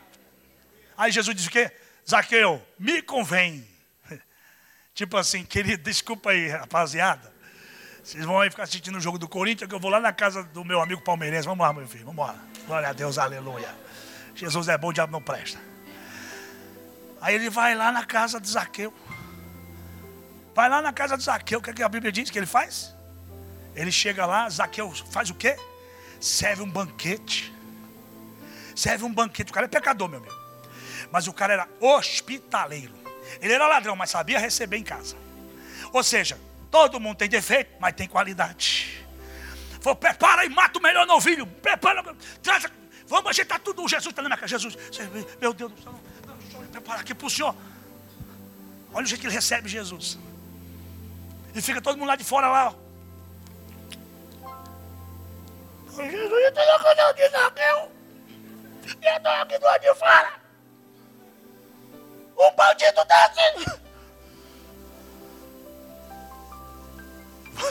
Aí 0.96 1.12
Jesus 1.12 1.36
diz 1.36 1.46
o 1.46 1.50
quê? 1.50 1.70
Zaqueu, 2.08 2.60
me 2.76 3.00
convém. 3.02 3.64
Tipo 4.94 5.16
assim, 5.16 5.44
querido, 5.44 5.84
desculpa 5.84 6.30
aí, 6.30 6.48
rapaziada. 6.48 7.32
Vocês 8.02 8.24
vão 8.24 8.40
aí 8.40 8.50
ficar 8.50 8.64
assistindo 8.64 8.96
o 8.96 9.00
jogo 9.00 9.18
do 9.18 9.28
Corinthians, 9.28 9.68
que 9.68 9.74
eu 9.74 9.78
vou 9.78 9.90
lá 9.90 10.00
na 10.00 10.12
casa 10.12 10.42
do 10.42 10.64
meu 10.64 10.80
amigo 10.80 11.02
palmeirense. 11.02 11.46
Vamos 11.46 11.64
lá, 11.64 11.72
meu 11.72 11.86
filho, 11.86 12.06
vamos 12.06 12.26
lá. 12.26 12.47
Glória 12.68 12.90
a 12.90 12.92
Deus, 12.92 13.18
aleluia. 13.18 13.74
Jesus 14.36 14.68
é 14.68 14.78
bom, 14.78 14.88
o 14.88 14.92
diabo 14.92 15.10
não 15.10 15.20
presta. 15.20 15.58
Aí 17.20 17.34
ele 17.34 17.50
vai 17.50 17.74
lá 17.74 17.90
na 17.90 18.04
casa 18.04 18.40
de 18.40 18.48
Zaqueu. 18.48 18.94
Vai 20.54 20.68
lá 20.68 20.80
na 20.80 20.92
casa 20.92 21.16
de 21.16 21.24
Zaqueu. 21.24 21.58
O 21.58 21.62
que, 21.62 21.70
é 21.70 21.72
que 21.72 21.82
a 21.82 21.88
Bíblia 21.88 22.12
diz 22.12 22.30
que 22.30 22.38
ele 22.38 22.46
faz? 22.46 22.94
Ele 23.74 23.90
chega 23.90 24.24
lá, 24.24 24.48
Zaqueu 24.48 24.92
faz 25.10 25.30
o 25.30 25.34
quê? 25.34 25.56
Serve 26.20 26.62
um 26.62 26.70
banquete. 26.70 27.52
Serve 28.76 29.04
um 29.04 29.12
banquete. 29.12 29.50
O 29.50 29.54
cara 29.54 29.66
é 29.66 29.68
pecador, 29.68 30.08
meu 30.08 30.20
amigo. 30.20 30.36
Mas 31.10 31.26
o 31.26 31.32
cara 31.32 31.54
era 31.54 31.68
hospitaleiro. 31.80 32.94
Ele 33.40 33.52
era 33.52 33.66
ladrão, 33.66 33.96
mas 33.96 34.10
sabia 34.10 34.38
receber 34.38 34.76
em 34.76 34.84
casa. 34.84 35.16
Ou 35.92 36.04
seja, 36.04 36.38
Todo 36.70 37.00
mundo 37.00 37.16
tem 37.16 37.28
defeito, 37.28 37.70
mas 37.80 37.94
tem 37.94 38.06
qualidade. 38.06 38.97
Vou 39.80 39.94
prepara 39.94 40.44
e 40.44 40.48
mata 40.48 40.78
o 40.78 40.82
melhor 40.82 41.06
novilho. 41.06 41.46
Prepara, 41.46 42.02
traz, 42.42 42.66
vamos 43.06 43.30
ajeitar 43.30 43.60
tudo. 43.60 43.86
Jesus 43.88 44.10
está 44.10 44.22
na 44.22 44.28
minha 44.28 44.38
casa. 44.38 44.58
Jesus, 44.58 44.76
meu 45.40 45.52
Deus 45.52 45.72
do 45.72 45.82
céu, 45.82 45.94
deixa 46.42 46.56
eu 46.56 46.62
preparar 46.68 47.00
aqui 47.00 47.14
para 47.14 47.26
o 47.26 47.30
Senhor. 47.30 47.54
Olha 48.92 49.04
o 49.04 49.06
jeito 49.06 49.20
que 49.20 49.26
ele 49.26 49.34
recebe 49.34 49.68
Jesus. 49.68 50.18
E 51.54 51.62
fica 51.62 51.80
todo 51.80 51.96
mundo 51.96 52.08
lá 52.08 52.16
de 52.16 52.24
fora 52.24 52.48
lá. 52.48 52.74
Jesus 55.90 56.46
está 56.46 56.64
na 56.64 56.78
casa 56.78 57.12
de 57.14 57.28
Zaqueu. 57.28 57.92
Eu 59.02 59.16
estou 59.16 59.32
aqui 59.32 59.58
do 59.58 59.64
lado 59.64 59.80
de 59.80 59.94
fora. 59.94 60.32
Um 62.38 62.54
bandido 62.54 63.04
desse. 63.04 63.78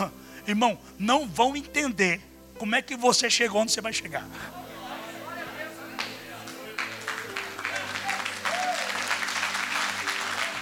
Irmão, 0.48 0.80
não 0.98 1.28
vão 1.28 1.58
entender 1.58 2.22
como 2.58 2.74
é 2.74 2.82
que 2.82 2.96
você 2.96 3.30
chegou 3.30 3.62
onde 3.62 3.74
você 3.74 3.82
vai 3.82 3.92
chegar. 3.92 4.26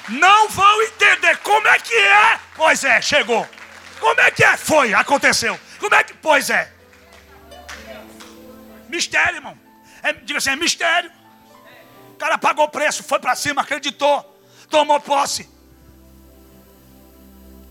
Não 0.10 0.50
vão 0.50 0.82
entender 0.84 1.38
como 1.38 1.68
é 1.68 1.80
que 1.80 1.94
é. 1.94 2.40
Pois 2.56 2.84
é, 2.84 3.00
chegou. 3.02 3.48
Como 4.00 4.20
é 4.22 4.32
que 4.32 4.44
é? 4.44 4.58
Foi, 4.58 4.94
aconteceu. 4.94 5.60
Como 5.80 5.94
é 5.94 6.04
que, 6.04 6.14
pois 6.16 6.50
é. 6.50 6.72
Mistério, 8.90 9.38
irmão. 9.38 9.58
É, 10.02 10.14
diga 10.14 10.38
assim, 10.38 10.52
é 10.52 10.56
mistério. 10.56 11.12
O 12.12 12.16
cara 12.16 12.38
pagou 12.38 12.66
o 12.66 12.70
preço, 12.70 13.04
foi 13.04 13.20
para 13.20 13.36
cima, 13.36 13.62
acreditou. 13.62 14.40
tomou 14.70 15.00
posse. 15.00 15.50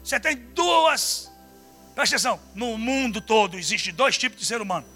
Você 0.02 0.20
tem 0.20 0.36
duas. 0.36 1.33
Presta 1.94 2.16
atenção: 2.16 2.40
no 2.54 2.76
mundo 2.76 3.20
todo 3.20 3.58
existe 3.58 3.92
dois 3.92 4.18
tipos 4.18 4.38
de 4.38 4.46
ser 4.46 4.60
humano: 4.60 4.86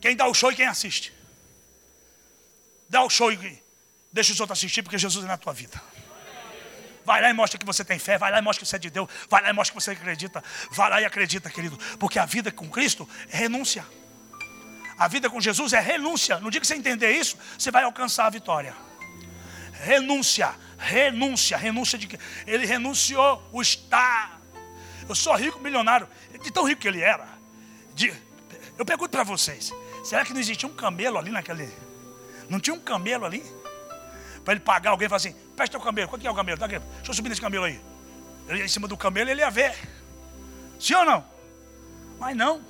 quem 0.00 0.16
dá 0.16 0.26
o 0.26 0.34
show 0.34 0.50
e 0.50 0.56
quem 0.56 0.66
assiste. 0.66 1.12
Dá 2.88 3.02
o 3.02 3.10
show 3.10 3.32
e 3.32 3.62
deixa 4.12 4.32
os 4.32 4.40
outros 4.40 4.58
assistir, 4.58 4.82
porque 4.82 4.98
Jesus 4.98 5.24
é 5.24 5.28
na 5.28 5.36
tua 5.36 5.52
vida. 5.52 5.80
Vai 7.04 7.20
lá 7.20 7.28
e 7.28 7.32
mostra 7.32 7.58
que 7.58 7.66
você 7.66 7.84
tem 7.84 7.98
fé. 7.98 8.16
Vai 8.16 8.30
lá 8.30 8.38
e 8.38 8.42
mostra 8.42 8.64
que 8.64 8.68
você 8.68 8.76
é 8.76 8.78
de 8.78 8.90
Deus. 8.90 9.08
Vai 9.28 9.42
lá 9.42 9.50
e 9.50 9.52
mostra 9.52 9.74
que 9.74 9.82
você 9.82 9.90
acredita. 9.90 10.42
Vai 10.70 10.90
lá 10.90 11.00
e 11.02 11.04
acredita, 11.04 11.50
querido. 11.50 11.78
Porque 11.98 12.18
a 12.18 12.24
vida 12.24 12.50
com 12.50 12.68
Cristo 12.70 13.08
é 13.30 13.36
renúncia. 13.36 13.84
A 14.96 15.08
vida 15.08 15.28
com 15.28 15.40
Jesus 15.40 15.72
é 15.72 15.80
renúncia. 15.80 16.38
No 16.38 16.50
dia 16.50 16.60
que 16.60 16.66
você 16.66 16.74
entender 16.74 17.10
isso, 17.10 17.36
você 17.58 17.70
vai 17.70 17.82
alcançar 17.82 18.26
a 18.26 18.30
vitória. 18.30 18.74
Renúncia, 19.72 20.54
renúncia, 20.78 21.56
renúncia 21.58 21.98
de 21.98 22.06
que 22.06 22.18
ele 22.46 22.64
renunciou 22.64 23.46
o 23.52 23.60
estar. 23.60 24.33
Eu 25.08 25.14
sou 25.14 25.34
rico, 25.36 25.58
milionário. 25.60 26.08
De 26.42 26.50
tão 26.50 26.64
rico 26.64 26.80
que 26.80 26.88
ele 26.88 27.00
era. 27.00 27.28
De, 27.94 28.12
eu 28.78 28.84
pergunto 28.84 29.10
para 29.10 29.24
vocês: 29.24 29.72
será 30.02 30.24
que 30.24 30.32
não 30.32 30.40
existia 30.40 30.68
um 30.68 30.74
camelo 30.74 31.18
ali 31.18 31.30
naquele? 31.30 31.70
Não 32.48 32.60
tinha 32.60 32.74
um 32.74 32.80
camelo 32.80 33.24
ali? 33.24 33.44
Para 34.44 34.54
ele 34.54 34.60
pagar 34.60 34.90
alguém 34.90 35.06
e 35.06 35.08
falar 35.08 35.16
assim: 35.16 35.34
presta 35.56 35.78
o 35.78 35.80
camelo, 35.80 36.08
quanto 36.08 36.22
que 36.22 36.26
é 36.26 36.30
o 36.30 36.34
camelo? 36.34 36.58
Deixa 36.58 36.82
eu 37.06 37.14
subir 37.14 37.28
nesse 37.28 37.40
camelo 37.40 37.64
aí. 37.64 37.80
Ele 38.48 38.58
ia 38.58 38.64
em 38.64 38.68
cima 38.68 38.86
do 38.86 38.96
camelo, 38.96 39.30
ele 39.30 39.40
ia 39.40 39.50
ver. 39.50 39.74
Sim 40.78 40.94
ou 40.94 41.04
não? 41.04 41.24
Mas 42.18 42.36
não. 42.36 42.62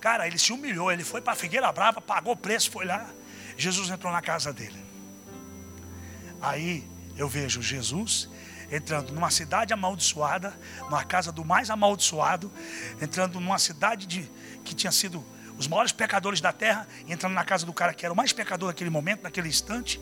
Cara, 0.00 0.26
ele 0.26 0.38
se 0.38 0.52
humilhou, 0.52 0.90
ele 0.90 1.04
foi 1.04 1.20
para 1.20 1.34
Figueira 1.34 1.70
Brava, 1.70 2.00
pagou 2.00 2.32
o 2.32 2.36
preço, 2.36 2.70
foi 2.70 2.86
lá. 2.86 3.08
Jesus 3.56 3.90
entrou 3.90 4.12
na 4.12 4.22
casa 4.22 4.52
dele. 4.52 4.82
Aí 6.40 6.88
eu 7.16 7.28
vejo 7.28 7.60
Jesus 7.60 8.28
entrando 8.70 9.12
numa 9.12 9.30
cidade 9.30 9.72
amaldiçoada, 9.72 10.58
numa 10.82 11.04
casa 11.04 11.32
do 11.32 11.44
mais 11.44 11.70
amaldiçoado, 11.70 12.50
entrando 13.00 13.40
numa 13.40 13.58
cidade 13.58 14.06
de, 14.06 14.30
que 14.64 14.74
tinha 14.74 14.92
sido 14.92 15.24
os 15.58 15.66
maiores 15.68 15.92
pecadores 15.92 16.40
da 16.40 16.52
terra, 16.52 16.86
entrando 17.06 17.34
na 17.34 17.44
casa 17.44 17.66
do 17.66 17.72
cara 17.72 17.92
que 17.92 18.04
era 18.04 18.12
o 18.12 18.16
mais 18.16 18.32
pecador 18.32 18.68
naquele 18.68 18.90
momento, 18.90 19.22
naquele 19.22 19.48
instante. 19.48 20.00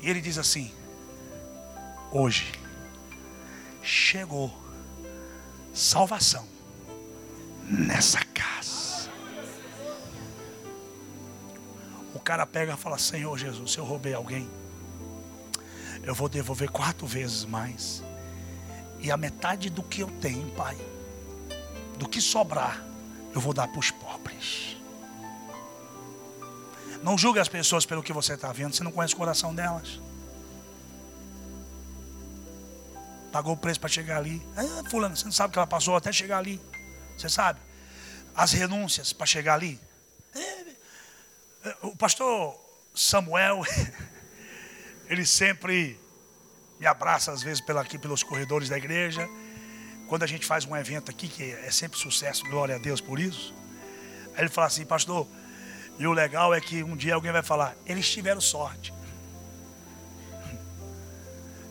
E 0.00 0.08
ele 0.08 0.20
diz 0.20 0.38
assim: 0.38 0.72
Hoje 2.10 2.52
chegou 3.82 4.52
salvação 5.72 6.46
nessa 7.62 8.24
casa. 8.34 9.10
O 12.14 12.18
cara 12.18 12.44
pega 12.44 12.74
e 12.74 12.76
fala: 12.76 12.98
Senhor 12.98 13.38
Jesus, 13.38 13.72
se 13.72 13.78
eu 13.78 13.84
roubei 13.84 14.14
alguém, 14.14 14.50
eu 16.02 16.14
vou 16.14 16.28
devolver 16.28 16.70
quatro 16.70 17.06
vezes 17.06 17.44
mais. 17.44 18.02
E 19.00 19.10
a 19.10 19.16
metade 19.16 19.70
do 19.70 19.82
que 19.82 20.00
eu 20.00 20.08
tenho, 20.20 20.50
Pai, 20.50 20.76
do 21.98 22.08
que 22.08 22.20
sobrar, 22.20 22.84
eu 23.34 23.40
vou 23.40 23.52
dar 23.52 23.68
para 23.68 23.78
os 23.78 23.90
pobres. 23.90 24.76
Não 27.02 27.16
julgue 27.16 27.40
as 27.40 27.48
pessoas 27.48 27.86
pelo 27.86 28.02
que 28.02 28.12
você 28.12 28.34
está 28.34 28.52
vendo, 28.52 28.74
você 28.74 28.84
não 28.84 28.92
conhece 28.92 29.14
o 29.14 29.16
coração 29.16 29.54
delas. 29.54 29.98
Pagou 33.32 33.54
o 33.54 33.56
preço 33.56 33.80
para 33.80 33.88
chegar 33.88 34.18
ali. 34.18 34.42
Ah, 34.56 34.90
fulano, 34.90 35.16
você 35.16 35.24
não 35.24 35.32
sabe 35.32 35.50
o 35.50 35.52
que 35.52 35.58
ela 35.58 35.66
passou 35.66 35.96
até 35.96 36.12
chegar 36.12 36.38
ali. 36.38 36.60
Você 37.16 37.28
sabe? 37.28 37.60
As 38.34 38.52
renúncias 38.52 39.12
para 39.12 39.26
chegar 39.26 39.54
ali. 39.54 39.80
É, 40.34 40.40
é, 41.68 41.76
o 41.82 41.96
pastor 41.96 42.58
Samuel, 42.94 43.62
ele 45.10 45.26
sempre 45.26 45.98
me 46.78 46.86
abraça 46.86 47.32
às 47.32 47.42
vezes 47.42 47.60
pela, 47.60 47.80
aqui 47.80 47.98
pelos 47.98 48.22
corredores 48.22 48.68
da 48.68 48.78
igreja. 48.78 49.28
Quando 50.08 50.22
a 50.22 50.26
gente 50.26 50.46
faz 50.46 50.64
um 50.64 50.76
evento 50.76 51.10
aqui, 51.10 51.26
que 51.26 51.50
é 51.50 51.70
sempre 51.72 51.98
sucesso, 51.98 52.44
glória 52.44 52.76
a 52.76 52.78
Deus 52.78 53.00
por 53.00 53.18
isso. 53.18 53.52
Aí 54.34 54.42
ele 54.42 54.48
fala 54.48 54.68
assim, 54.68 54.86
pastor, 54.86 55.26
e 55.98 56.06
o 56.06 56.12
legal 56.12 56.54
é 56.54 56.60
que 56.60 56.84
um 56.84 56.96
dia 56.96 57.16
alguém 57.16 57.32
vai 57.32 57.42
falar, 57.42 57.76
eles 57.84 58.08
tiveram 58.08 58.40
sorte. 58.40 58.94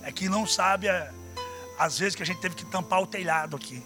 É 0.02 0.14
que 0.14 0.30
não 0.30 0.48
sabe, 0.48 0.88
é, 0.88 1.12
às 1.78 2.00
vezes, 2.00 2.16
que 2.16 2.24
a 2.24 2.26
gente 2.26 2.40
teve 2.40 2.56
que 2.56 2.66
tampar 2.66 3.02
o 3.02 3.06
telhado 3.06 3.56
aqui. 3.56 3.84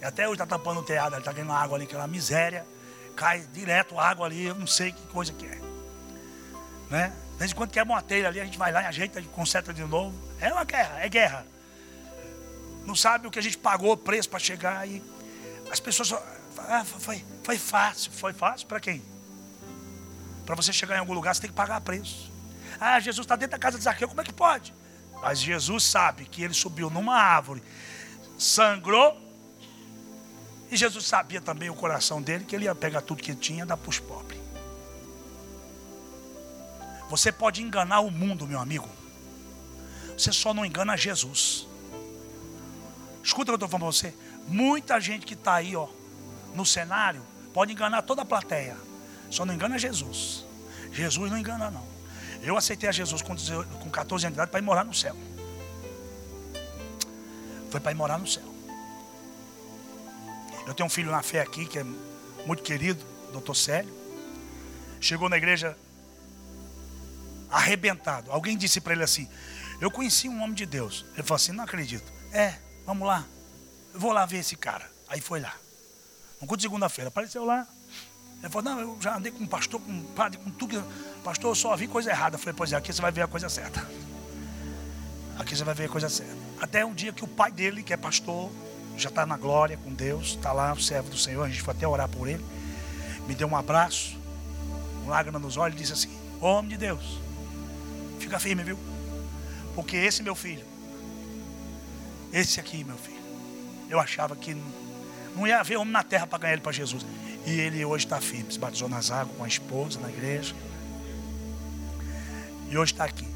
E 0.00 0.04
até 0.04 0.26
hoje 0.26 0.34
está 0.42 0.46
tampando 0.46 0.80
o 0.80 0.82
telhado, 0.82 1.16
está 1.16 1.32
ganhando 1.32 1.52
água 1.52 1.78
ali, 1.78 1.84
aquela 1.84 2.06
miséria. 2.06 2.66
Cai 3.16 3.40
direto 3.52 3.98
água 3.98 4.26
ali, 4.26 4.44
eu 4.46 4.54
não 4.54 4.66
sei 4.66 4.92
que 4.92 5.06
coisa 5.06 5.32
que 5.32 5.46
é. 5.46 5.58
Né? 6.90 7.12
Vez 7.40 7.52
em 7.52 7.54
quando 7.54 7.70
quebra 7.70 7.94
uma 7.94 8.02
telha 8.02 8.28
ali, 8.28 8.38
a 8.38 8.44
gente 8.44 8.58
vai 8.58 8.70
lá 8.70 8.82
e 8.82 8.84
ajeita, 8.84 9.22
conserta 9.32 9.72
de 9.72 9.82
novo. 9.82 10.14
É 10.38 10.52
uma 10.52 10.62
guerra, 10.62 11.00
é 11.00 11.08
guerra. 11.08 11.46
Não 12.84 12.94
sabe 12.94 13.26
o 13.26 13.30
que 13.30 13.38
a 13.38 13.42
gente 13.42 13.56
pagou 13.56 13.92
o 13.92 13.96
preço 13.96 14.28
para 14.28 14.38
chegar 14.38 14.76
aí. 14.76 15.02
As 15.72 15.80
pessoas 15.80 16.12
ah, 16.58 16.84
foi, 16.84 17.24
foi 17.42 17.56
fácil. 17.56 18.12
Foi 18.12 18.34
fácil 18.34 18.66
para 18.66 18.78
quem? 18.78 19.02
Para 20.44 20.54
você 20.54 20.70
chegar 20.70 20.96
em 20.96 20.98
algum 20.98 21.14
lugar, 21.14 21.34
você 21.34 21.40
tem 21.40 21.48
que 21.48 21.56
pagar 21.56 21.80
preço. 21.80 22.30
Ah, 22.78 23.00
Jesus 23.00 23.24
está 23.24 23.36
dentro 23.36 23.52
da 23.52 23.58
casa 23.58 23.78
de 23.78 23.84
Zaqueu, 23.84 24.06
como 24.06 24.20
é 24.20 24.24
que 24.24 24.34
pode? 24.34 24.74
Mas 25.22 25.40
Jesus 25.40 25.84
sabe 25.84 26.26
que 26.26 26.42
ele 26.42 26.52
subiu 26.52 26.90
numa 26.90 27.14
árvore, 27.16 27.62
sangrou, 28.38 29.18
e 30.70 30.76
Jesus 30.76 31.06
sabia 31.06 31.40
também 31.40 31.70
o 31.70 31.74
coração 31.74 32.20
dele 32.20 32.44
que 32.44 32.54
ele 32.54 32.66
ia 32.66 32.74
pegar 32.74 33.00
tudo 33.00 33.22
que 33.22 33.34
tinha 33.34 33.62
e 33.62 33.66
dar 33.66 33.78
para 33.78 33.88
os 33.88 33.98
pobres. 33.98 34.38
Você 37.10 37.32
pode 37.32 37.60
enganar 37.60 38.00
o 38.00 38.10
mundo, 38.10 38.46
meu 38.46 38.60
amigo. 38.60 38.88
Você 40.16 40.32
só 40.32 40.54
não 40.54 40.64
engana 40.64 40.96
Jesus. 40.96 41.66
Escuta 43.22 43.42
o 43.42 43.46
que 43.46 43.50
eu 43.50 43.66
estou 43.66 43.68
falando 43.68 43.92
para 43.92 43.92
você. 43.92 44.14
Muita 44.46 45.00
gente 45.00 45.26
que 45.26 45.34
está 45.34 45.54
aí, 45.54 45.74
ó, 45.74 45.88
no 46.54 46.64
cenário, 46.64 47.22
pode 47.52 47.72
enganar 47.72 48.02
toda 48.02 48.22
a 48.22 48.24
plateia. 48.24 48.76
Só 49.28 49.44
não 49.44 49.52
engana 49.52 49.76
Jesus. 49.76 50.44
Jesus 50.92 51.30
não 51.32 51.36
engana, 51.36 51.68
não. 51.68 51.84
Eu 52.42 52.56
aceitei 52.56 52.88
a 52.88 52.92
Jesus 52.92 53.22
com 53.22 53.90
14 53.90 54.26
anos 54.26 54.34
de 54.34 54.38
idade 54.38 54.50
para 54.50 54.60
ir 54.60 54.62
morar 54.62 54.84
no 54.84 54.94
céu. 54.94 55.16
Foi 57.70 57.80
para 57.80 57.90
ir 57.90 57.96
morar 57.96 58.18
no 58.18 58.26
céu. 58.26 58.44
Eu 60.64 60.74
tenho 60.74 60.86
um 60.86 60.90
filho 60.90 61.10
na 61.10 61.22
fé 61.22 61.40
aqui 61.40 61.66
que 61.66 61.80
é 61.80 61.84
muito 62.46 62.62
querido, 62.62 63.04
doutor 63.32 63.56
Célio. 63.56 63.92
Chegou 65.00 65.28
na 65.28 65.36
igreja 65.36 65.76
arrebentado. 67.50 68.30
Alguém 68.30 68.56
disse 68.56 68.80
para 68.80 68.92
ele 68.92 69.04
assim: 69.04 69.28
Eu 69.80 69.90
conheci 69.90 70.28
um 70.28 70.42
homem 70.42 70.54
de 70.54 70.66
Deus. 70.66 71.04
Ele 71.14 71.22
falou 71.22 71.36
assim: 71.36 71.52
Não 71.52 71.64
acredito. 71.64 72.12
É, 72.32 72.54
vamos 72.86 73.06
lá. 73.06 73.24
Eu 73.92 74.00
vou 74.00 74.12
lá 74.12 74.24
ver 74.26 74.38
esse 74.38 74.56
cara. 74.56 74.90
Aí 75.08 75.20
foi 75.20 75.40
lá. 75.40 75.54
Um 76.40 76.46
culto 76.46 76.58
de 76.58 76.62
segunda-feira. 76.62 77.08
Apareceu 77.08 77.44
lá. 77.44 77.66
Ele 78.40 78.48
falou, 78.48 78.62
não, 78.62 78.80
eu 78.80 78.96
já 79.00 79.16
andei 79.16 79.30
com 79.30 79.44
um 79.44 79.46
pastor, 79.46 79.80
com 79.80 79.90
um 79.90 80.02
padre, 80.14 80.38
com 80.38 80.50
tudo. 80.50 80.82
Pastor, 81.22 81.50
eu 81.50 81.54
só 81.54 81.76
vi 81.76 81.86
coisa 81.86 82.10
errada. 82.10 82.36
Eu 82.36 82.38
falei, 82.38 82.54
pois 82.56 82.72
é, 82.72 82.76
aqui 82.76 82.92
você 82.92 83.02
vai 83.02 83.12
ver 83.12 83.22
a 83.22 83.26
coisa 83.26 83.48
certa. 83.48 83.86
Aqui 85.38 85.56
você 85.56 85.64
vai 85.64 85.74
ver 85.74 85.86
a 85.86 85.88
coisa 85.88 86.08
certa. 86.10 86.36
Até 86.60 86.84
um 86.84 86.92
dia 86.92 87.14
que 87.14 87.24
o 87.24 87.26
pai 87.26 87.50
dele, 87.50 87.82
que 87.82 87.94
é 87.94 87.96
pastor, 87.96 88.50
já 88.94 89.08
está 89.08 89.24
na 89.24 89.38
glória 89.38 89.78
com 89.78 89.90
Deus, 89.90 90.34
está 90.36 90.52
lá, 90.52 90.76
servo 90.76 91.08
do 91.08 91.16
Senhor, 91.16 91.42
a 91.42 91.48
gente 91.48 91.62
foi 91.62 91.72
até 91.72 91.88
orar 91.88 92.08
por 92.10 92.28
ele. 92.28 92.44
Me 93.26 93.34
deu 93.34 93.48
um 93.48 93.56
abraço, 93.56 94.18
um 95.02 95.08
lágrima 95.08 95.38
nos 95.38 95.56
olhos 95.56 95.76
e 95.76 95.78
disse 95.78 95.94
assim: 95.94 96.20
Homem 96.42 96.68
de 96.68 96.76
Deus, 96.76 97.18
fica 98.30 98.38
firme, 98.38 98.62
viu? 98.62 98.78
Porque 99.74 99.96
esse 99.96 100.22
meu 100.22 100.36
filho, 100.36 100.64
esse 102.32 102.60
aqui, 102.60 102.84
meu 102.84 102.96
filho, 102.96 103.18
eu 103.88 103.98
achava 103.98 104.36
que 104.36 104.56
não 105.34 105.46
ia 105.46 105.58
haver 105.58 105.76
homem 105.76 105.92
na 105.92 106.04
terra 106.04 106.28
para 106.28 106.38
ganhar 106.38 106.52
ele 106.52 106.62
para 106.62 106.70
Jesus. 106.70 107.04
E 107.44 107.58
ele 107.58 107.84
hoje 107.84 108.04
está 108.04 108.20
firme. 108.20 108.52
Se 108.52 108.58
batizou 108.58 108.88
nas 108.88 109.10
águas 109.10 109.36
com 109.36 109.42
a 109.42 109.48
esposa 109.48 109.98
na 109.98 110.08
igreja. 110.08 110.54
E 112.68 112.78
hoje 112.78 112.92
está 112.92 113.04
aqui. 113.04 113.26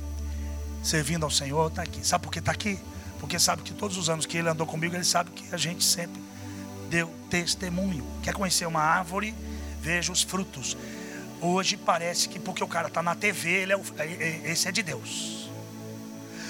Servindo 0.82 1.24
ao 1.24 1.30
Senhor, 1.30 1.68
está 1.68 1.82
aqui. 1.82 2.06
Sabe 2.06 2.22
por 2.22 2.30
que 2.30 2.38
está 2.38 2.52
aqui? 2.52 2.78
Porque 3.18 3.38
sabe 3.38 3.62
que 3.62 3.72
todos 3.72 3.96
os 3.96 4.08
anos 4.08 4.26
que 4.26 4.36
ele 4.36 4.48
andou 4.48 4.66
comigo, 4.66 4.94
ele 4.94 5.04
sabe 5.04 5.30
que 5.30 5.52
a 5.52 5.56
gente 5.56 5.82
sempre 5.82 6.22
deu 6.88 7.12
testemunho. 7.30 8.06
Quer 8.22 8.34
conhecer 8.34 8.66
uma 8.66 8.80
árvore? 8.80 9.34
Veja 9.80 10.12
os 10.12 10.22
frutos. 10.22 10.76
Hoje 11.46 11.76
parece 11.76 12.26
que 12.26 12.38
porque 12.38 12.64
o 12.64 12.66
cara 12.66 12.88
está 12.88 13.02
na 13.02 13.14
TV, 13.14 13.50
ele 13.50 13.74
é, 13.74 13.76
é, 13.98 14.04
é, 14.04 14.50
esse 14.50 14.66
é 14.66 14.72
de 14.72 14.82
Deus. 14.82 15.50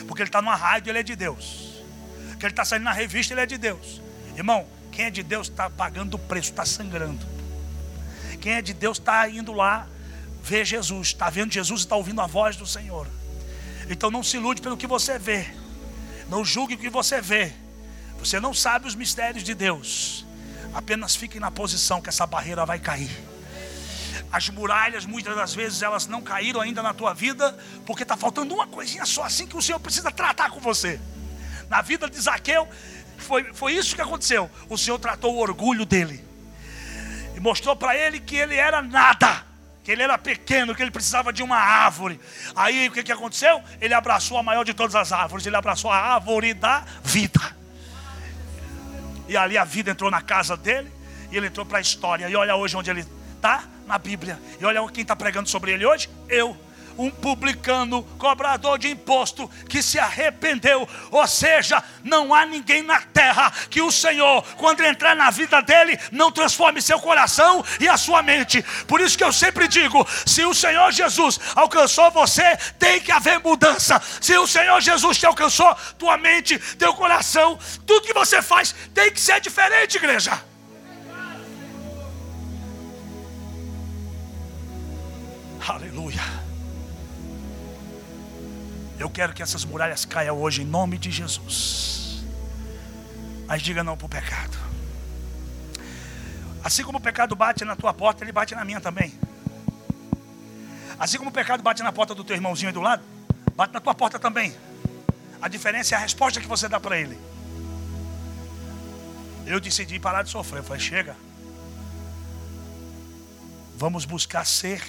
Porque 0.06 0.22
ele 0.22 0.28
está 0.28 0.40
numa 0.40 0.54
rádio, 0.54 0.92
ele 0.92 1.00
é 1.00 1.02
de 1.02 1.16
Deus. 1.16 1.82
Porque 2.28 2.46
ele 2.46 2.52
está 2.52 2.64
saindo 2.64 2.84
na 2.84 2.92
revista, 2.92 3.34
ele 3.34 3.40
é 3.40 3.46
de 3.46 3.58
Deus. 3.58 4.00
Irmão, 4.36 4.64
quem 4.92 5.06
é 5.06 5.10
de 5.10 5.24
Deus 5.24 5.48
está 5.48 5.68
pagando 5.68 6.14
o 6.14 6.18
preço, 6.18 6.50
está 6.50 6.64
sangrando. 6.64 7.26
Quem 8.40 8.52
é 8.52 8.62
de 8.62 8.72
Deus 8.72 8.98
está 8.98 9.28
indo 9.28 9.52
lá 9.52 9.88
ver 10.40 10.64
Jesus, 10.64 11.08
está 11.08 11.28
vendo 11.28 11.52
Jesus 11.52 11.80
e 11.80 11.84
está 11.84 11.96
ouvindo 11.96 12.20
a 12.20 12.28
voz 12.28 12.54
do 12.54 12.64
Senhor. 12.66 13.08
Então 13.90 14.12
não 14.12 14.22
se 14.22 14.36
ilude 14.36 14.62
pelo 14.62 14.76
que 14.76 14.86
você 14.86 15.18
vê. 15.18 15.44
Não 16.28 16.44
julgue 16.44 16.74
o 16.74 16.78
que 16.78 16.88
você 16.88 17.20
vê. 17.20 17.52
Você 18.20 18.38
não 18.38 18.54
sabe 18.54 18.86
os 18.86 18.94
mistérios 18.94 19.42
de 19.42 19.54
Deus. 19.54 20.24
Apenas 20.72 21.16
fique 21.16 21.40
na 21.40 21.50
posição 21.50 22.00
que 22.00 22.10
essa 22.10 22.24
barreira 22.24 22.64
vai 22.64 22.78
cair. 22.78 23.33
As 24.34 24.48
muralhas, 24.48 25.06
muitas 25.06 25.36
das 25.36 25.54
vezes, 25.54 25.80
elas 25.80 26.08
não 26.08 26.20
caíram 26.20 26.60
ainda 26.60 26.82
na 26.82 26.92
tua 26.92 27.14
vida, 27.14 27.56
porque 27.86 28.02
está 28.02 28.16
faltando 28.16 28.52
uma 28.52 28.66
coisinha 28.66 29.06
só 29.06 29.22
assim 29.22 29.46
que 29.46 29.56
o 29.56 29.62
Senhor 29.62 29.78
precisa 29.78 30.10
tratar 30.10 30.50
com 30.50 30.58
você. 30.58 31.00
Na 31.70 31.80
vida 31.80 32.10
de 32.10 32.20
Zaqueu, 32.20 32.68
foi, 33.16 33.44
foi 33.54 33.74
isso 33.74 33.94
que 33.94 34.02
aconteceu. 34.02 34.50
O 34.68 34.76
Senhor 34.76 34.98
tratou 34.98 35.36
o 35.36 35.38
orgulho 35.38 35.86
dele 35.86 36.24
e 37.36 37.38
mostrou 37.38 37.76
para 37.76 37.96
ele 37.96 38.18
que 38.18 38.34
ele 38.34 38.56
era 38.56 38.82
nada, 38.82 39.46
que 39.84 39.92
ele 39.92 40.02
era 40.02 40.18
pequeno, 40.18 40.74
que 40.74 40.82
ele 40.82 40.90
precisava 40.90 41.32
de 41.32 41.40
uma 41.40 41.56
árvore. 41.56 42.20
Aí 42.56 42.88
o 42.88 42.90
que, 42.90 43.04
que 43.04 43.12
aconteceu? 43.12 43.62
Ele 43.80 43.94
abraçou 43.94 44.36
a 44.36 44.42
maior 44.42 44.64
de 44.64 44.74
todas 44.74 44.96
as 44.96 45.12
árvores, 45.12 45.46
ele 45.46 45.54
abraçou 45.54 45.92
a 45.92 45.96
árvore 45.96 46.54
da 46.54 46.84
vida. 47.04 47.40
E 49.28 49.36
ali 49.36 49.56
a 49.56 49.62
vida 49.62 49.92
entrou 49.92 50.10
na 50.10 50.20
casa 50.20 50.56
dele 50.56 50.90
e 51.30 51.36
ele 51.36 51.46
entrou 51.46 51.64
para 51.64 51.78
a 51.78 51.80
história. 51.80 52.28
E 52.28 52.34
olha 52.34 52.56
hoje 52.56 52.76
onde 52.76 52.90
ele 52.90 53.06
está 53.44 53.64
na 53.86 53.98
Bíblia. 53.98 54.40
E 54.58 54.64
olha 54.64 54.80
quem 54.90 55.02
está 55.02 55.14
pregando 55.14 55.50
sobre 55.50 55.72
ele 55.72 55.84
hoje: 55.84 56.08
eu 56.30 56.56
um 56.96 57.10
publicano, 57.10 58.04
cobrador 58.18 58.78
de 58.78 58.88
imposto, 58.88 59.50
que 59.68 59.82
se 59.82 59.98
arrependeu. 59.98 60.88
Ou 61.10 61.26
seja, 61.26 61.82
não 62.04 62.32
há 62.32 62.46
ninguém 62.46 62.82
na 62.82 63.00
terra 63.00 63.52
que 63.68 63.82
o 63.82 63.90
Senhor, 63.90 64.44
quando 64.56 64.84
entrar 64.84 65.16
na 65.16 65.28
vida 65.28 65.60
dele, 65.60 65.98
não 66.12 66.30
transforme 66.30 66.80
seu 66.80 67.00
coração 67.00 67.64
e 67.80 67.88
a 67.88 67.96
sua 67.96 68.22
mente. 68.22 68.62
Por 68.86 69.00
isso 69.00 69.18
que 69.18 69.24
eu 69.24 69.32
sempre 69.32 69.66
digo: 69.66 70.06
se 70.24 70.44
o 70.44 70.54
Senhor 70.54 70.90
Jesus 70.92 71.38
alcançou 71.54 72.10
você, 72.12 72.56
tem 72.78 73.00
que 73.00 73.12
haver 73.12 73.40
mudança. 73.40 74.00
Se 74.20 74.38
o 74.38 74.46
Senhor 74.46 74.80
Jesus 74.80 75.18
te 75.18 75.26
alcançou, 75.26 75.74
tua 75.98 76.16
mente, 76.16 76.58
teu 76.78 76.94
coração, 76.94 77.58
tudo 77.84 78.06
que 78.06 78.14
você 78.14 78.40
faz 78.40 78.74
tem 78.94 79.10
que 79.10 79.20
ser 79.20 79.40
diferente, 79.40 79.96
igreja. 79.96 80.53
Aleluia. 85.66 86.20
Eu 88.98 89.08
quero 89.08 89.32
que 89.32 89.42
essas 89.42 89.64
muralhas 89.64 90.04
caiam 90.04 90.38
hoje 90.38 90.62
em 90.62 90.64
nome 90.64 90.98
de 90.98 91.10
Jesus. 91.10 92.22
Mas 93.46 93.62
diga 93.62 93.82
não 93.82 93.96
para 93.96 94.06
o 94.06 94.08
pecado. 94.08 94.56
Assim 96.62 96.82
como 96.82 96.98
o 96.98 97.00
pecado 97.00 97.34
bate 97.34 97.64
na 97.64 97.74
tua 97.74 97.94
porta, 97.94 98.24
ele 98.24 98.32
bate 98.32 98.54
na 98.54 98.64
minha 98.64 98.80
também. 98.80 99.12
Assim 100.98 101.18
como 101.18 101.30
o 101.30 101.32
pecado 101.32 101.62
bate 101.62 101.82
na 101.82 101.92
porta 101.92 102.14
do 102.14 102.22
teu 102.22 102.36
irmãozinho 102.36 102.68
aí 102.68 102.74
do 102.74 102.80
lado, 102.80 103.02
bate 103.56 103.72
na 103.72 103.80
tua 103.80 103.94
porta 103.94 104.18
também. 104.18 104.54
A 105.40 105.48
diferença 105.48 105.94
é 105.94 105.98
a 105.98 106.00
resposta 106.00 106.40
que 106.40 106.46
você 106.46 106.68
dá 106.68 106.78
para 106.78 106.98
ele. 106.98 107.18
Eu 109.46 109.60
decidi 109.60 109.98
parar 109.98 110.22
de 110.22 110.30
sofrer. 110.30 110.60
Eu 110.60 110.64
falei: 110.64 110.82
chega. 110.82 111.16
Vamos 113.76 114.04
buscar 114.04 114.46
ser 114.46 114.82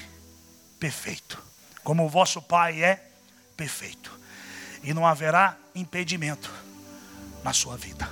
perfeito, 0.80 1.42
como 1.84 2.06
o 2.06 2.10
vosso 2.10 2.42
Pai 2.42 2.84
é 2.84 3.04
perfeito. 3.56 4.12
E 4.84 4.94
não 4.94 5.06
haverá 5.06 5.58
impedimento 5.74 6.52
na 7.44 7.54
sua 7.54 7.76
vida. 7.78 8.10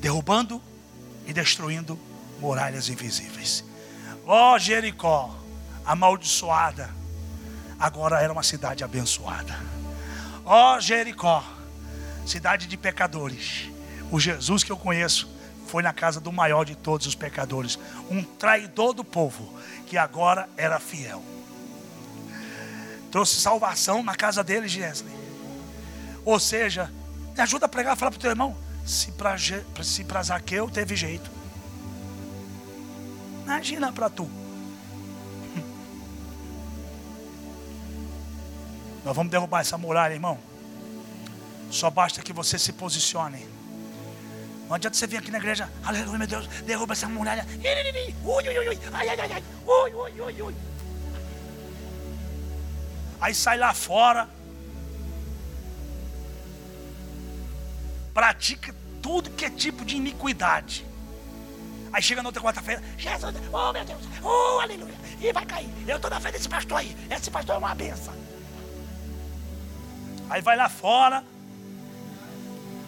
Derrubando 0.00 0.62
e 1.26 1.32
destruindo 1.32 1.98
muralhas 2.38 2.88
invisíveis. 2.88 3.64
Ó 4.26 4.54
oh, 4.54 4.58
Jericó, 4.58 5.34
amaldiçoada, 5.84 6.90
agora 7.78 8.20
era 8.20 8.32
uma 8.32 8.42
cidade 8.42 8.84
abençoada. 8.84 9.58
Ó 10.44 10.76
oh, 10.76 10.80
Jericó, 10.80 11.44
cidade 12.26 12.66
de 12.66 12.76
pecadores. 12.76 13.70
O 14.10 14.18
Jesus 14.18 14.62
que 14.64 14.72
eu 14.72 14.76
conheço 14.76 15.28
foi 15.70 15.84
na 15.84 15.92
casa 15.92 16.18
do 16.18 16.32
maior 16.32 16.64
de 16.64 16.74
todos 16.74 17.06
os 17.06 17.14
pecadores, 17.14 17.78
um 18.10 18.24
traidor 18.24 18.92
do 18.92 19.04
povo, 19.04 19.54
que 19.86 19.96
agora 19.96 20.48
era 20.56 20.80
fiel. 20.80 21.22
Trouxe 23.12 23.40
salvação 23.40 24.02
na 24.02 24.16
casa 24.16 24.42
dele, 24.42 24.66
Gesley. 24.66 25.14
Ou 26.24 26.40
seja, 26.40 26.92
me 27.36 27.40
ajuda 27.40 27.66
a 27.66 27.68
pregar, 27.68 27.96
fala 27.96 28.10
para 28.10 28.18
o 28.18 28.20
teu 28.20 28.30
irmão. 28.30 28.56
Se 28.84 29.12
para 29.12 29.38
se 29.38 30.04
Zaqueu 30.24 30.68
teve 30.68 30.96
jeito. 30.96 31.30
Imagina 33.44 33.92
para 33.92 34.10
tu. 34.10 34.28
Nós 39.04 39.14
vamos 39.14 39.30
derrubar 39.30 39.60
essa 39.60 39.78
muralha, 39.78 40.14
irmão. 40.14 40.36
Só 41.70 41.88
basta 41.90 42.20
que 42.22 42.32
você 42.32 42.58
se 42.58 42.72
posicione. 42.72 43.59
Não 44.70 44.76
adianta 44.76 44.96
você 44.96 45.06
vir 45.06 45.18
aqui 45.18 45.30
na 45.30 45.36
igreja, 45.36 45.68
aleluia, 45.84 46.16
meu 46.16 46.26
Deus, 46.26 46.46
derruba 46.64 46.94
essa 46.94 47.06
muralha. 47.06 47.44
Ui, 48.24 48.48
ui, 48.48 48.68
ui, 48.68 48.78
ai, 48.92 49.08
ai, 49.10 49.20
ai, 49.20 49.44
ui, 49.66 49.92
ui, 49.92 50.20
ui, 50.20 50.42
ui 50.42 50.54
aí 53.20 53.34
sai 53.34 53.58
lá 53.58 53.74
fora, 53.74 54.28
pratica 58.14 58.74
tudo 59.02 59.30
que 59.30 59.44
é 59.44 59.50
tipo 59.50 59.84
de 59.84 59.96
iniquidade. 59.96 60.86
Aí 61.92 62.00
chega 62.00 62.22
na 62.22 62.28
outra 62.28 62.42
quarta-feira, 62.42 62.82
Jesus, 62.96 63.34
oh 63.52 63.72
meu 63.72 63.84
Deus, 63.84 64.00
oh 64.22 64.60
aleluia, 64.60 64.94
e 65.20 65.32
vai 65.32 65.44
cair. 65.44 65.68
Eu 65.86 65.96
estou 65.96 66.10
na 66.10 66.20
frente 66.20 66.34
desse 66.34 66.48
pastor 66.48 66.78
aí, 66.78 66.96
esse 67.10 67.30
pastor 67.30 67.56
é 67.56 67.58
uma 67.58 67.74
benção. 67.74 68.14
Aí 70.30 70.40
vai 70.40 70.56
lá 70.56 70.68
fora, 70.68 71.24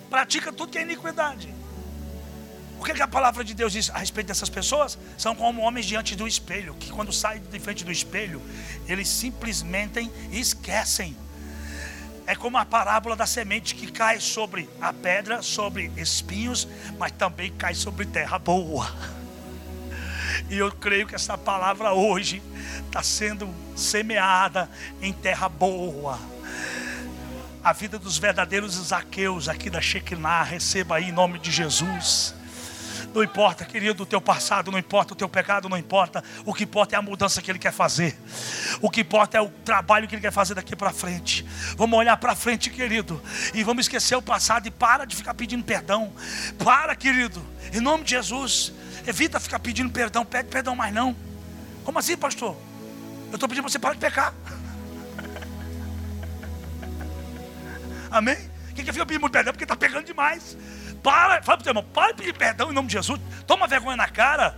pratica 0.08 0.52
tudo 0.52 0.70
que 0.70 0.78
é 0.78 0.82
iniquidade. 0.82 1.61
O 2.82 2.84
que, 2.84 2.94
que 2.94 3.02
a 3.02 3.06
palavra 3.06 3.44
de 3.44 3.54
Deus 3.54 3.72
diz 3.72 3.90
a 3.90 3.98
respeito 3.98 4.26
dessas 4.26 4.48
pessoas? 4.48 4.98
São 5.16 5.36
como 5.36 5.62
homens 5.62 5.86
diante 5.86 6.16
do 6.16 6.26
espelho, 6.26 6.74
que 6.74 6.90
quando 6.90 7.12
saem 7.12 7.40
de 7.40 7.60
frente 7.60 7.84
do 7.84 7.92
espelho, 7.92 8.42
eles 8.88 9.08
simplesmente 9.08 10.10
esquecem. 10.32 11.16
É 12.26 12.34
como 12.34 12.58
a 12.58 12.64
parábola 12.64 13.14
da 13.14 13.24
semente 13.24 13.76
que 13.76 13.86
cai 13.86 14.18
sobre 14.18 14.68
a 14.80 14.92
pedra, 14.92 15.42
sobre 15.42 15.92
espinhos, 15.96 16.66
mas 16.98 17.12
também 17.12 17.52
cai 17.52 17.72
sobre 17.72 18.04
terra 18.04 18.36
boa. 18.36 18.92
E 20.50 20.58
eu 20.58 20.72
creio 20.72 21.06
que 21.06 21.14
essa 21.14 21.38
palavra 21.38 21.92
hoje 21.92 22.42
está 22.84 23.00
sendo 23.00 23.48
semeada 23.76 24.68
em 25.00 25.12
terra 25.12 25.48
boa. 25.48 26.18
A 27.62 27.72
vida 27.72 27.96
dos 27.96 28.18
verdadeiros 28.18 28.74
Zaqueus 28.74 29.48
aqui 29.48 29.70
da 29.70 29.80
Shekinah, 29.80 30.42
receba 30.42 30.96
aí 30.96 31.10
em 31.10 31.12
nome 31.12 31.38
de 31.38 31.52
Jesus. 31.52 32.41
Não 33.14 33.22
importa, 33.22 33.64
querido, 33.64 34.04
o 34.04 34.06
teu 34.06 34.20
passado, 34.20 34.70
não 34.70 34.78
importa 34.78 35.12
o 35.12 35.16
teu 35.16 35.28
pecado, 35.28 35.68
não 35.68 35.76
importa. 35.76 36.24
O 36.46 36.54
que 36.54 36.64
importa 36.64 36.96
é 36.96 36.98
a 36.98 37.02
mudança 37.02 37.42
que 37.42 37.50
Ele 37.50 37.58
quer 37.58 37.72
fazer. 37.72 38.18
O 38.80 38.88
que 38.88 39.02
importa 39.02 39.36
é 39.36 39.40
o 39.40 39.50
trabalho 39.50 40.08
que 40.08 40.14
Ele 40.14 40.22
quer 40.22 40.32
fazer 40.32 40.54
daqui 40.54 40.74
para 40.74 40.92
frente. 40.92 41.46
Vamos 41.76 41.98
olhar 41.98 42.16
para 42.16 42.34
frente, 42.34 42.70
querido, 42.70 43.22
e 43.52 43.62
vamos 43.62 43.84
esquecer 43.84 44.16
o 44.16 44.22
passado 44.22 44.66
e 44.66 44.70
para 44.70 45.04
de 45.04 45.14
ficar 45.14 45.34
pedindo 45.34 45.62
perdão. 45.62 46.10
Para, 46.58 46.96
querido, 46.96 47.44
em 47.72 47.80
nome 47.80 48.04
de 48.04 48.12
Jesus. 48.12 48.72
Evita 49.06 49.40
ficar 49.40 49.58
pedindo 49.58 49.90
perdão, 49.90 50.24
pede 50.24 50.48
perdão 50.48 50.74
mais 50.74 50.94
não. 50.94 51.14
Como 51.84 51.98
assim, 51.98 52.16
pastor? 52.16 52.56
Eu 53.28 53.34
estou 53.34 53.48
pedindo 53.48 53.64
para 53.64 53.72
você 53.72 53.78
parar 53.78 53.94
de 53.94 54.00
pecar. 54.00 54.32
Amém? 58.10 58.36
Quem 58.74 58.84
que 58.84 58.92
fica 58.92 59.04
pedindo 59.04 59.28
perdão? 59.28 59.52
Porque 59.52 59.64
está 59.64 59.76
pegando 59.76 60.04
demais. 60.04 60.56
Para, 61.02 61.42
fala 61.42 61.56
para 61.56 61.56
teu 61.58 61.70
irmão, 61.70 61.84
para 61.92 62.12
de 62.12 62.18
pedir 62.18 62.34
perdão 62.34 62.70
em 62.70 62.74
nome 62.74 62.88
de 62.88 62.94
Jesus. 62.94 63.20
Toma 63.46 63.66
vergonha 63.66 63.96
na 63.96 64.08
cara. 64.08 64.56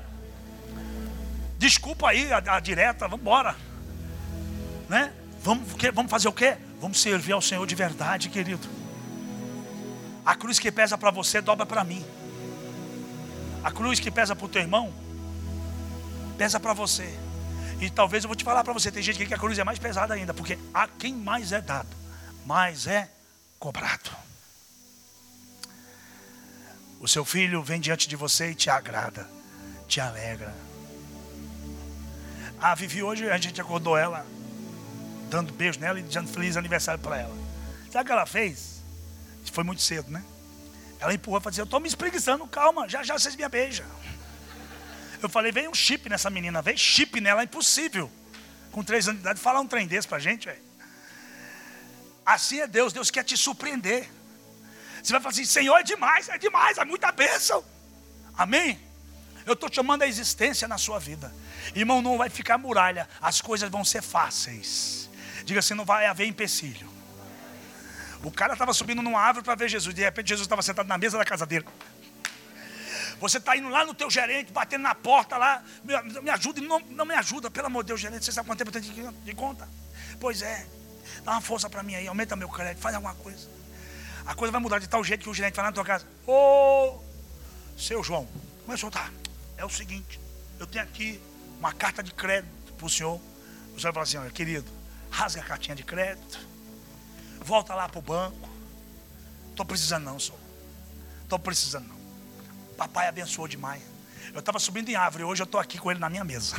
Desculpa 1.59 2.11
aí 2.11 2.32
a, 2.32 2.42
a 2.57 2.61
direta, 2.61 3.09
vamos 3.09 3.20
embora. 3.20 3.57
Né? 4.88 5.12
Vamos, 5.42 5.66
vamos 5.92 6.11
fazer 6.11 6.28
o 6.28 6.32
quê? 6.32 6.57
Vamos 6.80 7.01
servir 7.01 7.32
ao 7.32 7.40
Senhor 7.40 7.66
de 7.66 7.74
verdade, 7.74 8.28
querido. 8.28 8.68
A 10.24 10.34
cruz 10.34 10.59
que 10.59 10.70
pesa 10.70 10.99
para 10.99 11.11
você 11.11 11.40
dobra 11.40 11.64
para 11.64 11.84
mim. 11.84 12.05
A 13.62 13.70
cruz 13.70 13.99
que 13.99 14.11
pesa 14.11 14.36
para 14.36 14.45
o 14.45 14.49
teu 14.49 14.61
irmão 14.61 15.05
pesa 16.34 16.61
para 16.61 16.72
você. 16.72 17.09
E 17.80 17.90
talvez 17.90 18.24
eu 18.24 18.28
vou 18.28 18.36
te 18.36 18.45
falar 18.45 18.62
para 18.62 18.72
você, 18.72 18.90
tem 18.90 19.03
gente 19.03 19.24
que 19.24 19.34
a 19.34 19.38
cruz 19.38 19.59
é 19.59 19.64
mais 19.64 19.78
pesada 19.78 20.14
ainda, 20.14 20.32
porque 20.32 20.59
a 20.72 20.86
quem 20.86 21.14
mais 21.14 21.53
é 21.53 21.61
dado, 21.61 21.88
mais 22.45 22.86
é 22.86 23.09
cobrado. 23.59 24.11
O 27.05 27.07
seu 27.07 27.22
filho 27.22 27.62
vem 27.62 27.78
diante 27.78 28.09
de 28.09 28.16
você 28.16 28.52
e 28.52 28.55
te 28.55 28.70
agrada, 28.70 29.28
te 29.86 30.00
alegra. 30.00 30.55
Ah, 32.59 32.74
Vivi, 32.74 33.02
hoje 33.02 33.30
a 33.30 33.36
gente 33.36 33.61
acordou 33.61 33.94
ela, 33.94 34.26
dando 35.28 35.52
beijo 35.52 35.78
nela 35.78 36.00
e 36.00 36.02
dizendo 36.02 36.30
feliz 36.30 36.57
aniversário 36.57 36.98
para 37.02 37.18
ela. 37.18 37.36
Sabe 37.92 38.05
o 38.05 38.07
que 38.07 38.12
ela 38.12 38.24
fez? 38.24 38.82
Foi 39.52 39.62
muito 39.62 39.82
cedo, 39.82 40.11
né? 40.11 40.24
Ela 40.98 41.12
empurrou 41.12 41.40
e 41.40 41.42
falou 41.42 41.50
assim: 41.50 41.61
Eu 41.61 41.66
estou 41.66 41.78
me 41.78 41.88
espreguiçando, 41.88 42.46
calma, 42.46 42.88
já 42.88 43.02
já 43.02 43.18
vocês 43.18 43.36
me 43.36 43.46
beijam. 43.50 43.84
Eu 45.20 45.28
falei: 45.28 45.52
Vem 45.52 45.68
um 45.68 45.74
chip 45.74 46.09
nessa 46.09 46.30
menina, 46.30 46.62
vem 46.62 46.74
chip 46.74 47.20
nela, 47.20 47.42
é 47.42 47.44
impossível. 47.44 48.11
Com 48.72 48.82
três 48.82 49.07
anos 49.09 49.20
de 49.20 49.26
idade, 49.26 49.40
falar 49.40 49.61
um 49.61 49.66
trem 49.66 49.86
desse 49.86 50.09
para 50.09 50.16
a 50.16 50.20
gente, 50.20 50.46
velho. 50.46 50.62
Assim 52.24 52.61
é 52.61 52.66
Deus, 52.66 52.94
Deus 52.94 53.11
quer 53.11 53.24
te 53.24 53.36
surpreender. 53.36 54.09
Você 55.05 55.12
vai 55.12 55.20
falar 55.20 55.32
assim: 55.32 55.44
Senhor, 55.44 55.76
é 55.76 55.82
demais, 55.82 56.30
é 56.30 56.38
demais, 56.38 56.78
é 56.78 56.84
muita 56.84 57.12
bênção. 57.12 57.62
Amém? 58.36 58.80
Eu 59.44 59.52
estou 59.52 59.70
chamando 59.70 60.00
a 60.00 60.07
existência 60.09 60.66
na 60.66 60.78
sua 60.78 60.98
vida. 60.98 61.32
Irmão, 61.74 62.00
não 62.00 62.16
vai 62.16 62.30
ficar 62.30 62.57
muralha, 62.57 63.07
as 63.20 63.42
coisas 63.42 63.68
vão 63.68 63.84
ser 63.84 64.02
fáceis. 64.02 65.11
Diga 65.44 65.61
assim: 65.61 65.74
não 65.74 65.84
vai 65.84 66.07
haver 66.07 66.26
empecilho. 66.26 66.88
O 68.22 68.30
cara 68.30 68.55
estava 68.55 68.72
subindo 68.72 69.02
numa 69.02 69.20
árvore 69.20 69.44
para 69.44 69.55
ver 69.55 69.68
Jesus, 69.68 69.94
de 69.94 70.00
repente 70.00 70.28
Jesus 70.28 70.46
estava 70.46 70.62
sentado 70.62 70.86
na 70.86 70.96
mesa 70.96 71.18
da 71.18 71.24
casa 71.24 71.44
dele. 71.44 71.66
Você 73.20 73.36
está 73.36 73.55
indo 73.55 73.68
lá 73.68 73.84
no 73.84 73.92
teu 73.92 74.11
gerente, 74.11 74.50
batendo 74.52 74.82
na 74.82 74.94
porta 74.94 75.36
lá, 75.36 75.62
me, 75.84 76.22
me 76.22 76.30
ajuda, 76.30 76.62
não, 76.62 76.80
não 76.80 77.05
me 77.05 77.14
ajuda, 77.14 77.50
pelo 77.50 77.66
amor 77.66 77.84
de 77.84 77.88
Deus, 77.88 78.00
gerente, 78.00 78.24
você 78.24 78.32
sabe 78.32 78.48
quanto 78.48 78.59
tempo 78.59 78.76
eu 78.76 78.80
tenho 78.80 79.12
de, 79.12 79.24
de 79.24 79.34
conta? 79.34 79.68
Pois 80.18 80.40
é, 80.40 80.66
dá 81.22 81.32
uma 81.32 81.40
força 81.42 81.68
para 81.68 81.82
mim 81.82 81.94
aí, 81.94 82.07
aumenta 82.07 82.34
meu 82.34 82.48
crédito, 82.48 82.80
faz 82.80 82.94
alguma 82.94 83.14
coisa. 83.14 83.48
A 84.26 84.34
coisa 84.34 84.50
vai 84.50 84.60
mudar 84.60 84.78
de 84.78 84.88
tal 84.88 85.04
jeito 85.04 85.22
que 85.22 85.28
o 85.28 85.34
gerente 85.34 85.54
vai 85.54 85.64
lá 85.64 85.70
na 85.70 85.74
tua 85.74 85.84
casa. 85.84 86.06
Ô, 86.26 86.98
seu 87.76 88.02
João, 88.02 88.26
começou, 88.64 88.90
tá? 88.90 89.10
É 89.56 89.64
o 89.64 89.70
seguinte, 89.70 90.20
eu 90.58 90.66
tenho 90.66 90.84
aqui 90.84 91.20
uma 91.58 91.72
carta 91.72 92.02
de 92.02 92.12
crédito 92.12 92.72
para 92.72 92.86
o 92.86 92.90
senhor. 92.90 93.20
O 93.76 93.80
senhor 93.80 93.92
vai 93.92 93.92
falar 93.92 94.02
assim, 94.04 94.16
olha, 94.16 94.30
querido, 94.30 94.70
rasga 95.10 95.40
a 95.40 95.44
cartinha 95.44 95.76
de 95.76 95.82
crédito, 95.82 96.38
volta 97.40 97.74
lá 97.74 97.88
para 97.88 97.98
o 97.98 98.02
banco. 98.02 98.48
Estou 99.50 99.66
precisando 99.66 100.04
não, 100.04 100.18
senhor. 100.18 100.38
Estou 101.22 101.38
precisando 101.38 101.88
não. 101.88 101.96
Papai 102.76 103.08
abençoou 103.08 103.46
demais. 103.46 103.82
Eu 104.32 104.40
estava 104.40 104.58
subindo 104.58 104.88
em 104.88 104.96
árvore, 104.96 105.24
hoje 105.24 105.42
eu 105.42 105.44
estou 105.44 105.60
aqui 105.60 105.78
com 105.78 105.90
ele 105.90 106.00
na 106.00 106.08
minha 106.08 106.24
mesa. 106.24 106.56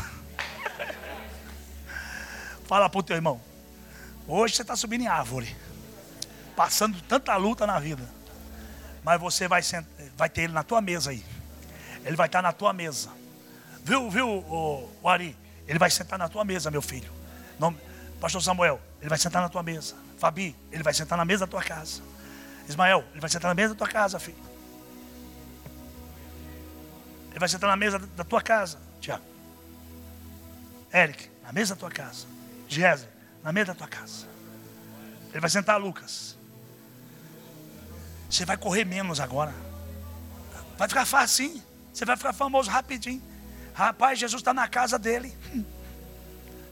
Fala 2.66 2.90
para 2.90 3.00
o 3.00 3.04
teu 3.04 3.16
irmão. 3.16 3.42
Hoje 4.28 4.56
você 4.56 4.62
está 4.62 4.76
subindo 4.76 5.02
em 5.02 5.08
árvore, 5.08 5.56
passando 6.56 7.02
tanta 7.02 7.36
luta 7.36 7.68
na 7.68 7.80
vida. 7.80 8.04
Mas 9.04 9.20
você 9.20 9.48
vai, 9.48 9.62
vai 10.18 10.30
ter 10.30 10.44
ele 10.44 10.54
na 10.54 10.64
tua 10.64 10.82
mesa 10.82 11.12
aí. 11.12 11.24
Ele 12.04 12.16
vai 12.16 12.28
estar 12.28 12.42
na 12.42 12.52
tua 12.52 12.74
mesa. 12.74 13.10
Viu, 13.84 14.10
viu, 14.10 14.28
o, 14.28 14.92
o 15.02 15.10
Ari? 15.10 15.38
Ele 15.68 15.78
vai 15.78 15.90
sentar 15.90 16.18
na 16.18 16.28
tua 16.30 16.44
mesa, 16.44 16.72
meu 16.72 16.82
filho. 16.82 17.12
Não, 17.60 17.76
Pastor 18.20 18.42
Samuel, 18.42 18.80
ele 19.00 19.10
vai 19.10 19.18
sentar 19.18 19.42
na 19.42 19.50
tua 19.50 19.62
mesa. 19.62 19.96
Fabi, 20.18 20.56
ele 20.72 20.84
vai 20.84 20.94
sentar 20.94 21.18
na 21.18 21.26
mesa 21.26 21.46
da 21.46 21.52
tua 21.52 21.62
casa. 21.62 22.02
Ismael, 22.68 23.04
ele 23.12 23.22
vai 23.22 23.30
sentar 23.30 23.50
na 23.50 23.56
mesa 23.56 23.74
da 23.74 23.78
tua 23.78 23.88
casa, 23.88 24.20
filho. 24.20 24.38
Ele 27.32 27.40
vai 27.40 27.50
sentar 27.50 27.70
na 27.70 27.76
mesa 27.76 28.00
da 28.00 28.24
tua 28.24 28.42
casa, 28.42 28.80
Tiago. 29.02 29.24
Eric, 30.94 31.30
na 31.44 31.52
mesa 31.52 31.76
da 31.76 31.80
tua 31.80 31.92
casa. 31.92 32.26
Géser, 32.68 33.10
na 33.44 33.52
mesa 33.52 33.68
da 33.68 33.76
tua 33.76 33.88
casa. 33.88 34.26
Ele 35.32 35.42
vai 35.42 35.50
sentar 35.50 35.80
Lucas. 35.80 36.38
Você 38.30 38.46
vai 38.46 38.58
correr 38.58 38.86
menos 38.86 39.20
agora. 39.20 39.54
Vai 40.78 40.88
ficar 40.88 41.06
fácil. 41.06 41.62
Você 41.94 42.06
vai 42.06 42.18
ficar 42.18 42.34
famoso 42.34 42.70
rapidinho. 42.70 43.22
Rapaz, 43.74 44.20
Jesus 44.20 44.42
está 44.42 44.54
na 44.54 44.68
casa 44.68 44.98
dele. 45.00 45.36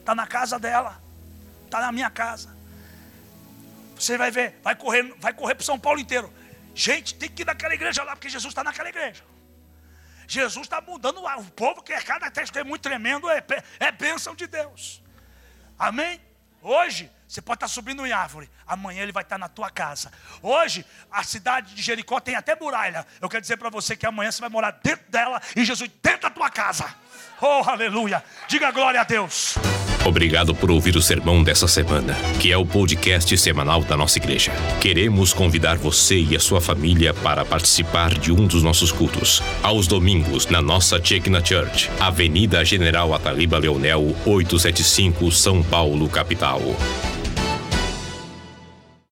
Está 0.00 0.14
na 0.14 0.26
casa 0.26 0.58
dela. 0.58 1.00
Está 1.64 1.80
na 1.80 1.92
minha 1.92 2.10
casa. 2.10 2.54
Você 3.98 4.18
vai 4.18 4.30
ver, 4.30 4.58
vai 4.62 4.74
correr, 4.74 5.14
vai 5.18 5.32
correr 5.32 5.54
para 5.54 5.64
São 5.64 5.78
Paulo 5.78 6.00
inteiro. 6.00 6.32
Gente, 6.74 7.14
tem 7.14 7.28
que 7.28 7.42
ir 7.42 7.44
naquela 7.46 7.74
igreja 7.74 8.02
lá, 8.02 8.16
porque 8.16 8.28
Jesus 8.28 8.50
está 8.50 8.64
naquela 8.64 8.88
igreja. 8.88 9.22
Jesus 10.26 10.66
está 10.66 10.80
mudando 10.80 11.22
o 11.22 11.44
povo, 11.52 11.82
que 11.82 11.92
é 11.92 12.00
cada 12.00 12.30
testemunho 12.30 12.78
tremendo, 12.78 13.30
é, 13.30 13.44
é 13.78 13.92
bênção 13.92 14.34
de 14.34 14.46
Deus. 14.46 15.02
Amém? 15.78 16.20
Hoje, 16.66 17.10
você 17.28 17.42
pode 17.42 17.58
estar 17.58 17.68
subindo 17.68 18.06
em 18.06 18.12
árvore, 18.12 18.48
amanhã 18.66 19.02
ele 19.02 19.12
vai 19.12 19.22
estar 19.22 19.36
na 19.36 19.50
tua 19.50 19.68
casa. 19.68 20.10
Hoje, 20.40 20.82
a 21.10 21.22
cidade 21.22 21.74
de 21.74 21.82
Jericó 21.82 22.18
tem 22.20 22.36
até 22.36 22.56
muralha. 22.58 23.06
Eu 23.20 23.28
quero 23.28 23.42
dizer 23.42 23.58
para 23.58 23.68
você 23.68 23.94
que 23.94 24.06
amanhã 24.06 24.32
você 24.32 24.40
vai 24.40 24.48
morar 24.48 24.70
dentro 24.82 25.04
dela 25.10 25.42
e 25.54 25.62
Jesus 25.62 25.90
dentro 26.02 26.22
da 26.22 26.30
tua 26.30 26.48
casa. 26.48 26.86
Oh, 27.38 27.68
aleluia! 27.68 28.24
Diga 28.48 28.70
glória 28.70 28.98
a 28.98 29.04
Deus. 29.04 29.56
Obrigado 30.04 30.54
por 30.54 30.70
ouvir 30.70 30.96
o 30.96 31.02
sermão 31.02 31.42
dessa 31.42 31.66
semana, 31.66 32.14
que 32.38 32.52
é 32.52 32.56
o 32.56 32.66
podcast 32.66 33.36
semanal 33.38 33.82
da 33.82 33.96
nossa 33.96 34.18
igreja. 34.18 34.52
Queremos 34.78 35.32
convidar 35.32 35.78
você 35.78 36.20
e 36.20 36.36
a 36.36 36.40
sua 36.40 36.60
família 36.60 37.14
para 37.14 37.42
participar 37.42 38.12
de 38.12 38.30
um 38.30 38.46
dos 38.46 38.62
nossos 38.62 38.92
cultos, 38.92 39.42
aos 39.62 39.86
domingos, 39.86 40.46
na 40.46 40.60
nossa 40.60 41.02
Chekna 41.02 41.42
Church, 41.42 41.90
Avenida 41.98 42.62
General 42.64 43.14
Ataliba 43.14 43.56
Leonel, 43.56 44.14
875, 44.26 45.32
São 45.32 45.62
Paulo, 45.62 46.06
capital. 46.08 46.60